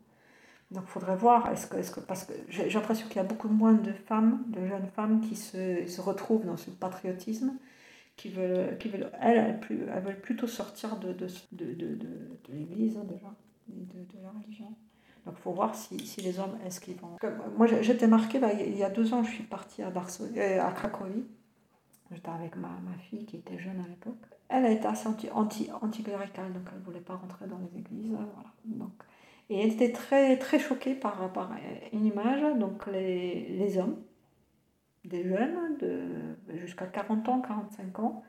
Donc 0.71 0.83
il 0.87 0.89
faudrait 0.89 1.17
voir, 1.17 1.51
est-ce 1.51 1.67
que, 1.67 1.75
est 1.75 1.93
que, 1.93 1.99
parce 1.99 2.23
que 2.23 2.31
j'ai 2.47 2.69
l'impression 2.69 3.05
qu'il 3.07 3.17
y 3.17 3.19
a 3.19 3.23
beaucoup 3.23 3.49
moins 3.49 3.73
de 3.73 3.91
femmes, 3.91 4.43
de 4.47 4.65
jeunes 4.65 4.87
femmes 4.95 5.19
qui 5.19 5.35
se, 5.35 5.85
se 5.87 5.99
retrouvent 5.99 6.45
dans 6.45 6.55
ce 6.55 6.69
patriotisme, 6.69 7.53
qui 8.15 8.29
veulent, 8.29 8.77
qui 8.77 8.87
veulent 8.87 9.11
elles, 9.21 9.59
elles, 9.69 10.03
veulent 10.03 10.21
plutôt 10.21 10.47
sortir 10.47 10.97
de, 10.97 11.11
de, 11.11 11.27
de, 11.51 11.73
de, 11.73 12.07
l'Église 12.49 12.97
hein, 12.97 13.03
déjà, 13.05 13.33
de, 13.67 14.23
la 14.23 14.29
religion. 14.29 14.73
Donc 15.25 15.35
il 15.37 15.41
faut 15.41 15.51
voir 15.51 15.75
si, 15.75 15.99
si 15.99 16.21
les 16.21 16.39
hommes, 16.39 16.57
est-ce 16.65 16.79
qu'ils 16.79 16.95
vont... 16.95 17.17
Moi 17.57 17.67
j'étais 17.81 18.07
marquée, 18.07 18.39
bah, 18.39 18.53
il 18.53 18.77
y 18.77 18.83
a 18.85 18.89
deux 18.89 19.13
ans 19.13 19.23
je 19.23 19.31
suis 19.31 19.43
partie 19.43 19.83
à, 19.83 19.89
Varsovie, 19.89 20.39
euh, 20.39 20.65
à 20.65 20.71
Cracovie, 20.71 21.25
j'étais 22.09 22.29
avec 22.29 22.55
ma, 22.55 22.69
ma 22.69 22.97
fille 23.09 23.25
qui 23.25 23.35
était 23.35 23.59
jeune 23.59 23.81
à 23.81 23.87
l'époque 23.89 24.36
elle 24.49 24.65
été 24.65 24.87
assez 24.87 25.07
anti, 25.07 25.29
anti, 25.31 26.03
cléricale 26.03 26.53
donc 26.53 26.63
elle 26.71 26.79
ne 26.79 26.85
voulait 26.85 27.01
pas 27.01 27.15
rentrer 27.15 27.47
dans 27.47 27.59
les 27.59 27.79
églises. 27.79 28.11
Voilà. 28.11 28.53
Donc, 28.65 28.91
et 29.49 29.61
elle 29.61 29.73
était 29.73 29.91
très, 29.91 30.37
très 30.37 30.59
choquée 30.59 30.93
par, 30.93 31.31
par 31.31 31.51
une 31.93 32.05
image, 32.05 32.41
donc 32.59 32.85
les, 32.87 33.47
les 33.57 33.77
hommes, 33.77 33.97
des 35.05 35.23
jeunes 35.23 35.77
de 35.79 36.57
jusqu'à 36.57 36.85
40 36.85 37.29
ans, 37.29 37.41
45 37.41 37.99
ans, 37.99 38.23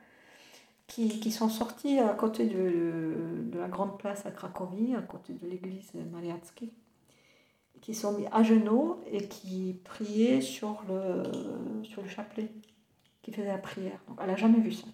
qui, 0.87 1.19
qui, 1.19 1.31
sont 1.31 1.49
sortis 1.49 1.99
à 1.99 2.13
côté 2.13 2.47
de, 2.47 3.43
de, 3.51 3.59
la 3.59 3.67
grande 3.67 3.99
place 3.99 4.25
à 4.25 4.31
Cracovie, 4.31 4.95
à 4.95 5.01
côté 5.01 5.33
de 5.33 5.45
l'église 5.47 5.91
Mariacki, 6.11 6.71
qui 7.81 7.93
sont 7.93 8.17
mis 8.17 8.25
à 8.31 8.43
genoux 8.43 8.97
et 9.11 9.27
qui 9.27 9.79
priaient 9.83 10.41
sur 10.41 10.83
le, 10.87 11.23
sur 11.83 12.01
le 12.01 12.07
chapelet, 12.07 12.49
qui 13.21 13.31
faisaient 13.31 13.47
la 13.47 13.57
prière. 13.57 13.99
Donc 14.07 14.17
elle 14.21 14.27
n'a 14.27 14.35
jamais 14.35 14.59
vu 14.59 14.71
ça. 14.71 14.87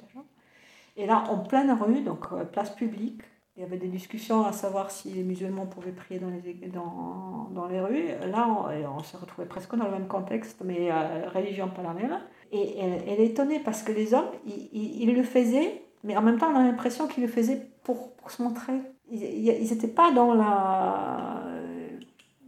Et 0.97 1.05
là, 1.05 1.23
en 1.29 1.39
pleine 1.39 1.71
rue, 1.71 2.01
donc 2.01 2.25
euh, 2.31 2.45
place 2.45 2.71
publique, 2.71 3.21
il 3.57 3.61
y 3.61 3.65
avait 3.65 3.77
des 3.77 3.87
discussions 3.87 4.45
à 4.45 4.51
savoir 4.51 4.91
si 4.91 5.09
les 5.09 5.23
musulmans 5.23 5.65
pouvaient 5.65 5.93
prier 5.93 6.19
dans 6.19 6.29
les, 6.29 6.67
dans, 6.67 7.49
dans 7.51 7.67
les 7.67 7.79
rues. 7.79 8.07
Là, 8.29 8.47
on, 8.49 8.97
on 8.97 9.03
se 9.03 9.15
retrouvait 9.15 9.47
presque 9.47 9.75
dans 9.75 9.85
le 9.85 9.91
même 9.91 10.07
contexte, 10.07 10.61
mais 10.65 10.91
euh, 10.91 11.29
religion 11.33 11.69
pas 11.69 11.81
la 11.81 11.93
même. 11.93 12.19
Et 12.51 12.77
elle, 12.79 13.19
est 13.19 13.25
étonnée 13.25 13.59
parce 13.59 13.81
que 13.81 13.93
les 13.93 14.13
hommes, 14.13 14.29
ils, 14.45 15.13
le 15.13 15.23
faisaient, 15.23 15.83
mais 16.03 16.17
en 16.17 16.21
même 16.21 16.37
temps, 16.37 16.51
on 16.53 16.55
a 16.55 16.63
l'impression 16.63 17.07
qu'ils 17.07 17.23
le 17.23 17.29
faisaient 17.29 17.61
pour, 17.83 18.13
pour 18.15 18.29
se 18.29 18.41
montrer. 18.41 18.73
Ils 19.09 19.69
n'étaient 19.69 19.87
pas 19.87 20.11
dans 20.11 20.33
la, 20.33 21.43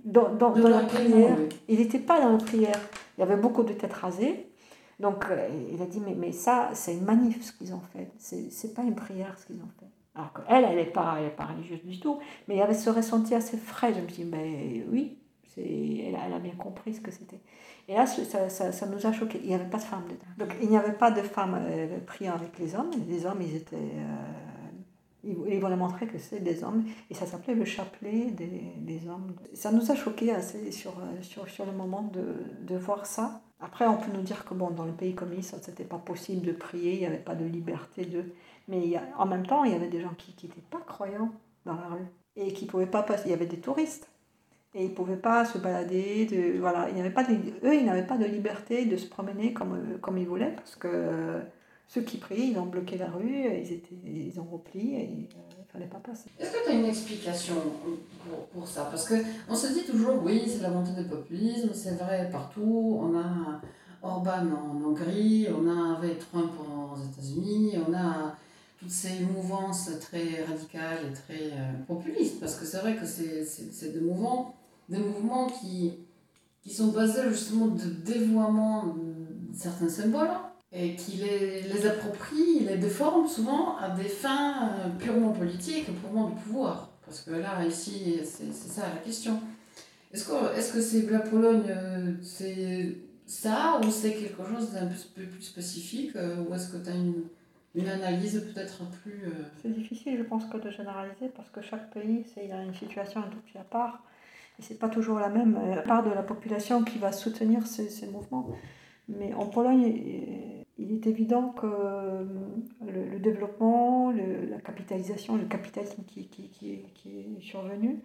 dans, 0.04 0.34
dans, 0.34 0.52
dans 0.52 0.70
la 0.70 0.82
prière. 0.82 1.38
Ils 1.70 1.80
n'étaient 1.80 2.00
pas 2.00 2.20
dans 2.20 2.34
la 2.34 2.38
prière. 2.38 2.80
Il 3.18 3.22
y 3.22 3.24
avait 3.24 3.38
beaucoup 3.38 3.64
de 3.64 3.74
têtes 3.74 3.94
rasées. 3.94 4.48
Donc 5.00 5.26
euh, 5.30 5.48
il 5.72 5.82
a 5.82 5.86
dit, 5.86 6.00
mais, 6.00 6.16
mais 6.16 6.32
ça, 6.32 6.72
c'est 6.74 6.94
une 6.96 7.06
manif 7.06 7.44
ce 7.44 7.54
qu'ils 7.54 7.74
ont 7.74 7.82
fait. 7.94 8.12
C'est, 8.18 8.74
pas 8.74 8.84
une 8.84 8.96
prière 8.96 9.38
ce 9.38 9.46
qu'ils 9.46 9.58
ont 9.58 9.70
fait. 9.80 9.86
Alors 10.16 10.34
qu'elle, 10.34 10.64
elle 10.64 10.76
n'est 10.76 10.86
pas, 10.86 11.18
pas 11.36 11.46
religieuse 11.46 11.84
du 11.84 12.00
tout. 12.00 12.20
Mais 12.48 12.56
il 12.56 12.58
y 12.58 12.62
avait 12.62 12.74
ce 12.74 12.90
ressenti 12.90 13.36
assez 13.36 13.58
frais. 13.58 13.94
Je 13.94 14.02
me 14.02 14.08
dit, 14.08 14.24
ben 14.24 14.84
oui, 14.92 15.20
elle 15.58 16.16
a, 16.16 16.20
elle, 16.26 16.34
a 16.34 16.40
bien 16.40 16.56
compris 16.56 16.96
ce 16.96 17.02
que 17.02 17.12
c'était. 17.12 17.40
Et 17.88 17.94
là, 17.94 18.06
ça, 18.06 18.50
ça, 18.50 18.72
ça, 18.72 18.86
nous 18.86 19.06
a 19.06 19.12
choqué. 19.14 19.40
Il 19.42 19.48
n'y 19.48 19.56
avait 19.56 19.70
pas 19.70 19.78
de 19.78 19.84
femmes 19.84 20.04
dedans. 20.06 20.46
Donc 20.46 20.56
il 20.62 20.70
n'y 20.70 20.78
avait 20.78 20.94
pas 20.94 21.12
de 21.12 21.22
femmes 21.22 21.58
euh, 21.60 22.00
priant 22.06 22.34
avec 22.34 22.58
les 22.60 22.76
hommes. 22.76 22.92
Les 23.08 23.26
hommes, 23.26 23.42
ils 23.42 23.56
étaient. 23.56 23.76
Euh, 23.76 24.38
ils, 25.24 25.60
voulaient 25.60 25.76
montrer 25.76 26.08
que 26.08 26.18
c'est 26.18 26.42
des 26.42 26.64
hommes. 26.64 26.86
Et 27.10 27.14
ça 27.14 27.26
s'appelait 27.26 27.56
le 27.56 27.66
chapelet 27.66 28.32
des, 28.32 28.74
des, 28.78 29.08
hommes. 29.08 29.34
Ça 29.54 29.72
nous 29.72 29.90
a 29.90 29.96
choqué 29.96 30.32
assez 30.32 30.72
sur, 30.72 30.92
euh, 30.92 31.22
sur, 31.22 31.48
sur 31.50 31.66
le 31.66 31.72
moment 31.72 32.04
de, 32.04 32.26
de, 32.62 32.78
voir 32.78 33.06
ça. 33.06 33.42
Après, 33.60 33.88
on 33.88 33.98
peut 33.98 34.12
nous 34.13 34.22
dire 34.22 34.46
que 34.46 34.54
dans 34.54 34.86
le 34.86 34.91
pays 34.91 35.15
communiste, 35.15 35.56
c'était 35.63 35.84
pas 35.84 35.98
possible 35.98 36.46
de 36.46 36.52
prier, 36.52 36.93
il 36.93 37.00
n'y 37.00 37.06
avait 37.06 37.17
pas 37.17 37.36
de 37.36 37.46
liberté 37.46 38.06
de. 38.06 38.24
Mais 38.67 39.00
en 39.17 39.26
même 39.26 39.48
temps, 39.48 39.63
il 39.63 39.72
y 39.72 39.76
avait 39.76 39.88
des 39.88 40.02
gens 40.02 40.13
qui 40.17 40.36
n'étaient 40.43 40.62
pas 40.70 40.82
croyants 40.86 41.32
dans 41.65 41.76
la 41.76 41.88
rue 41.88 42.06
et 42.36 42.54
qui 42.54 42.65
pouvaient 42.65 42.86
pas 42.86 43.02
passer. 43.02 43.24
Il 43.28 43.32
y 43.32 43.34
avait 43.34 43.48
des 43.48 43.60
touristes 43.60 44.10
et 44.76 44.86
ils 44.86 44.93
pouvaient 44.93 45.17
pas 45.17 45.43
se 45.46 45.58
balader. 45.58 46.26
De, 46.26 46.60
voilà, 46.60 46.88
il 46.89 47.13
pas 47.13 47.24
eux, 47.63 47.76
ils 47.76 47.86
n'avaient 47.86 48.06
pas 48.06 48.17
de 48.17 48.26
liberté 48.26 48.86
de 48.86 48.98
se 48.98 49.08
promener 49.08 49.54
comme, 49.54 49.98
comme 50.02 50.17
ils 50.17 50.28
voulaient 50.28 50.54
parce 50.56 50.76
que 50.76 51.41
ceux 51.88 52.02
qui 52.02 52.17
priaient, 52.17 52.50
ils 52.50 52.60
ont 52.60 52.65
bloqué 52.65 52.98
la 52.98 53.10
rue, 53.10 53.46
ils, 53.46 53.74
étaient, 53.74 53.96
ils 54.06 54.39
ont 54.39 54.43
repli 54.43 54.96
et 54.96 55.08
ne 55.08 55.57
Est-ce 56.40 56.52
que 56.52 56.66
tu 56.66 56.70
as 56.70 56.74
une 56.74 56.86
explication 56.86 57.56
pour, 58.24 58.46
pour 58.48 58.68
ça? 58.68 58.88
Parce 58.92 59.08
qu'on 59.08 59.56
se 59.56 59.74
dit 59.74 59.84
toujours, 59.84 60.24
oui, 60.24 60.44
c'est 60.48 60.62
la 60.62 60.70
montée 60.70 60.92
du 61.00 61.08
populisme, 61.08 61.70
c'est 61.74 61.96
vrai 61.96 62.30
partout. 62.32 63.00
On 63.02 63.18
a 63.18 63.62
Orban 64.02 64.46
en 64.52 64.90
Hongrie, 64.90 65.48
on 65.50 65.68
a 65.68 65.98
avec 65.98 66.20
Trump 66.20 66.52
aux 66.60 66.98
États-Unis, 66.98 67.74
on 67.88 67.94
a 67.94 68.36
toutes 68.80 68.92
ces 68.92 69.22
mouvances 69.22 69.90
très 70.00 70.46
radicales 70.48 71.00
et 71.10 71.13
très 71.13 71.52
euh, 71.52 71.74
populistes, 71.88 72.40
parce 72.40 72.56
que 72.56 72.66
c'est 72.66 72.78
vrai 72.78 72.96
que 72.96 73.06
c'est 73.06 73.92
des 73.92 74.00
mouvements, 74.00 74.54
des 74.88 75.00
mouvements 75.00 75.48
qui, 75.48 75.94
qui 76.62 76.72
sont 76.72 76.90
basés 76.90 77.28
justement 77.30 77.68
de 77.68 77.86
dévoiement 78.06 78.86
de 78.86 79.56
certains 79.56 79.90
symboles 79.90 80.30
et 80.71 80.95
qui 80.95 81.17
les, 81.17 81.62
les 81.62 81.86
approprient, 81.86 82.60
les 82.62 82.77
déforment 82.77 83.27
souvent 83.27 83.77
à 83.77 83.89
des 83.89 84.10
fins 84.10 84.69
euh, 84.69 84.89
purement 84.99 85.32
politiques, 85.32 85.86
purement 86.01 86.30
de 86.30 86.36
pouvoir. 86.36 86.89
Parce 87.06 87.21
que 87.21 87.32
là, 87.32 87.65
ici, 87.65 88.19
c'est 88.23 88.51
ça 88.51 88.84
la 88.93 89.01
question. 89.01 89.39
Est-ce 90.13 90.25
que 90.25 90.58
est-ce 90.58 90.73
que 90.73 90.82
c'est 90.82 91.10
la 91.10 91.19
Pologne, 91.19 91.63
euh, 91.69 92.13
c'est 92.21 92.97
ça 93.25 93.80
ou 93.84 93.91
c'est 93.91 94.13
quelque 94.13 94.43
chose 94.45 94.71
d'un 94.71 94.88
peu 94.88 95.21
plus 95.23 95.41
spécifique 95.41 96.15
ou 96.15 96.53
est-ce 96.53 96.71
que 96.71 96.84
tu 96.84 96.89
as 96.89 96.95
une 96.95 97.23
une 97.77 97.89
analyse 97.89 98.43
peut-être 98.53 98.84
plus... 99.03 99.23
Euh, 99.25 99.43
c'est 99.62 99.71
difficile, 99.71 100.17
je 100.17 100.23
pense, 100.23 100.45
que 100.45 100.58
de 100.58 100.69
généraliser, 100.71 101.30
parce 101.36 101.49
que 101.49 101.62
chaque 101.62 101.91
pays, 101.93 102.25
il 102.43 102.51
a 102.51 102.63
une 102.63 102.73
situation 102.73 103.21
un 103.21 103.27
tout 103.27 103.38
petit 103.45 103.58
à 103.58 103.63
part, 103.63 104.03
et 104.60 104.63
c'est 104.63 104.80
pas 104.80 104.89
toujours 104.89 105.19
la 105.19 105.30
même 105.30 105.56
euh, 105.56 105.82
part 105.84 106.03
de 106.03 106.10
la 106.10 106.23
population 106.23 106.84
qui 106.84 106.97
va 106.97 107.12
soutenir 107.12 107.67
ces, 107.67 107.89
ces 107.89 108.08
mouvements. 108.08 108.49
Mais 109.10 109.34
en 109.34 109.46
Pologne, 109.46 110.65
il 110.78 110.91
est 110.91 111.08
évident 111.08 111.50
que 111.50 111.65
euh, 111.65 112.24
le, 112.86 113.20
développement, 113.20 114.12
la 114.12 114.60
capitalisation, 114.60 115.38
le 115.38 115.46
capitalisme 115.46 116.04
qui, 116.06 116.28
qui, 116.28 116.50
qui, 116.50 116.74
est 116.74 117.41
survenu, 117.41 118.00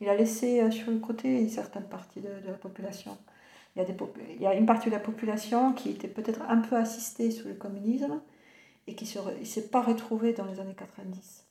il 0.00 0.08
a 0.08 0.16
laissé 0.16 0.68
sur 0.70 0.90
le 0.90 0.98
côté 0.98 1.40
une 1.40 1.48
certaine 1.48 1.84
partie 1.84 2.20
de, 2.20 2.28
de 2.28 2.48
la 2.48 2.54
population. 2.54 3.16
Il 3.74 3.78
y, 3.78 3.82
a 3.82 3.86
des, 3.86 3.94
il 4.34 4.42
y 4.42 4.46
a 4.46 4.54
une 4.54 4.66
partie 4.66 4.90
de 4.90 4.94
la 4.94 5.00
population 5.00 5.72
qui 5.72 5.90
était 5.90 6.08
peut-être 6.08 6.42
un 6.48 6.58
peu 6.58 6.76
assistée 6.76 7.30
sous 7.30 7.48
le 7.48 7.54
communisme, 7.54 8.20
et 8.86 8.94
qui 8.94 9.04
ne 9.04 9.44
s'est 9.44 9.68
pas 9.68 9.80
retrouvé 9.80 10.32
dans 10.32 10.44
les 10.44 10.60
années 10.60 10.74
90. 10.74 11.46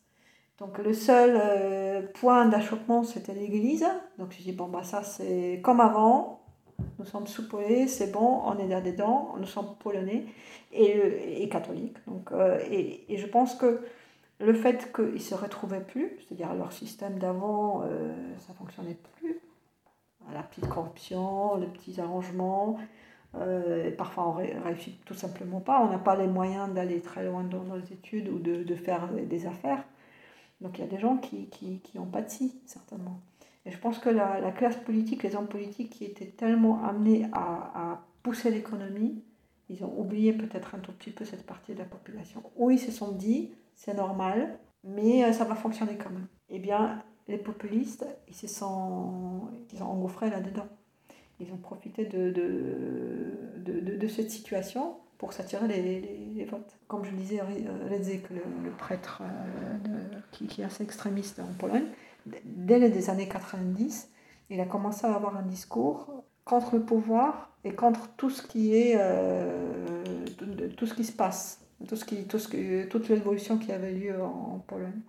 Donc 0.59 0.77
le 0.77 0.93
seul 0.93 1.39
euh, 1.41 2.01
point 2.13 2.45
d'achoppement, 2.45 3.03
c'était 3.03 3.33
l'Église. 3.33 3.85
Donc 4.19 4.31
je 4.37 4.43
dis, 4.43 4.51
bon, 4.51 4.67
bah 4.67 4.83
ça 4.83 5.03
c'est 5.03 5.59
comme 5.63 5.79
avant, 5.79 6.40
nous 6.99 7.05
sommes 7.05 7.27
soupolés, 7.27 7.87
c'est 7.87 8.11
bon, 8.11 8.41
on 8.45 8.57
est 8.57 8.67
là-dedans, 8.67 9.35
nous 9.39 9.45
sommes 9.45 9.75
polonais 9.79 10.25
et, 10.71 11.43
et 11.43 11.49
catholiques. 11.49 11.97
Donc, 12.07 12.31
euh, 12.31 12.59
et, 12.69 13.05
et, 13.13 13.17
je 13.17 13.27
pense 13.27 13.55
que 13.55 13.81
le 14.39 14.53
fait 14.53 14.91
qu'ils 14.93 15.13
ne 15.13 15.17
se 15.17 15.35
retrouvaient 15.35 15.83
plus, 15.83 16.11
c'est-à-dire 16.19 16.53
leur 16.53 16.71
système 16.71 17.17
d'avant, 17.19 17.83
euh, 17.83 18.13
ça 18.39 18.53
ne 18.53 18.57
fonctionnait 18.57 18.97
plus, 19.17 19.39
la 20.33 20.43
petite 20.43 20.67
corruption, 20.67 21.57
les 21.57 21.67
petits 21.67 21.99
arrangements, 21.99 22.77
euh, 23.35 23.91
parfois, 23.95 24.29
on 24.29 24.39
ne 24.41 24.63
réussit 24.63 25.03
tout 25.05 25.13
simplement 25.13 25.61
pas. 25.61 25.81
On 25.81 25.89
n'a 25.89 25.97
pas 25.97 26.15
les 26.15 26.27
moyens 26.27 26.73
d'aller 26.73 27.01
très 27.01 27.25
loin 27.25 27.43
dans 27.43 27.63
nos 27.63 27.79
études 27.79 28.27
ou 28.27 28.39
de, 28.39 28.63
de, 28.63 28.75
faire 28.75 29.07
des 29.07 29.45
affaires. 29.45 29.83
Donc, 30.59 30.77
il 30.77 30.81
y 30.81 30.83
a 30.83 30.87
des 30.87 30.99
gens 30.99 31.17
qui, 31.17 31.47
qui, 31.47 31.79
qui 31.79 31.97
ont 31.97 32.05
pâti, 32.05 32.59
certainement. 32.65 33.19
Et 33.65 33.71
je 33.71 33.77
pense 33.77 33.99
que 33.99 34.09
la, 34.09 34.39
la, 34.39 34.51
classe 34.51 34.77
politique, 34.77 35.23
les 35.23 35.35
hommes 35.35 35.47
politiques 35.47 35.91
qui 35.91 36.05
étaient 36.05 36.25
tellement 36.25 36.83
amenés 36.83 37.27
à, 37.31 37.71
à 37.75 38.05
pousser 38.23 38.49
l'économie, 38.49 39.23
ils 39.69 39.83
ont 39.83 39.93
oublié 39.99 40.33
peut-être 40.33 40.75
un 40.75 40.79
tout 40.79 40.91
petit 40.91 41.11
peu 41.11 41.25
cette 41.25 41.45
partie 41.45 41.73
de 41.73 41.79
la 41.79 41.85
population. 41.85 42.43
Oui, 42.57 42.75
ils 42.75 42.79
se 42.79 42.91
sont 42.91 43.11
dit, 43.11 43.51
c'est 43.75 43.95
normal, 43.95 44.59
mais 44.83 45.23
euh, 45.23 45.31
ça 45.31 45.45
va 45.45 45.55
fonctionner 45.55 45.95
quand 45.95 46.09
même. 46.09 46.27
Eh 46.49 46.59
bien, 46.59 47.03
les 47.27 47.37
populistes, 47.37 48.05
ils 48.27 48.35
se 48.35 48.47
sont, 48.47 49.47
ils 49.71 49.79
sont 49.79 49.85
engouffrés 49.85 50.29
là-dedans. 50.29 50.67
Ils 51.39 51.51
ont 51.53 51.57
profité 51.57 52.05
de, 52.05 52.31
de, 52.31 53.33
de, 53.57 53.95
de 53.95 54.07
cette 54.07 54.29
situation 54.29 54.97
pour 55.17 55.33
s'attirer 55.33 55.67
les, 55.67 56.01
les, 56.35 56.45
votes. 56.45 56.77
Comme 56.87 57.05
je 57.05 57.11
disais, 57.11 57.41
Redzek, 57.41 58.29
le, 58.29 58.41
le 58.63 58.71
prêtre 58.71 59.21
euh, 59.21 60.19
qui, 60.31 60.47
qui, 60.47 60.61
est 60.61 60.65
assez 60.65 60.83
extrémiste 60.83 61.39
en 61.39 61.53
Pologne, 61.59 61.85
dès 62.25 62.79
les 62.79 63.09
années 63.09 63.27
90, 63.27 64.09
il 64.49 64.59
a 64.59 64.65
commencé 64.65 65.05
à 65.07 65.13
avoir 65.13 65.37
un 65.37 65.43
discours 65.43 66.23
contre 66.45 66.75
le 66.75 66.81
pouvoir 66.81 67.49
et 67.63 67.73
contre 67.73 68.09
tout 68.17 68.29
ce 68.29 68.41
qui 68.41 68.75
est 68.75 68.95
euh, 68.97 70.03
tout, 70.77 70.85
ce 70.85 70.93
qui 70.93 71.03
se 71.03 71.11
passe, 71.11 71.61
tout 71.87 71.95
ce 71.95 72.05
qui, 72.05 72.25
tout 72.25 72.39
ce 72.39 72.83
toute 72.85 73.09
l'évolution 73.09 73.57
qui 73.57 73.71
avait 73.71 73.91
lieu 73.91 74.21
en, 74.21 74.59
Pologne. 74.67 75.01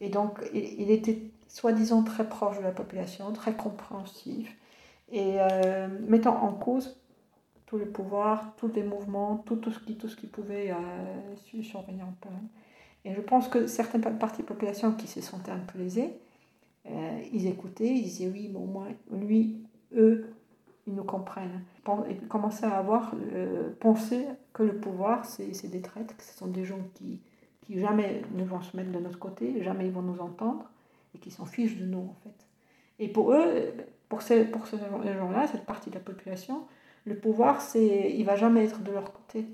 Et 0.00 0.08
donc, 0.08 0.40
il, 0.52 0.90
était 0.90 1.18
soi-disant 1.48 2.02
très 2.02 2.28
proche 2.28 2.58
de 2.58 2.62
la 2.62 2.72
population, 2.72 3.32
très 3.32 3.54
compréhensif 3.54 4.56
et 5.10 5.36
euh, 5.38 5.88
mettant 6.08 6.42
en 6.42 6.52
cause 6.52 6.98
tous 7.66 7.78
les 7.78 7.86
pouvoirs, 7.86 8.54
tous 8.56 8.70
les 8.74 8.82
mouvements, 8.82 9.36
tout, 9.46 9.56
tout, 9.56 9.70
ce, 9.70 9.78
qui, 9.78 9.96
tout 9.96 10.08
ce 10.08 10.16
qui 10.16 10.26
pouvait 10.26 10.72
euh, 10.72 11.62
survenir 11.62 12.06
en 12.06 12.14
Pologne. 12.20 12.48
Et 13.04 13.14
je 13.14 13.20
pense 13.20 13.48
que 13.48 13.66
certaines 13.66 14.00
parties 14.00 14.42
de 14.42 14.46
la 14.46 14.48
population 14.48 14.92
qui 14.92 15.06
se 15.06 15.20
sentaient 15.20 15.50
un 15.50 15.58
peu 15.58 15.78
lésées, 15.78 16.14
euh, 16.86 17.20
ils 17.32 17.46
écoutaient, 17.46 17.94
ils 17.94 18.02
disaient 18.02 18.28
oui, 18.28 18.48
mais 18.52 18.58
au 18.58 18.66
moins, 18.66 18.88
lui, 19.10 19.58
eux, 19.94 20.30
ils 20.86 20.94
nous 20.94 21.04
comprennent. 21.04 21.62
Ils 22.08 22.26
commençaient 22.28 22.66
à 22.66 22.76
avoir 22.78 23.14
euh, 23.32 23.70
pensé 23.78 24.26
que 24.52 24.62
le 24.62 24.76
pouvoir, 24.76 25.24
c'est 25.24 25.70
des 25.70 25.82
traites, 25.82 26.16
que 26.16 26.22
ce 26.22 26.36
sont 26.36 26.48
des 26.48 26.64
gens 26.64 26.80
qui, 26.94 27.20
qui 27.62 27.78
jamais 27.78 28.22
ne 28.34 28.44
vont 28.44 28.60
se 28.60 28.76
mettre 28.76 28.90
de 28.90 28.98
notre 28.98 29.18
côté, 29.18 29.62
jamais 29.62 29.86
ils 29.86 29.92
vont 29.92 30.02
nous 30.02 30.20
entendre, 30.20 30.70
et 31.14 31.18
qui 31.18 31.30
s'en 31.30 31.44
fichent 31.44 31.76
de 31.76 31.86
nous, 31.86 32.00
en 32.00 32.16
fait. 32.24 32.46
Et 32.98 33.08
pour 33.08 33.32
eux, 33.32 33.72
pour 34.08 34.22
ces, 34.22 34.44
pour 34.44 34.66
ces 34.66 34.78
gens-là, 34.78 35.46
cette 35.46 35.64
partie 35.64 35.90
de 35.90 35.94
la 35.94 36.00
population, 36.00 36.66
le 37.04 37.16
pouvoir, 37.16 37.60
c'est, 37.60 38.12
il 38.14 38.24
va 38.24 38.36
jamais 38.36 38.64
être 38.64 38.82
de 38.82 38.92
leur 38.92 39.12
côté. 39.12 39.46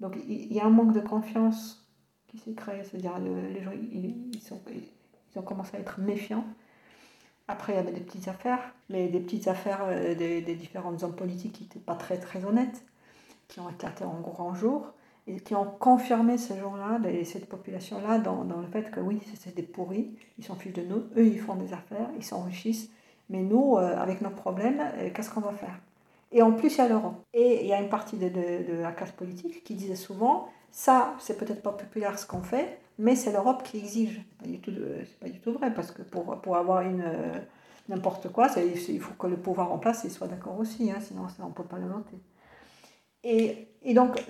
Donc 0.00 0.16
il, 0.28 0.52
y 0.52 0.60
a 0.60 0.64
un 0.64 0.70
manque 0.70 0.92
de 0.92 1.00
confiance 1.00 1.86
qui 2.26 2.38
s'est 2.38 2.54
créé. 2.54 2.82
C'est-à-dire 2.84 3.18
les 3.18 3.62
gens, 3.62 3.72
ils, 3.72 4.40
sont, 4.40 4.60
ils 4.70 5.38
ont 5.38 5.42
commencé 5.42 5.76
à 5.76 5.80
être 5.80 6.00
méfiants. 6.00 6.44
Après, 7.48 7.72
il 7.74 7.76
y 7.76 7.78
avait 7.78 7.92
des 7.92 8.00
petites 8.00 8.28
affaires, 8.28 8.74
mais 8.90 9.08
des 9.08 9.20
petites 9.20 9.48
affaires 9.48 9.84
euh, 9.84 10.14
des, 10.14 10.40
des 10.40 10.54
différents 10.54 11.02
hommes 11.02 11.14
politiques 11.14 11.52
qui 11.52 11.62
n'étaient 11.64 11.78
pas 11.78 11.94
très, 11.94 12.18
très 12.18 12.44
honnêtes, 12.44 12.84
qui 13.48 13.60
ont 13.60 13.68
éclaté 13.68 14.04
en 14.04 14.20
grand 14.20 14.54
jour 14.54 14.92
et 15.26 15.40
qui 15.40 15.54
ont 15.54 15.66
confirmé 15.66 16.38
ces 16.38 16.56
gens-là, 16.58 17.00
cette 17.24 17.48
population-là, 17.48 18.18
dans, 18.18 18.44
dans, 18.44 18.60
le 18.60 18.66
fait 18.68 18.90
que 18.90 19.00
oui, 19.00 19.20
c'est 19.34 19.54
des 19.54 19.62
pourris, 19.62 20.10
ils 20.38 20.44
s'en 20.44 20.54
fichent 20.54 20.74
de 20.74 20.82
nous, 20.82 21.04
eux, 21.16 21.26
ils 21.26 21.40
font 21.40 21.56
des 21.56 21.72
affaires, 21.72 22.10
ils 22.16 22.24
s'enrichissent, 22.24 22.90
mais 23.28 23.42
nous, 23.42 23.76
euh, 23.76 23.96
avec 23.98 24.20
nos 24.20 24.30
problèmes, 24.30 24.80
euh, 24.98 25.10
qu'est-ce 25.12 25.30
qu'on 25.30 25.40
va 25.40 25.52
faire? 25.52 25.80
Et 26.30 26.42
en 26.42 26.52
plus, 26.52 26.74
il 26.74 26.78
y 26.78 26.80
a 26.80 26.88
l'euro. 26.88 27.14
Et 27.34 27.62
il 27.62 27.66
y 27.66 27.72
a 27.72 27.80
une 27.80 27.88
partie 27.88 28.16
de, 28.16 28.28
de, 28.28 28.72
de, 28.72 28.80
la 28.80 28.92
classe 28.92 29.12
politique 29.12 29.64
qui 29.64 29.74
disait 29.74 29.96
souvent, 29.96 30.48
ça, 30.70 31.14
c'est 31.18 31.36
peut-être 31.38 31.62
pas 31.62 31.72
populaire 31.72 32.18
ce 32.18 32.26
qu'on 32.26 32.42
fait, 32.42 32.78
mais 32.98 33.16
c'est 33.16 33.32
l'Europe 33.32 33.62
qui 33.62 33.78
exige. 33.78 34.20
Ce 34.42 34.48
n'est 34.48 35.06
pas 35.20 35.28
du 35.28 35.40
tout 35.40 35.52
vrai, 35.52 35.72
parce 35.72 35.90
que 35.90 36.02
pour, 36.02 36.40
pour 36.40 36.56
avoir 36.56 36.82
une 36.82 37.02
euh, 37.02 37.38
n'importe 37.88 38.30
quoi, 38.30 38.48
il 38.56 39.00
faut 39.00 39.14
que 39.14 39.26
le 39.26 39.36
pouvoir 39.36 39.72
en 39.72 39.78
place 39.78 40.02
il 40.04 40.10
soit 40.10 40.26
d'accord 40.26 40.58
aussi, 40.58 40.90
hein, 40.90 40.98
sinon 41.00 41.26
on 41.40 41.48
ne 41.48 41.52
peut 41.52 41.64
pas 41.64 41.78
le 41.78 41.86
voter. 41.86 42.18
Et, 43.22 43.68
et 43.82 43.94
donc, 43.94 44.22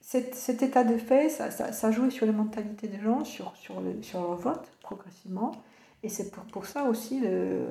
cet, 0.00 0.34
cet, 0.34 0.62
état 0.62 0.84
de 0.84 0.96
fait, 0.98 1.28
ça, 1.28 1.50
ça, 1.50 1.72
ça 1.72 1.90
jouait 1.90 2.10
sur 2.10 2.26
les 2.26 2.32
mentalités 2.32 2.88
des 2.88 3.00
gens, 3.00 3.24
sur, 3.24 3.56
sur, 3.56 3.80
le, 3.80 4.02
sur 4.02 4.20
leur 4.20 4.36
vote, 4.36 4.70
progressivement. 4.82 5.52
Et 6.02 6.08
c'est 6.08 6.30
pour, 6.30 6.44
pour, 6.44 6.66
ça 6.66 6.84
aussi 6.84 7.20
le, 7.20 7.66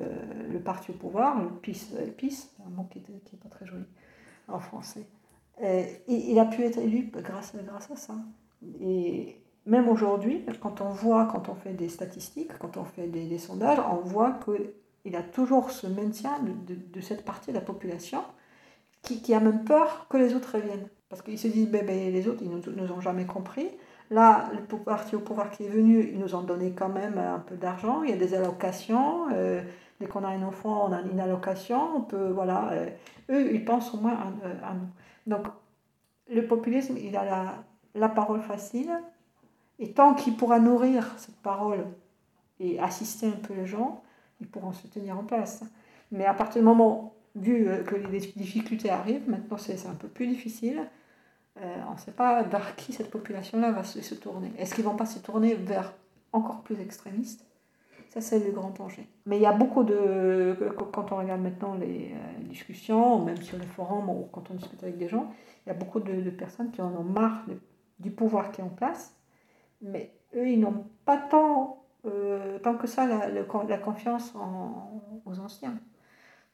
le, 0.50 0.60
parti 0.60 0.90
au 0.90 0.94
pouvoir, 0.94 1.40
le 1.42 1.48
PIS, 1.48 1.88
le 1.98 2.12
PIS 2.12 2.48
un 2.66 2.70
mot 2.70 2.86
qui 2.90 3.00
n'est 3.00 3.38
pas 3.42 3.48
très 3.48 3.66
joli 3.66 3.84
en 4.48 4.60
français, 4.60 5.06
et, 5.62 6.02
il 6.08 6.38
a 6.38 6.44
pu 6.44 6.62
être 6.62 6.78
élu 6.78 7.10
grâce, 7.12 7.54
à 7.54 7.96
ça. 7.96 8.14
Et, 8.80 9.36
même 9.66 9.88
aujourd'hui, 9.88 10.44
quand 10.60 10.80
on 10.80 10.88
voit, 10.88 11.26
quand 11.26 11.48
on 11.48 11.54
fait 11.54 11.74
des 11.74 11.88
statistiques, 11.88 12.56
quand 12.58 12.76
on 12.76 12.84
fait 12.84 13.06
des, 13.08 13.38
sondages, 13.38 13.78
on 13.90 13.96
voit 13.96 14.38
qu'il 14.44 15.16
a 15.16 15.22
toujours 15.22 15.70
ce 15.70 15.86
maintien 15.86 16.38
de, 16.42 17.00
cette 17.00 17.24
partie 17.24 17.50
de 17.50 17.56
la 17.56 17.60
population 17.60 18.22
qui, 19.02 19.34
a 19.34 19.40
même 19.40 19.64
peur 19.64 20.06
que 20.08 20.16
les 20.16 20.34
autres 20.34 20.56
reviennent. 20.56 20.88
Parce 21.08 21.22
qu'ils 21.22 21.38
se 21.38 21.48
disent, 21.48 21.68
ben, 21.68 21.84
ben, 21.84 22.12
les 22.12 22.28
autres, 22.28 22.42
ils 22.42 22.50
ne 22.50 22.56
nous, 22.56 22.92
ont 22.92 23.00
jamais 23.00 23.26
compris. 23.26 23.68
Là, 24.10 24.50
le 24.52 24.78
parti 24.78 25.14
au 25.14 25.20
pouvoir 25.20 25.50
qui 25.50 25.64
est 25.64 25.68
venu, 25.68 26.08
ils 26.12 26.18
nous 26.18 26.34
ont 26.34 26.42
donné 26.42 26.72
quand 26.72 26.88
même 26.88 27.18
un 27.18 27.38
peu 27.38 27.56
d'argent, 27.56 28.02
il 28.02 28.10
y 28.10 28.12
a 28.12 28.16
des 28.16 28.34
allocations. 28.34 29.26
Euh, 29.32 29.62
dès 30.00 30.06
qu'on 30.06 30.24
a 30.24 30.28
un 30.28 30.42
enfant, 30.42 30.88
on 30.88 30.92
a 30.92 31.00
une 31.02 31.20
allocation. 31.20 31.96
On 31.96 32.00
peut, 32.00 32.30
voilà, 32.30 32.70
euh, 32.72 32.88
eux, 33.30 33.54
ils 33.54 33.64
pensent 33.64 33.94
au 33.94 33.98
moins 33.98 34.16
à, 34.62 34.74
nous. 34.74 34.88
Donc, 35.26 35.46
le 36.28 36.46
populisme, 36.46 36.96
il 36.96 37.16
a 37.16 37.64
la, 37.94 38.08
parole 38.08 38.42
facile, 38.42 38.90
et 39.78 39.92
tant 39.92 40.14
qu'il 40.14 40.36
pourra 40.36 40.60
nourrir 40.60 41.14
cette 41.18 41.36
parole 41.36 41.86
et 42.58 42.78
assister 42.78 43.26
un 43.26 43.46
peu 43.46 43.54
les 43.54 43.66
gens, 43.66 44.02
ils 44.40 44.46
pourront 44.46 44.72
se 44.72 44.86
tenir 44.86 45.18
en 45.18 45.24
place. 45.24 45.62
Mais 46.12 46.26
à 46.26 46.34
partir 46.34 46.60
du 46.60 46.66
moment, 46.66 47.14
vu 47.34 47.68
euh, 47.68 47.82
que 47.82 47.94
les 47.94 48.20
difficultés 48.20 48.90
arrivent, 48.90 49.28
maintenant 49.28 49.56
c'est 49.56 49.86
un 49.86 49.94
peu 49.94 50.08
plus 50.08 50.26
difficile, 50.26 50.86
euh, 51.58 51.76
on 51.88 51.94
ne 51.94 51.98
sait 51.98 52.12
pas 52.12 52.42
vers 52.42 52.76
qui 52.76 52.92
cette 52.92 53.10
population-là 53.10 53.72
va 53.72 53.84
se, 53.84 54.14
tourner. 54.14 54.52
Est-ce 54.58 54.74
qu'ils 54.74 54.84
vont 54.84 54.96
pas 54.96 55.06
se 55.06 55.18
tourner 55.18 55.54
vers 55.54 55.92
encore 56.32 56.62
plus 56.62 56.80
extrémistes? 56.80 57.44
Ça, 58.10 58.20
c'est 58.20 58.40
le 58.40 58.50
grand 58.50 58.70
danger. 58.70 59.06
Mais 59.24 59.38
il 59.38 59.42
y 59.42 59.46
a 59.46 59.52
beaucoup 59.52 59.84
de. 59.84 60.56
Quand 60.92 61.12
on 61.12 61.16
regarde 61.16 61.40
maintenant 61.40 61.74
les 61.74 62.12
euh, 62.12 62.42
discussions, 62.42 63.24
même 63.24 63.40
sur 63.40 63.56
les 63.56 63.66
forums, 63.66 64.10
ou 64.10 64.28
quand 64.32 64.50
on 64.50 64.54
discute 64.54 64.82
avec 64.82 64.98
des 64.98 65.08
gens, 65.08 65.32
il 65.64 65.70
y 65.70 65.72
a 65.72 65.74
beaucoup 65.74 66.00
de, 66.00 66.30
personnes 66.30 66.70
qui 66.70 66.82
en 66.82 66.92
ont 66.94 67.04
marre 67.04 67.44
du 67.98 68.10
pouvoir 68.10 68.50
qui 68.50 68.60
est 68.60 68.64
en 68.64 68.68
place 68.68 69.14
mais 69.82 70.12
eux, 70.34 70.48
ils 70.48 70.60
n'ont 70.60 70.84
pas 71.04 71.16
tant, 71.16 71.84
euh, 72.06 72.58
tant 72.58 72.76
que 72.76 72.86
ça 72.86 73.06
la, 73.06 73.78
confiance 73.78 74.32
aux 75.24 75.38
anciens. 75.38 75.74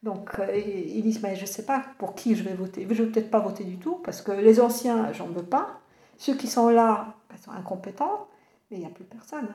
Donc, 0.02 0.38
euh, 0.38 0.57
ils 0.57 1.02
disent, 1.02 1.22
mais 1.22 1.36
je 1.36 1.42
ne 1.42 1.46
sais 1.46 1.64
pas 1.64 1.84
pour 1.98 2.14
qui 2.14 2.36
je 2.36 2.44
vais 2.44 2.54
voter. 2.54 2.86
Je 2.88 3.02
ne 3.02 3.07
vais 3.07 3.12
peut-être 3.12 3.30
pas 3.30 3.40
voter 3.40 3.64
du 3.64 3.78
tout, 3.78 3.96
parce 4.04 4.22
que 4.22 4.32
les 4.32 4.61
anciens, 4.61 5.12
j'en 5.12 5.26
veux 5.26 5.42
pas. 5.42 5.80
Ceux 6.18 6.36
qui 6.36 6.46
sont 6.46 6.68
là, 6.68 7.14
ils 7.32 7.38
sont 7.38 7.50
incompétents, 7.50 8.28
mais 8.70 8.78
il 8.78 8.80
n'y 8.80 8.86
a 8.86 8.90
plus 8.90 9.04
personne. 9.04 9.48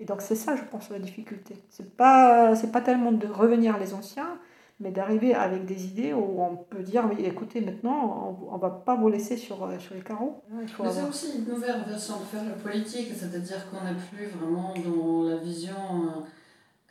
Et 0.00 0.06
donc, 0.06 0.22
c'est 0.22 0.34
ça, 0.34 0.56
je 0.56 0.62
pense, 0.64 0.90
la 0.90 0.98
difficulté. 0.98 1.54
Ce 1.68 1.82
n'est 1.82 1.88
pas, 1.88 2.54
pas 2.72 2.80
tellement 2.80 3.12
de 3.12 3.26
revenir 3.26 3.78
les 3.78 3.92
anciens, 3.94 4.38
mais 4.80 4.90
d'arriver 4.90 5.34
avec 5.34 5.66
des 5.66 5.84
idées 5.84 6.14
où 6.14 6.42
on 6.42 6.56
peut 6.56 6.82
dire 6.82 7.06
mais 7.06 7.22
écoutez, 7.22 7.60
maintenant, 7.60 8.38
on 8.50 8.56
ne 8.56 8.60
va 8.60 8.70
pas 8.70 8.96
vous 8.96 9.10
laisser 9.10 9.36
sur, 9.36 9.62
euh, 9.62 9.78
sur 9.78 9.94
les 9.94 10.00
carreaux. 10.00 10.42
mais 10.50 10.66
c'est 10.66 11.08
aussi 11.08 11.38
une 11.38 11.52
nouvelle 11.52 11.84
façon 11.84 12.20
de 12.20 12.24
faire 12.24 12.44
la 12.44 12.52
politique, 12.52 13.12
c'est-à-dire 13.14 13.70
qu'on 13.70 13.84
n'est 13.84 14.00
plus 14.10 14.26
vraiment 14.26 14.72
dans 14.74 15.28
la 15.28 15.36
vision 15.36 15.74
euh, 15.74 16.20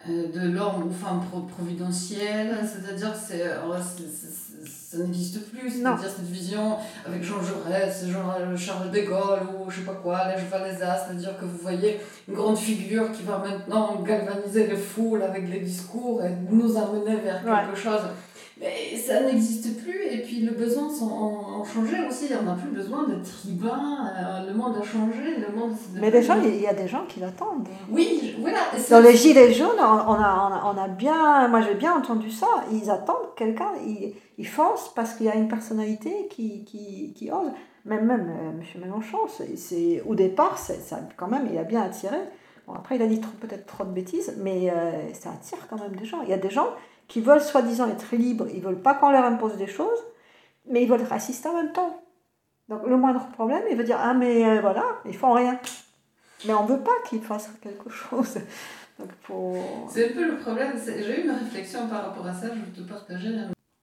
de 0.08 0.48
l'homme 0.48 0.88
ou 0.88 0.92
femme 0.92 1.22
providentielle, 1.48 2.58
c'est-à-dire 2.64 3.12
que 3.12 3.20
c'est 3.20 3.44
ça 4.66 4.98
n'existe 4.98 5.52
plus. 5.52 5.70
C'est-à-dire 5.70 6.10
cette 6.10 6.26
vision 6.26 6.78
avec 7.06 7.24
Jean 7.24 7.42
Jaurès, 7.44 8.06
Jean 8.08 8.58
Charles 8.58 8.90
de 8.90 9.02
Gaulle 9.02 9.42
ou 9.54 9.70
je 9.70 9.80
sais 9.80 9.86
pas 9.86 9.94
quoi, 9.94 10.22
les 10.36 10.42
Valéza, 10.44 10.98
c'est-à-dire 10.98 11.38
que 11.38 11.46
vous 11.46 11.58
voyez 11.62 12.00
une 12.28 12.34
grande 12.34 12.58
figure 12.58 13.12
qui 13.12 13.24
va 13.24 13.38
maintenant 13.38 14.02
galvaniser 14.02 14.68
les 14.68 14.76
foules 14.76 15.22
avec 15.22 15.48
les 15.48 15.60
discours 15.60 16.24
et 16.24 16.32
nous 16.50 16.76
amener 16.76 17.18
vers 17.18 17.44
quelque 17.44 17.78
chose. 17.78 18.02
Mais 18.60 18.98
ça 18.98 19.22
n'existe 19.22 19.82
plus 19.82 20.04
et 20.04 20.22
puis 20.22 20.42
le 20.42 20.52
besoin 20.52 20.88
a 20.88 21.64
changé 21.66 21.96
aussi. 22.08 22.26
On 22.40 22.44
n'a 22.44 22.56
plus 22.56 22.72
besoin 22.72 23.08
de 23.08 23.16
tribuns. 23.24 24.12
Euh, 24.18 24.48
le 24.48 24.54
monde 24.54 24.76
a 24.76 24.84
changé. 24.84 25.38
Le 25.38 25.56
monde 25.56 25.72
Mais 25.96 26.12
déjà, 26.12 26.38
il 26.38 26.60
y 26.60 26.68
a 26.68 26.74
des 26.74 26.88
gens 26.88 27.06
qui 27.08 27.22
l'attendent. 27.22 27.68
Oui, 27.90 28.36
voilà. 28.40 28.60
Dans 28.90 29.00
les 29.00 29.16
Gilets 29.16 29.54
jaunes, 29.54 29.80
on 29.80 29.84
a, 29.84 30.06
on 30.08 30.14
a, 30.14 30.74
on 30.74 30.78
a 30.78 30.88
bien. 30.90 31.48
Moi, 31.48 31.62
j'ai 31.62 31.76
bien 31.76 31.94
entendu 31.94 32.30
ça. 32.30 32.48
Ils 32.74 32.90
attendent 32.92 33.34
quelqu'un. 33.38 33.72
Ils, 33.86 34.14
ils 34.38 34.48
foncent 34.48 34.92
parce 34.94 35.14
qu'il 35.14 35.28
y 35.28 35.30
a 35.30 35.36
une 35.36 35.48
personnalité 35.48 36.28
qui, 36.30 36.66
qui, 36.66 37.14
qui 37.16 37.32
ose. 37.32 37.52
Même, 37.86 38.06
même 38.06 38.30
euh, 38.30 38.50
M. 38.50 38.82
Mélenchon, 38.82 39.20
c'est, 39.56 40.04
au 40.06 40.16
départ, 40.16 40.58
ça, 40.58 41.00
quand 41.16 41.28
même, 41.28 41.48
il 41.52 41.58
a 41.58 41.64
bien 41.64 41.82
attiré. 41.82 42.18
Bon, 42.68 42.74
après, 42.74 42.98
il 42.98 43.02
a 43.02 43.08
dit 43.08 43.22
peut-être 43.40 43.66
trop 43.66 43.84
de 43.84 43.92
bêtises, 43.92 44.36
mais 44.38 44.70
euh, 44.70 45.14
ça 45.14 45.32
attire 45.32 45.66
quand 45.70 45.80
même 45.80 45.96
des 45.96 46.06
gens. 46.06 46.22
Il 46.24 46.30
y 46.30 46.34
a 46.34 46.38
des 46.38 46.50
gens 46.50 46.68
qui 47.10 47.20
veulent 47.20 47.42
soi-disant 47.42 47.90
être 47.90 48.16
libres, 48.16 48.48
ils 48.54 48.62
veulent 48.62 48.82
pas 48.82 48.94
qu'on 48.94 49.10
leur 49.10 49.26
impose 49.26 49.58
des 49.58 49.68
choses, 49.68 50.00
mais 50.68 50.84
ils 50.84 50.90
veulent 50.90 51.02
être 51.02 51.12
assistés 51.12 51.50
en 51.50 51.56
même 51.56 51.74
temps. 51.74 52.02
Donc 52.70 52.86
le 52.88 52.96
moindre 52.96 53.28
problème, 53.34 53.64
il 53.70 53.76
veut 53.76 53.84
dire 53.84 53.98
Ah, 54.00 54.14
mais 54.14 54.46
euh, 54.46 54.62
voilà, 54.62 54.86
ils 55.06 55.18
font 55.18 55.34
rien. 55.34 55.60
Mais 56.46 56.54
on 56.54 56.66
veut 56.66 56.80
pas 56.80 56.94
qu'ils 57.10 57.22
fassent 57.22 57.50
quelque 57.62 57.90
chose. 57.90 58.38
C'est 59.90 60.12
un 60.12 60.14
peu 60.14 60.28
le 60.28 60.38
problème. 60.38 60.74
J'ai 60.86 61.20
eu 61.20 61.24
une 61.24 61.32
réflexion 61.32 61.88
par 61.88 62.06
rapport 62.06 62.28
à 62.28 62.34
ça, 62.34 62.48
je 62.48 62.60
vais 62.60 62.86
te 62.86 62.88
partager 62.88 63.30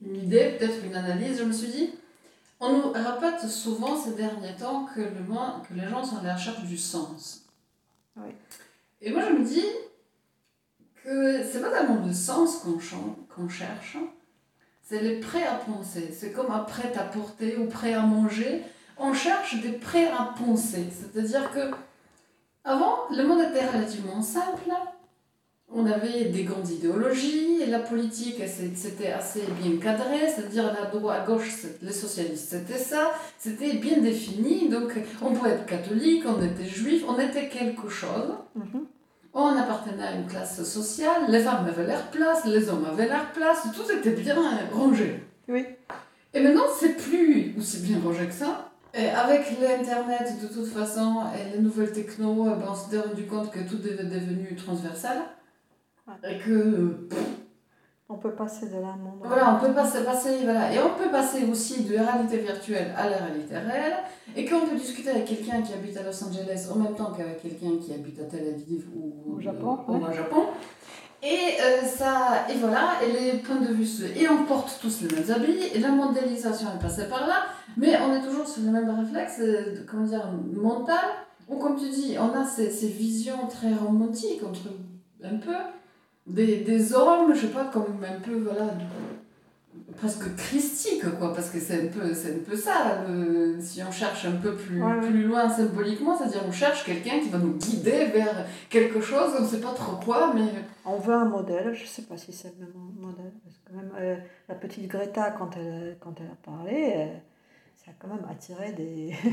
une 0.00 0.16
idée, 0.16 0.56
peut-être 0.58 0.84
une 0.84 0.94
analyse. 0.94 1.38
Je 1.38 1.44
me 1.44 1.52
suis 1.52 1.68
dit 1.68 1.94
On 2.60 2.72
nous 2.72 2.92
répète 2.92 3.40
souvent 3.48 3.96
ces 3.96 4.12
derniers 4.12 4.54
temps 4.56 4.86
que, 4.94 5.00
le, 5.00 5.66
que 5.68 5.74
les 5.74 5.88
gens 5.88 6.04
sont 6.04 6.18
à 6.18 6.22
la 6.22 6.34
recherche 6.34 6.62
du 6.62 6.78
sens. 6.78 7.46
Oui. 8.16 8.30
Et 9.02 9.10
moi, 9.10 9.22
je 9.28 9.34
me 9.34 9.44
dis 9.44 9.64
que 11.06 11.44
c'est 11.44 11.60
pas 11.60 11.70
tellement 11.70 12.04
le 12.04 12.12
sens 12.12 12.58
qu'on 12.58 13.48
cherche, 13.48 13.96
c'est 14.82 15.00
les 15.00 15.20
prêts 15.20 15.46
à 15.46 15.54
penser. 15.54 16.12
C'est 16.12 16.32
comme 16.32 16.50
un 16.50 16.60
prêt 16.60 16.92
à 16.96 17.04
porter 17.04 17.56
ou 17.56 17.66
prêt 17.66 17.94
à 17.94 18.02
manger. 18.02 18.62
On 18.98 19.14
cherche 19.14 19.60
des 19.62 19.72
prêts 19.72 20.08
à 20.08 20.34
penser. 20.36 20.86
C'est-à-dire 20.90 21.50
que 21.52 21.70
avant, 22.64 23.08
le 23.10 23.22
monde 23.24 23.40
était 23.40 23.64
relativement 23.64 24.20
simple. 24.22 24.70
On 25.72 25.86
avait 25.86 26.26
des 26.26 26.44
grandes 26.44 26.68
idéologies, 26.68 27.66
la 27.66 27.80
politique 27.80 28.40
c'était 28.46 29.10
assez 29.10 29.42
bien 29.60 29.78
cadré, 29.78 30.28
c'est-à-dire 30.28 30.72
la 30.72 30.88
droite, 30.88 31.22
à 31.22 31.26
gauche, 31.26 31.50
les 31.82 31.92
socialistes 31.92 32.50
c'était 32.50 32.78
ça, 32.78 33.10
c'était 33.36 33.74
bien 33.74 33.98
défini, 33.98 34.68
donc 34.68 34.96
on 35.20 35.32
pouvait 35.32 35.50
être 35.50 35.66
catholique, 35.66 36.22
on 36.24 36.40
était 36.40 36.68
juif, 36.68 37.02
on 37.08 37.18
était 37.18 37.48
quelque 37.48 37.88
chose. 37.88 38.36
Mm-hmm. 38.56 38.95
On 39.38 39.54
appartenait 39.54 40.02
à 40.02 40.12
une 40.12 40.26
classe 40.26 40.64
sociale, 40.64 41.26
les 41.28 41.40
femmes 41.40 41.66
avaient 41.66 41.86
leur 41.86 42.04
place, 42.06 42.46
les 42.46 42.70
hommes 42.70 42.86
avaient 42.86 43.06
leur 43.06 43.30
place, 43.32 43.68
tout 43.74 43.92
était 43.92 44.12
bien 44.12 44.34
rangé. 44.72 45.22
Oui. 45.46 45.66
Et 46.32 46.40
maintenant, 46.40 46.62
c'est 46.80 46.96
plus 46.96 47.54
aussi 47.58 47.80
bien 47.80 47.98
rangé 48.02 48.28
que 48.28 48.32
ça. 48.32 48.70
Et 48.94 49.10
avec 49.10 49.60
l'Internet, 49.60 50.40
de 50.40 50.46
toute 50.46 50.68
façon, 50.68 51.24
et 51.34 51.54
les 51.54 51.62
nouvelles 51.62 51.92
techno, 51.92 52.46
eh 52.46 52.58
ben, 52.58 52.68
on 52.70 52.74
s'est 52.74 52.98
rendu 52.98 53.26
compte 53.26 53.50
que 53.50 53.58
tout 53.60 53.86
est 53.86 54.02
devenu 54.04 54.56
transversal. 54.56 55.18
Et 56.26 56.38
que. 56.38 57.06
On 58.08 58.14
peut 58.14 58.32
passer 58.32 58.66
de 58.66 58.74
l'un 58.74 58.96
monde. 58.96 59.20
Voilà, 59.24 59.56
on 59.56 59.64
peut 59.66 59.72
passer, 59.72 60.04
passer, 60.04 60.38
voilà. 60.44 60.72
Et 60.72 60.78
on 60.78 60.94
peut 60.96 61.10
passer 61.10 61.44
aussi 61.44 61.84
de 61.84 61.94
la 61.94 62.12
réalité 62.12 62.38
virtuelle 62.38 62.94
à 62.96 63.08
la 63.08 63.16
réalité 63.16 63.56
réelle. 63.56 63.96
Et 64.36 64.44
qu'on 64.44 64.60
peut 64.60 64.76
discuter 64.76 65.10
avec 65.10 65.24
quelqu'un 65.24 65.62
qui 65.62 65.72
habite 65.72 65.96
à 65.96 66.02
Los 66.02 66.22
Angeles 66.22 66.68
en 66.72 66.76
même 66.76 66.94
temps 66.94 67.12
qu'avec 67.16 67.42
quelqu'un 67.42 67.78
qui 67.84 67.92
habite 67.92 68.20
à 68.20 68.24
Tel 68.24 68.46
Aviv 68.54 68.86
ou 68.94 69.34
au 69.36 69.40
Japon. 69.40 69.78
Ou 69.88 69.96
au 69.96 70.12
Japon. 70.12 70.44
Et, 71.22 71.60
euh, 71.60 71.82
ça, 71.84 72.46
et 72.48 72.56
voilà, 72.58 72.90
et 73.02 73.10
les 73.10 73.38
points 73.38 73.56
de 73.56 73.72
vue, 73.72 73.88
et 74.14 74.28
on 74.28 74.44
porte 74.44 74.78
tous 74.80 75.00
les 75.00 75.16
mêmes 75.16 75.30
habits, 75.30 75.64
et 75.74 75.80
la 75.80 75.88
mondialisation 75.88 76.68
est 76.76 76.80
passée 76.80 77.08
par 77.08 77.26
là, 77.26 77.46
mais 77.76 77.96
on 77.98 78.14
est 78.14 78.20
toujours 78.20 78.46
sur 78.46 78.62
le 78.62 78.70
même 78.70 78.88
réflexe, 78.90 79.38
euh, 79.40 79.82
comment 79.90 80.04
dire, 80.04 80.30
mental, 80.52 81.04
ou 81.48 81.56
comme 81.56 81.74
tu 81.76 81.88
dis, 81.88 82.16
on 82.20 82.38
a 82.38 82.44
ces, 82.44 82.70
ces 82.70 82.88
visions 82.88 83.48
très 83.48 83.72
romantiques, 83.74 84.42
entre 84.44 84.68
un 85.24 85.38
peu, 85.38 85.56
des, 86.26 86.58
des 86.58 86.92
hommes, 86.94 87.34
je 87.34 87.42
sais 87.42 87.52
pas, 87.52 87.66
comme 87.66 88.04
un 88.04 88.20
peu, 88.20 88.36
voilà, 88.38 88.72
presque 89.96 90.34
christique, 90.36 91.04
quoi, 91.18 91.32
parce 91.32 91.50
que 91.50 91.58
c'est 91.58 91.84
un 91.84 91.86
peu, 91.86 92.12
c'est 92.12 92.34
un 92.34 92.38
peu 92.44 92.56
ça, 92.56 93.04
si 93.60 93.82
on 93.82 93.90
cherche 93.90 94.26
un 94.26 94.36
peu 94.36 94.54
plus, 94.54 94.82
plus 95.02 95.22
loin 95.24 95.48
symboliquement, 95.48 96.16
c'est-à-dire 96.16 96.42
on 96.46 96.52
cherche 96.52 96.84
quelqu'un 96.84 97.20
qui 97.20 97.28
va 97.28 97.38
nous 97.38 97.54
guider 97.54 98.06
vers 98.06 98.46
quelque 98.68 99.00
chose, 99.00 99.34
on 99.38 99.42
ne 99.42 99.46
sait 99.46 99.60
pas 99.60 99.72
trop 99.72 99.96
quoi, 99.96 100.32
mais... 100.34 100.42
On 100.84 100.98
veut 100.98 101.14
un 101.14 101.24
modèle, 101.24 101.74
je 101.74 101.82
ne 101.82 101.88
sais 101.88 102.02
pas 102.02 102.16
si 102.16 102.32
c'est 102.32 102.52
le 102.58 102.66
même 102.66 102.92
modèle, 103.00 103.32
parce 103.44 103.56
que 103.64 103.72
même 103.72 103.92
euh, 103.98 104.16
la 104.48 104.54
petite 104.54 104.86
Greta, 104.86 105.30
quand 105.30 105.56
elle, 105.56 105.96
quand 106.00 106.14
elle 106.20 106.26
a 106.26 106.50
parlé, 106.50 106.92
euh, 106.96 107.06
ça 107.76 107.90
a 107.90 107.94
quand 107.98 108.08
même 108.08 108.26
attiré 108.30 108.72
des... 108.72 109.14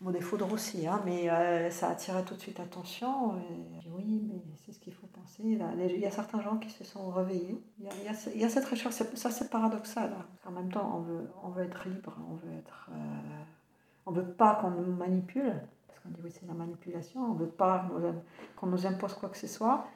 Bon, 0.00 0.12
des 0.12 0.20
foudres 0.20 0.52
aussi, 0.52 0.86
hein, 0.86 1.02
mais 1.04 1.28
euh, 1.28 1.70
ça 1.70 1.88
a 1.88 1.90
attiré 1.90 2.22
tout 2.22 2.34
de 2.34 2.40
suite 2.40 2.60
attention. 2.60 3.36
Et, 3.36 3.88
oui, 3.90 4.22
mais 4.28 4.40
c'est 4.64 4.72
ce 4.72 4.78
qu'il 4.78 4.92
faut 4.92 5.07
Il 5.40 6.00
y 6.00 6.06
a 6.06 6.10
certains 6.10 6.40
gens 6.40 6.56
qui 6.56 6.70
se 6.70 6.84
sont 6.84 7.10
réveillés. 7.10 7.62
Il 7.78 7.84
y 7.84 7.88
a, 7.88 8.12
il 8.34 8.40
y 8.40 8.44
a, 8.44 8.48
cette 8.48 8.64
recherche, 8.64 8.94
ça 8.94 9.30
c'est 9.30 9.50
paradoxal. 9.50 10.12
Hein. 10.12 10.26
En 10.46 10.50
même 10.50 10.70
temps, 10.70 10.96
on 10.96 11.00
veut, 11.00 11.30
on 11.44 11.50
veut 11.50 11.64
être 11.64 11.88
libre, 11.88 12.16
on 12.30 12.34
veut 12.34 12.58
être... 12.58 12.90
Euh, 12.92 13.42
on 14.06 14.12
veut 14.12 14.26
pas 14.26 14.54
qu'on 14.54 14.70
nous 14.70 14.92
manipule, 14.92 15.52
parce 15.86 16.00
qu'on 16.00 16.08
dit 16.08 16.20
oui, 16.24 16.30
c'est 16.32 16.46
la 16.46 16.54
manipulation, 16.54 17.20
on 17.30 17.34
veut 17.34 17.46
pas 17.46 17.86
qu'on 18.56 18.66
nous 18.66 18.86
impose 18.86 19.12
quoi 19.14 19.28
que 19.28 19.36
ce 19.36 19.46
soit. 19.46 19.86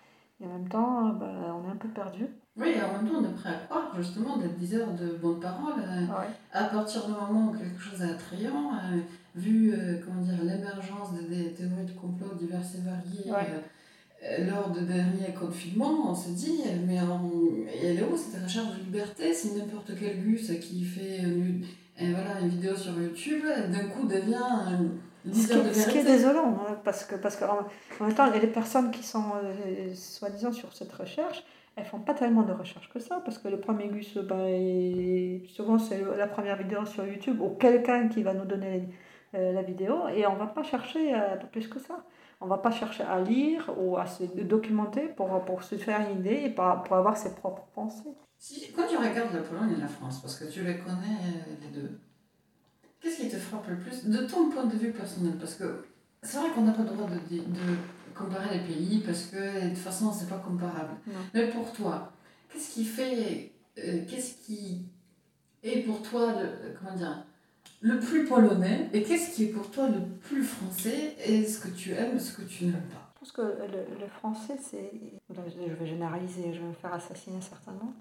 Et 0.40 0.44
en 0.44 0.48
même 0.48 0.68
temps, 0.68 1.08
ben, 1.10 1.54
on 1.54 1.66
est 1.66 1.72
un 1.72 1.76
peu 1.76 1.88
perdu. 1.88 2.26
Oui, 2.56 2.74
en 2.82 2.92
même 2.92 3.10
temps, 3.10 3.18
on 3.20 3.24
est 3.24 3.34
prêt 3.34 3.50
à 3.50 3.66
croire 3.66 3.94
justement 3.96 4.36
d'être 4.36 4.58
diseur 4.58 4.92
de 4.92 5.14
bonnes 5.14 5.40
paroles. 5.40 5.80
Euh, 5.80 6.06
à 6.52 6.64
partir 6.64 7.06
du 7.06 7.12
moment 7.12 7.50
où 7.50 7.56
quelque 7.56 7.80
chose 7.80 8.02
est 8.02 8.10
attrayant, 8.10 8.74
euh, 8.74 8.98
vu 9.34 9.72
euh, 9.72 10.00
comment 10.04 10.20
dire 10.20 10.42
l'émergence 10.42 11.14
des, 11.14 11.54
théories 11.54 11.86
de 11.86 11.92
complot 11.92 12.34
diverses 12.34 12.74
et 12.74 12.80
variées 12.82 13.32
lors 14.38 14.70
de 14.70 14.80
derniers 14.80 15.34
confinements, 15.38 16.10
on 16.10 16.14
se 16.14 16.30
dit 16.30 16.62
mais 16.86 16.98
elle 17.82 17.98
est 17.98 18.02
où 18.02 18.16
cette 18.16 18.42
recherche 18.42 18.78
de 18.78 18.84
liberté? 18.84 19.34
Si 19.34 19.52
n'importe 19.52 19.92
quel 19.98 20.22
gus 20.22 20.52
qui 20.60 20.84
fait 20.84 21.18
une, 21.18 21.64
voilà, 21.98 22.40
une 22.40 22.48
vidéo 22.48 22.76
sur 22.76 23.00
YouTube 23.00 23.44
d'un 23.70 23.88
coup 23.88 24.06
devient 24.06 24.78
ce 25.32 25.46
qui, 25.46 25.52
est, 25.52 25.74
ce 25.74 25.88
qui 25.88 25.98
est 25.98 26.04
désolant, 26.04 26.58
hein, 26.68 26.78
parce 26.84 27.04
que 27.04 27.14
parce 27.14 27.36
qu'en 27.36 27.66
en 28.00 28.04
même 28.04 28.14
temps, 28.14 28.30
des 28.30 28.46
personnes 28.46 28.90
qui 28.90 29.04
sont 29.04 29.24
soi-disant 29.94 30.52
sur 30.52 30.72
cette 30.72 30.92
recherche, 30.92 31.44
elles 31.76 31.84
font 31.84 32.00
pas 32.00 32.14
tellement 32.14 32.42
de 32.42 32.52
recherche 32.52 32.88
que 32.90 32.98
ça, 32.98 33.22
parce 33.24 33.38
que 33.38 33.48
le 33.48 33.58
premier 33.58 33.88
gus, 33.88 34.18
bah, 34.18 34.46
souvent 35.48 35.78
c'est 35.78 36.02
la 36.16 36.26
première 36.26 36.56
vidéo 36.56 36.84
sur 36.84 37.06
YouTube, 37.06 37.40
ou 37.40 37.50
quelqu'un 37.50 38.08
qui 38.08 38.22
va 38.22 38.34
nous 38.34 38.44
donner 38.44 38.88
euh, 39.34 39.52
la 39.52 39.62
vidéo, 39.62 40.08
et 40.08 40.26
on 40.26 40.34
va 40.34 40.46
pas 40.46 40.62
chercher 40.62 41.14
euh, 41.14 41.36
plus 41.50 41.68
que 41.68 41.78
ça. 41.78 42.04
On 42.42 42.46
va 42.46 42.58
pas 42.58 42.70
chercher 42.70 43.04
à 43.04 43.20
lire 43.20 43.70
ou 43.78 43.96
à 43.96 44.06
se 44.06 44.24
documenter 44.42 45.08
pour, 45.16 45.44
pour 45.44 45.62
se 45.62 45.76
faire 45.76 46.00
une 46.10 46.18
idée 46.20 46.42
et 46.46 46.50
pour, 46.50 46.82
pour 46.84 46.96
avoir 46.96 47.16
ses 47.16 47.34
propres 47.34 47.66
pensées. 47.74 48.12
Si, 48.38 48.72
quand 48.72 48.86
tu 48.88 48.96
regardes 48.96 49.32
la 49.32 49.42
Pologne 49.42 49.74
et 49.76 49.80
la 49.80 49.86
France, 49.86 50.20
parce 50.20 50.36
que 50.38 50.46
tu 50.50 50.62
les 50.64 50.78
connais 50.78 51.18
euh, 51.22 51.54
les 51.62 51.68
deux, 51.68 52.00
qu'est-ce 53.00 53.20
qui 53.22 53.28
te 53.28 53.36
frappe 53.36 53.68
le 53.68 53.78
plus 53.78 54.08
de 54.08 54.26
ton 54.26 54.50
point 54.50 54.64
de 54.64 54.76
vue 54.76 54.90
personnel? 54.90 55.34
Parce 55.38 55.54
que 55.54 55.84
c'est 56.22 56.38
vrai 56.38 56.50
qu'on 56.50 56.62
n'a 56.62 56.72
pas 56.72 56.82
le 56.82 56.88
droit 56.88 57.08
de, 57.08 57.36
de 57.36 57.76
comparer 58.14 58.58
les 58.58 58.64
pays 58.64 59.02
parce 59.06 59.26
que 59.26 59.64
de 59.64 59.68
toute 59.68 59.78
façon, 59.78 60.12
c'est 60.12 60.28
pas 60.28 60.38
comparable. 60.38 60.94
Mais 61.34 61.48
pour 61.48 61.72
toi, 61.72 62.12
qu'est-ce 62.52 62.74
qui 62.74 62.84
fait. 62.84 63.52
Euh, 63.78 64.04
qu'est-ce 64.08 64.44
qui 64.44 64.86
est 65.62 65.82
pour 65.86 66.02
toi 66.02 66.32
le, 66.32 66.74
comment 66.78 66.94
dire, 66.94 67.24
le 67.82 67.98
plus 67.98 68.24
polonais 68.24 68.88
et 68.92 69.02
qu'est-ce 69.02 69.34
qui 69.34 69.44
est 69.44 69.48
pour 69.48 69.70
toi 69.70 69.88
le 69.88 70.00
plus 70.20 70.42
français? 70.42 71.14
Et 71.26 71.44
ce 71.44 71.60
que 71.60 71.68
tu 71.68 71.92
aimes, 71.92 72.18
ce 72.18 72.36
que 72.36 72.42
tu 72.42 72.64
n'aimes 72.64 72.88
pas? 72.90 73.12
Je 73.14 73.18
pense 73.20 73.32
que 73.32 73.42
le, 73.42 74.00
le 74.00 74.06
français, 74.08 74.56
c'est. 74.60 74.90
Je 75.30 75.74
vais 75.74 75.86
généraliser, 75.86 76.52
je 76.54 76.60
vais 76.60 76.68
me 76.68 76.72
faire 76.72 76.94
assassiner 76.94 77.40
certainement, 77.40 77.92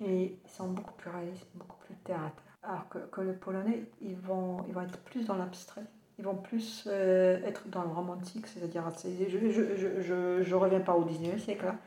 mais 0.00 0.34
ils 0.44 0.50
sont 0.50 0.68
beaucoup 0.68 0.94
plus 0.94 1.10
réalistes, 1.10 1.46
beaucoup 1.54 1.76
plus 1.86 1.94
théâtre. 2.04 2.42
Alors 2.62 2.88
que, 2.88 2.98
que 3.10 3.20
le 3.20 3.34
polonais, 3.34 3.84
ils 4.00 4.16
vont, 4.16 4.64
ils 4.68 4.74
vont 4.74 4.82
être 4.82 4.98
plus 4.98 5.26
dans 5.26 5.36
l'abstrait 5.36 5.84
ils 6.18 6.24
vont 6.24 6.36
plus 6.36 6.84
euh, 6.86 7.40
être 7.44 7.68
dans 7.68 7.82
le 7.82 7.88
romantique, 7.88 8.46
c'est-à-dire, 8.46 8.84
je 9.02 10.48
ne 10.48 10.54
reviens 10.54 10.80
pas 10.80 10.94
au 10.94 11.04
19e 11.04 11.38
siècle, 11.38 11.66
hein. 11.68 11.78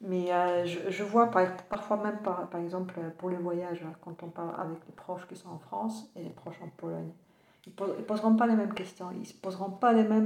Mais 0.00 0.32
euh, 0.32 0.64
je, 0.66 0.90
je, 0.90 1.02
vois 1.02 1.30
par, 1.30 1.56
parfois 1.68 1.98
même, 1.98 2.18
par, 2.18 2.48
par 2.48 2.60
exemple, 2.60 2.94
pour 3.18 3.28
les 3.28 3.36
voyages, 3.36 3.82
hein, 3.84 3.92
quand 4.00 4.22
on 4.22 4.28
parle 4.28 4.54
avec 4.58 4.78
les 4.86 4.94
proches 4.94 5.26
qui 5.28 5.36
sont 5.36 5.50
en 5.50 5.58
France 5.58 6.10
et 6.16 6.22
les 6.22 6.30
proches 6.30 6.60
en 6.62 6.68
Pologne, 6.68 7.10
ils 7.66 7.72
ne 7.78 8.02
poseront 8.02 8.36
pas 8.36 8.46
les 8.46 8.56
mêmes 8.56 8.72
questions, 8.72 9.10
ils 9.12 9.18
ne 9.20 9.24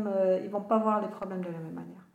euh, 0.07 0.49
vont 0.49 0.61
pas 0.61 0.79
voir 0.79 1.01
les 1.01 1.09
problèmes 1.09 1.41
de 1.41 1.51
la 1.51 1.59
même 1.59 1.75
manière. 1.75 2.07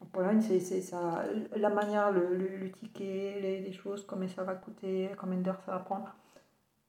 En 0.00 0.06
Pologne, 0.06 0.40
c'est 0.40 0.60
ça, 0.80 1.24
la 1.56 1.68
manière, 1.68 2.10
le, 2.10 2.36
le, 2.36 2.70
ticket, 2.72 3.38
les, 3.40 3.60
les, 3.60 3.72
choses, 3.72 4.06
combien 4.06 4.28
ça 4.28 4.42
va 4.42 4.54
coûter, 4.54 5.10
combien 5.18 5.38
d'heures 5.38 5.60
ça 5.64 5.72
va 5.72 5.78
prendre, 5.78 6.14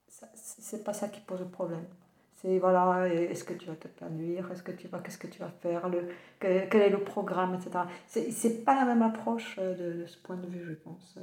c'est 0.07 0.84
pas 0.84 0.93
ça 0.93 1.09
qui 1.09 1.20
pose 1.22 1.41
le 1.41 1.47
problème. 1.47 1.86
C'est 2.46 2.60
voilà, 2.60 3.08
est-ce 3.10 3.43
que 3.43 3.54
tu 3.54 3.66
vas 3.66 3.76
te 3.76 3.88
conduire, 3.88 4.52
est-ce 4.52 4.62
que 4.62 4.72
tu 4.72 4.88
vas, 4.88 5.00
qu'est-ce 5.00 5.18
que 5.18 5.26
tu 5.26 5.39
vas 5.39 5.50
faire, 5.50 5.89
le, 5.89 6.10
quel, 6.39 6.70
est 6.76 6.89
le 6.89 7.04
programme, 7.04 7.56
etc. 7.56 7.86
C'est, 8.06 8.64
pas 8.64 8.76
la 8.76 8.86
même 8.86 9.02
approche 9.02 9.56
euh, 9.58 10.02
de, 10.02 10.06
ce 10.06 10.20
point 10.20 10.36
de 10.36 10.46
vue, 10.46 10.64
je 10.64 10.74
pense. 10.74 11.18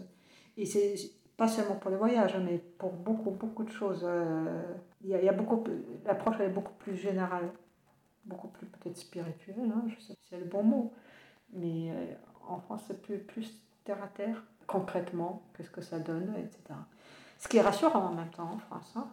Et 0.56 0.66
c'est 0.66 0.96
pas 1.36 1.46
seulement 1.46 1.76
pour 1.76 1.92
les 1.92 1.96
voyages, 1.96 2.36
mais 2.44 2.58
pour 2.58 2.92
beaucoup, 2.92 3.30
beaucoup 3.30 3.62
de 3.62 3.70
choses. 3.70 4.04
Euh, 4.04 4.62
il 5.04 5.10
y 5.10 5.14
a, 5.14 5.20
il 5.20 5.24
y 5.24 6.04
l'approche 6.04 6.40
est 6.40 6.48
beaucoup 6.48 6.74
plus 6.80 6.96
générale, 6.96 7.52
beaucoup 8.24 8.48
plus 8.48 8.66
peut-être 8.66 8.96
spirituelle, 8.96 9.70
hein, 9.72 9.84
je 9.86 10.02
sais 10.02 10.14
c'est 10.28 10.38
le 10.38 10.46
bon 10.46 10.64
mot. 10.64 10.92
Mais 11.52 11.92
euh, 11.92 12.14
en 12.48 12.58
France, 12.58 12.80
c'est 12.88 13.00
plus, 13.00 13.18
plus 13.18 13.62
terre 13.84 14.02
à 14.02 14.08
terre, 14.08 14.42
concrètement, 14.66 15.42
qu'est-ce 15.56 15.70
que 15.70 15.82
ça 15.82 16.00
donne, 16.00 16.34
etc. 16.36 16.80
Ce 17.38 17.46
qui 17.46 17.58
est 17.58 17.62
rassurant 17.62 18.06
en 18.06 18.14
même 18.14 18.30
temps 18.30 18.50
en 18.50 18.58
France. 18.58 18.92
Hein. 18.96 19.06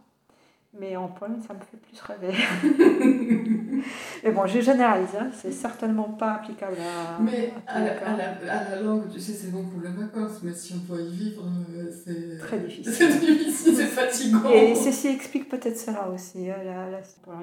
Mais 0.78 0.95
en 0.95 1.07
Pologne, 1.07 1.41
ça 1.45 1.55
me 1.55 1.59
fait 1.59 1.78
plus 1.78 1.99
rêver. 1.99 2.32
mais 4.24 4.32
bon, 4.32 4.45
je 4.45 4.59
généralise, 4.59 5.15
hein. 5.20 5.30
c'est 5.34 5.51
certainement 5.51 6.09
pas 6.09 6.34
applicable 6.34 6.78
à. 6.78 7.20
Mais 7.20 7.53
à, 7.65 7.80
la, 7.80 7.91
à, 8.07 8.15
la, 8.15 8.53
à, 8.53 8.70
la, 8.76 8.82
langue, 8.82 9.09
tu 9.11 9.20
sais, 9.20 9.34
c'est 9.34 9.51
bon 9.51 9.65
pour 9.65 9.82
les 9.82 9.89
vacances, 9.89 10.43
mais 10.43 10.53
si 10.53 10.76
on 10.76 10.93
doit 10.93 11.01
y 11.01 11.09
vivre, 11.09 11.43
euh, 11.76 11.91
c'est. 11.91 12.38
Très 12.38 12.59
difficile. 12.59 12.93
C'est 12.93 13.20
difficile, 13.20 13.76
c'est 13.76 13.86
fatigant. 13.86 14.47
Et 14.51 14.76
ceci 14.76 15.07
explique 15.07 15.49
peut-être 15.49 15.78
cela 15.78 16.07
aussi, 16.09 16.49
hein, 16.49 16.57
la, 16.63 16.89
la, 16.91 16.99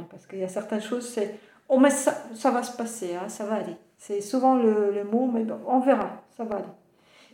parce 0.09 0.27
qu'il 0.29 0.39
y 0.39 0.45
a 0.45 0.49
certaines 0.49 0.83
choses, 0.83 1.09
c'est. 1.09 1.41
Oh, 1.69 1.81
mais 1.81 1.91
ça, 1.91 2.17
ça 2.33 2.53
va 2.53 2.63
se 2.63 2.77
passer, 2.77 3.17
hein, 3.17 3.29
ça 3.29 3.45
va 3.45 3.57
aller. 3.57 3.77
C'est 3.99 4.21
souvent 4.21 4.55
le, 4.55 4.93
le 4.93 5.03
mot, 5.03 5.29
mais 5.33 5.45
on 5.67 5.81
verra, 5.81 6.23
ça 6.37 6.45
va 6.45 6.57
aller. 6.57 6.65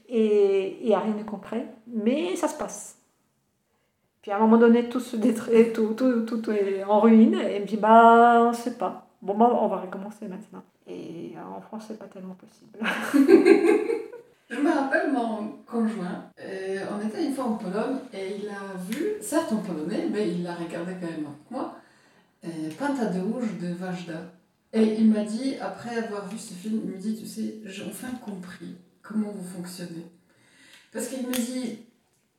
Et 0.08 0.78
il 0.80 0.86
n'y 0.86 0.94
a 0.94 1.00
rien 1.00 1.14
de 1.14 1.22
concret, 1.22 1.66
mais 1.86 2.34
ça 2.36 2.48
se 2.48 2.56
passe. 2.56 2.96
Puis 4.22 4.30
à 4.30 4.36
un 4.36 4.38
moment 4.38 4.56
donné, 4.56 4.88
tout 4.88 5.00
se 5.00 5.16
détruit, 5.16 5.72
tout, 5.72 5.94
tout, 5.94 6.22
tout, 6.22 6.50
est 6.50 6.84
en 6.84 7.00
ruine. 7.00 7.34
Et 7.34 7.56
il 7.56 7.62
me 7.62 7.66
dit, 7.66 7.76
bah, 7.76 8.44
on 8.48 8.52
sait 8.52 8.78
pas. 8.78 9.08
Bon, 9.20 9.36
bah, 9.36 9.50
on 9.52 9.66
va 9.66 9.78
recommencer 9.78 10.28
maintenant. 10.28 10.62
Et 10.86 11.34
en 11.56 11.60
France, 11.60 11.84
c'est 11.88 11.98
pas 11.98 12.06
tellement 12.06 12.34
possible. 12.36 12.78
Je 14.52 14.60
me 14.60 14.70
rappelle 14.70 15.10
mon 15.10 15.48
conjoint, 15.66 16.26
euh, 16.38 16.84
on 16.92 17.08
était 17.08 17.24
une 17.24 17.32
fois 17.32 17.44
en 17.44 17.54
Pologne 17.54 17.96
et 18.12 18.36
il 18.36 18.48
a 18.50 18.76
vu, 18.86 19.14
certes 19.22 19.50
en 19.50 19.56
polonais, 19.56 20.08
mais 20.12 20.28
il 20.28 20.42
l'a 20.42 20.54
regardé 20.54 20.92
quand 21.00 21.06
même 21.06 21.24
avec 21.24 21.50
moi, 21.50 21.76
euh, 22.44 22.48
Pinta 22.78 23.06
de 23.06 23.20
Rouge 23.20 23.48
de 23.58 23.72
Vajda. 23.72 24.30
Et 24.74 24.96
il 24.98 25.10
m'a 25.10 25.24
dit, 25.24 25.54
après 25.58 25.96
avoir 25.96 26.28
vu 26.28 26.36
ce 26.36 26.52
film, 26.52 26.82
il 26.84 26.90
me 26.90 26.98
dit, 26.98 27.18
tu 27.18 27.26
sais, 27.26 27.60
j'ai 27.64 27.84
enfin 27.84 28.08
compris 28.22 28.76
comment 29.00 29.30
vous 29.30 29.56
fonctionnez. 29.56 30.04
Parce 30.92 31.08
qu'il 31.08 31.26
me 31.26 31.32
dit, 31.32 31.78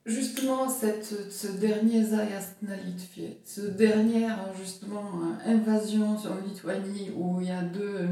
justement 0.06 0.70
cette, 0.70 1.32
ce 1.32 1.48
dernier 1.48 2.04
Zayastnalitfie, 2.04 3.38
ce 3.46 3.62
dernière 3.62 4.54
justement 4.58 5.04
invasion 5.46 6.18
sur 6.18 6.36
Lituanie 6.46 7.12
où 7.16 7.40
il 7.42 7.48
y 7.48 7.52
a 7.52 7.62
deux, 7.62 8.08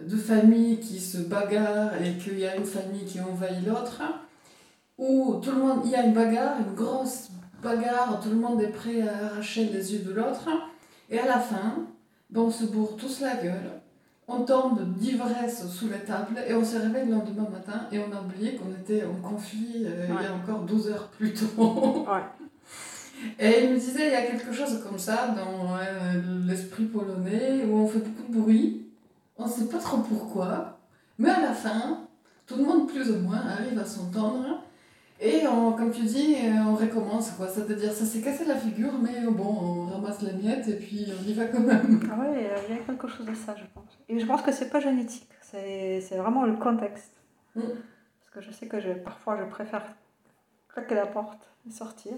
deux 0.00 0.16
familles 0.16 0.80
qui 0.80 0.98
se 1.00 1.18
bagarrent 1.18 2.00
et 2.02 2.18
qu'il 2.18 2.38
y 2.38 2.46
a 2.46 2.56
une 2.56 2.64
famille 2.64 3.04
qui 3.04 3.20
envahit 3.20 3.64
l'autre, 3.66 4.02
où 4.98 5.40
tout 5.42 5.50
le 5.50 5.58
monde, 5.58 5.82
il 5.84 5.90
y 5.90 5.96
a 5.96 6.04
une 6.04 6.14
bagarre, 6.14 6.58
une 6.58 6.74
grosse 6.74 7.30
bagarre, 7.62 8.20
tout 8.20 8.30
le 8.30 8.36
monde 8.36 8.60
est 8.60 8.68
prêt 8.68 9.02
à 9.02 9.26
arracher 9.26 9.66
les 9.66 9.94
yeux 9.94 10.04
de 10.04 10.12
l'autre, 10.12 10.48
et 11.10 11.18
à 11.18 11.26
la 11.26 11.38
fin, 11.38 11.86
ben, 12.30 12.42
on 12.42 12.50
se 12.50 12.64
bourre 12.64 12.96
tous 12.96 13.20
la 13.20 13.36
gueule 13.36 13.80
on 14.26 14.40
tombe 14.40 14.80
d'ivresse 14.96 15.68
sous 15.68 15.88
la 15.88 15.98
table 15.98 16.38
et 16.48 16.54
on 16.54 16.64
se 16.64 16.76
réveille 16.76 17.06
le 17.06 17.12
lendemain 17.12 17.48
matin 17.50 17.86
et 17.92 17.98
on 17.98 18.12
a 18.16 18.20
oublié 18.20 18.56
qu'on 18.56 18.70
était 18.70 19.04
en 19.04 19.14
conflit 19.26 19.84
euh, 19.84 20.06
il 20.08 20.24
y 20.24 20.26
a 20.26 20.34
encore 20.34 20.64
12 20.64 20.88
heures 20.88 21.08
plus 21.08 21.34
tôt. 21.34 22.06
Et 23.38 23.64
il 23.64 23.70
me 23.70 23.78
disait, 23.78 24.08
il 24.08 24.12
y 24.12 24.16
a 24.16 24.22
quelque 24.22 24.52
chose 24.52 24.82
comme 24.86 24.98
ça 24.98 25.28
dans 25.28 25.76
l'esprit 26.46 26.84
polonais 26.84 27.64
où 27.64 27.76
on 27.76 27.86
fait 27.86 28.00
beaucoup 28.00 28.32
de 28.32 28.38
bruit, 28.38 28.86
on 29.38 29.46
ne 29.46 29.50
sait 29.50 29.66
pas 29.66 29.78
trop 29.78 29.98
pourquoi, 29.98 30.78
mais 31.18 31.30
à 31.30 31.40
la 31.40 31.52
fin, 31.52 32.00
tout 32.46 32.56
le 32.56 32.64
monde 32.64 32.88
plus 32.88 33.10
ou 33.10 33.18
moins 33.20 33.40
arrive 33.40 33.78
à 33.78 33.84
s'entendre. 33.84 34.62
Et 35.20 35.46
on, 35.46 35.72
comme 35.72 35.90
tu 35.90 36.02
dis, 36.02 36.34
euh, 36.34 36.64
on 36.68 36.74
recommence, 36.74 37.30
quoi. 37.30 37.48
C'est-à-dire, 37.48 37.92
ça 37.92 38.04
s'est 38.04 38.20
cassé 38.20 38.44
la 38.44 38.56
figure, 38.56 38.92
mais 39.00 39.26
bon, 39.30 39.83
la 40.22 40.32
miette 40.32 40.68
et 40.68 40.76
puis 40.76 41.06
on 41.08 41.28
y 41.28 41.32
va 41.34 41.46
quand 41.46 41.60
même. 41.60 42.00
Ah 42.12 42.18
ouais, 42.20 42.50
il 42.68 42.74
y 42.74 42.78
a 42.78 42.82
quelque 42.82 43.08
chose 43.08 43.26
de 43.26 43.34
ça, 43.34 43.54
je 43.56 43.64
pense. 43.74 43.98
Et 44.08 44.18
je 44.18 44.26
pense 44.26 44.42
que 44.42 44.52
c'est 44.52 44.70
pas 44.70 44.80
génétique, 44.80 45.28
c'est 45.40 46.16
vraiment 46.16 46.44
le 46.44 46.56
contexte. 46.56 47.12
Mm. 47.54 47.62
Parce 47.62 48.30
que 48.32 48.40
je 48.40 48.50
sais 48.50 48.66
que 48.66 48.80
je, 48.80 48.90
parfois, 48.90 49.38
je 49.38 49.44
préfère 49.44 49.84
claquer 50.68 50.94
la 50.94 51.06
porte 51.06 51.48
et 51.68 51.70
sortir. 51.70 52.14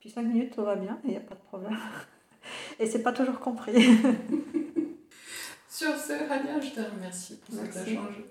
Puis 0.00 0.10
cinq 0.10 0.22
minutes, 0.22 0.54
tout 0.54 0.64
va 0.64 0.76
bien 0.76 0.98
et 1.04 1.08
il 1.08 1.10
n'y 1.10 1.16
a 1.16 1.20
pas 1.20 1.34
de 1.34 1.40
problème. 1.40 1.78
Et 2.80 2.86
c'est 2.86 3.02
pas 3.02 3.12
toujours 3.12 3.38
compris. 3.38 3.72
Sur 5.68 5.96
ce, 5.96 6.28
Rania, 6.28 6.60
je 6.60 6.70
te 6.70 6.80
remercie 6.80 7.38
pour 7.38 7.54
cet 7.54 7.86
échange. 7.86 8.24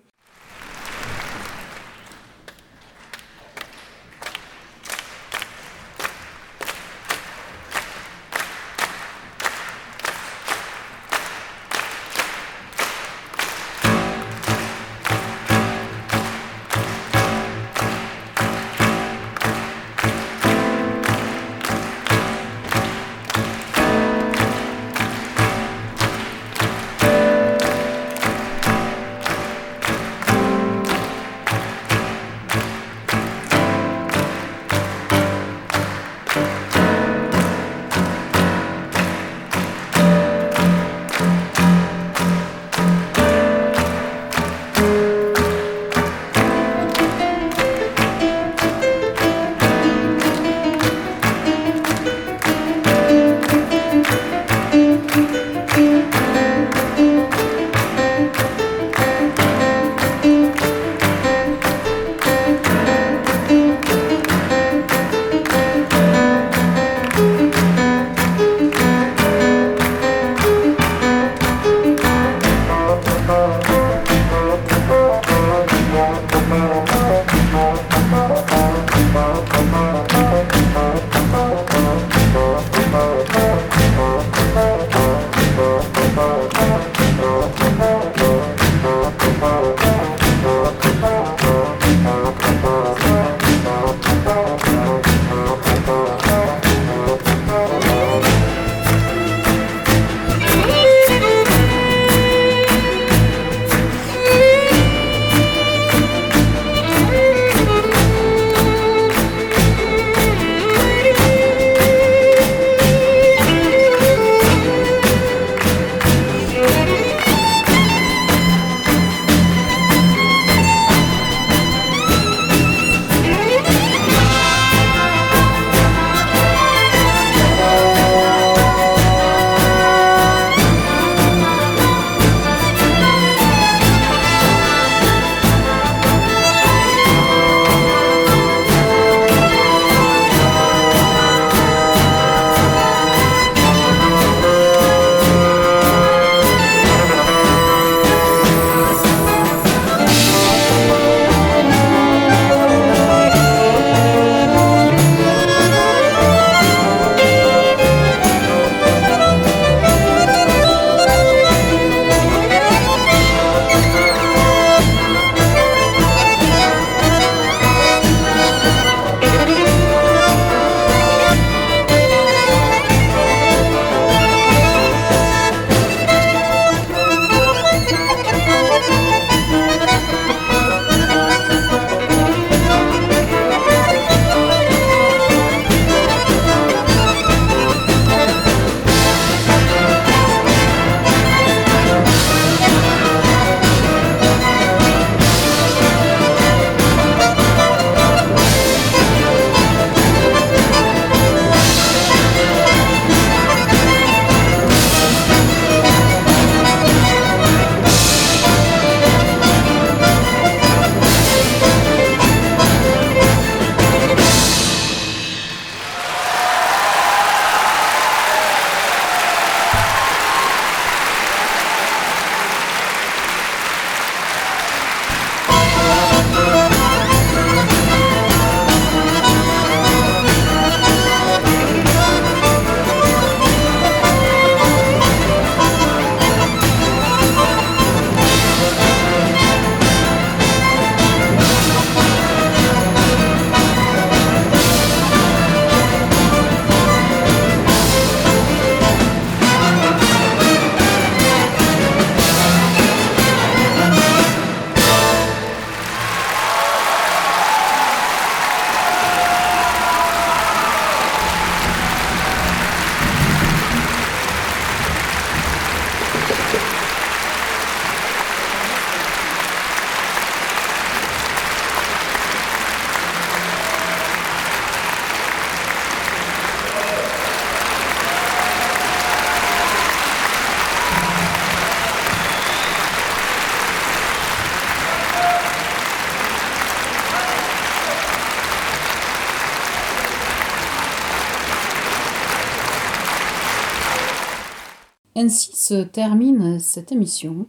Se 295.72 295.84
termine 295.84 296.59
cette 296.59 296.91
émission. 296.91 297.45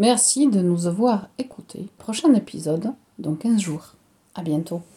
Merci 0.00 0.48
de 0.48 0.60
nous 0.60 0.88
avoir 0.88 1.28
écoutés. 1.38 1.86
Prochain 1.96 2.34
épisode 2.34 2.92
dans 3.20 3.36
15 3.36 3.60
jours. 3.60 3.94
À 4.34 4.42
bientôt. 4.42 4.82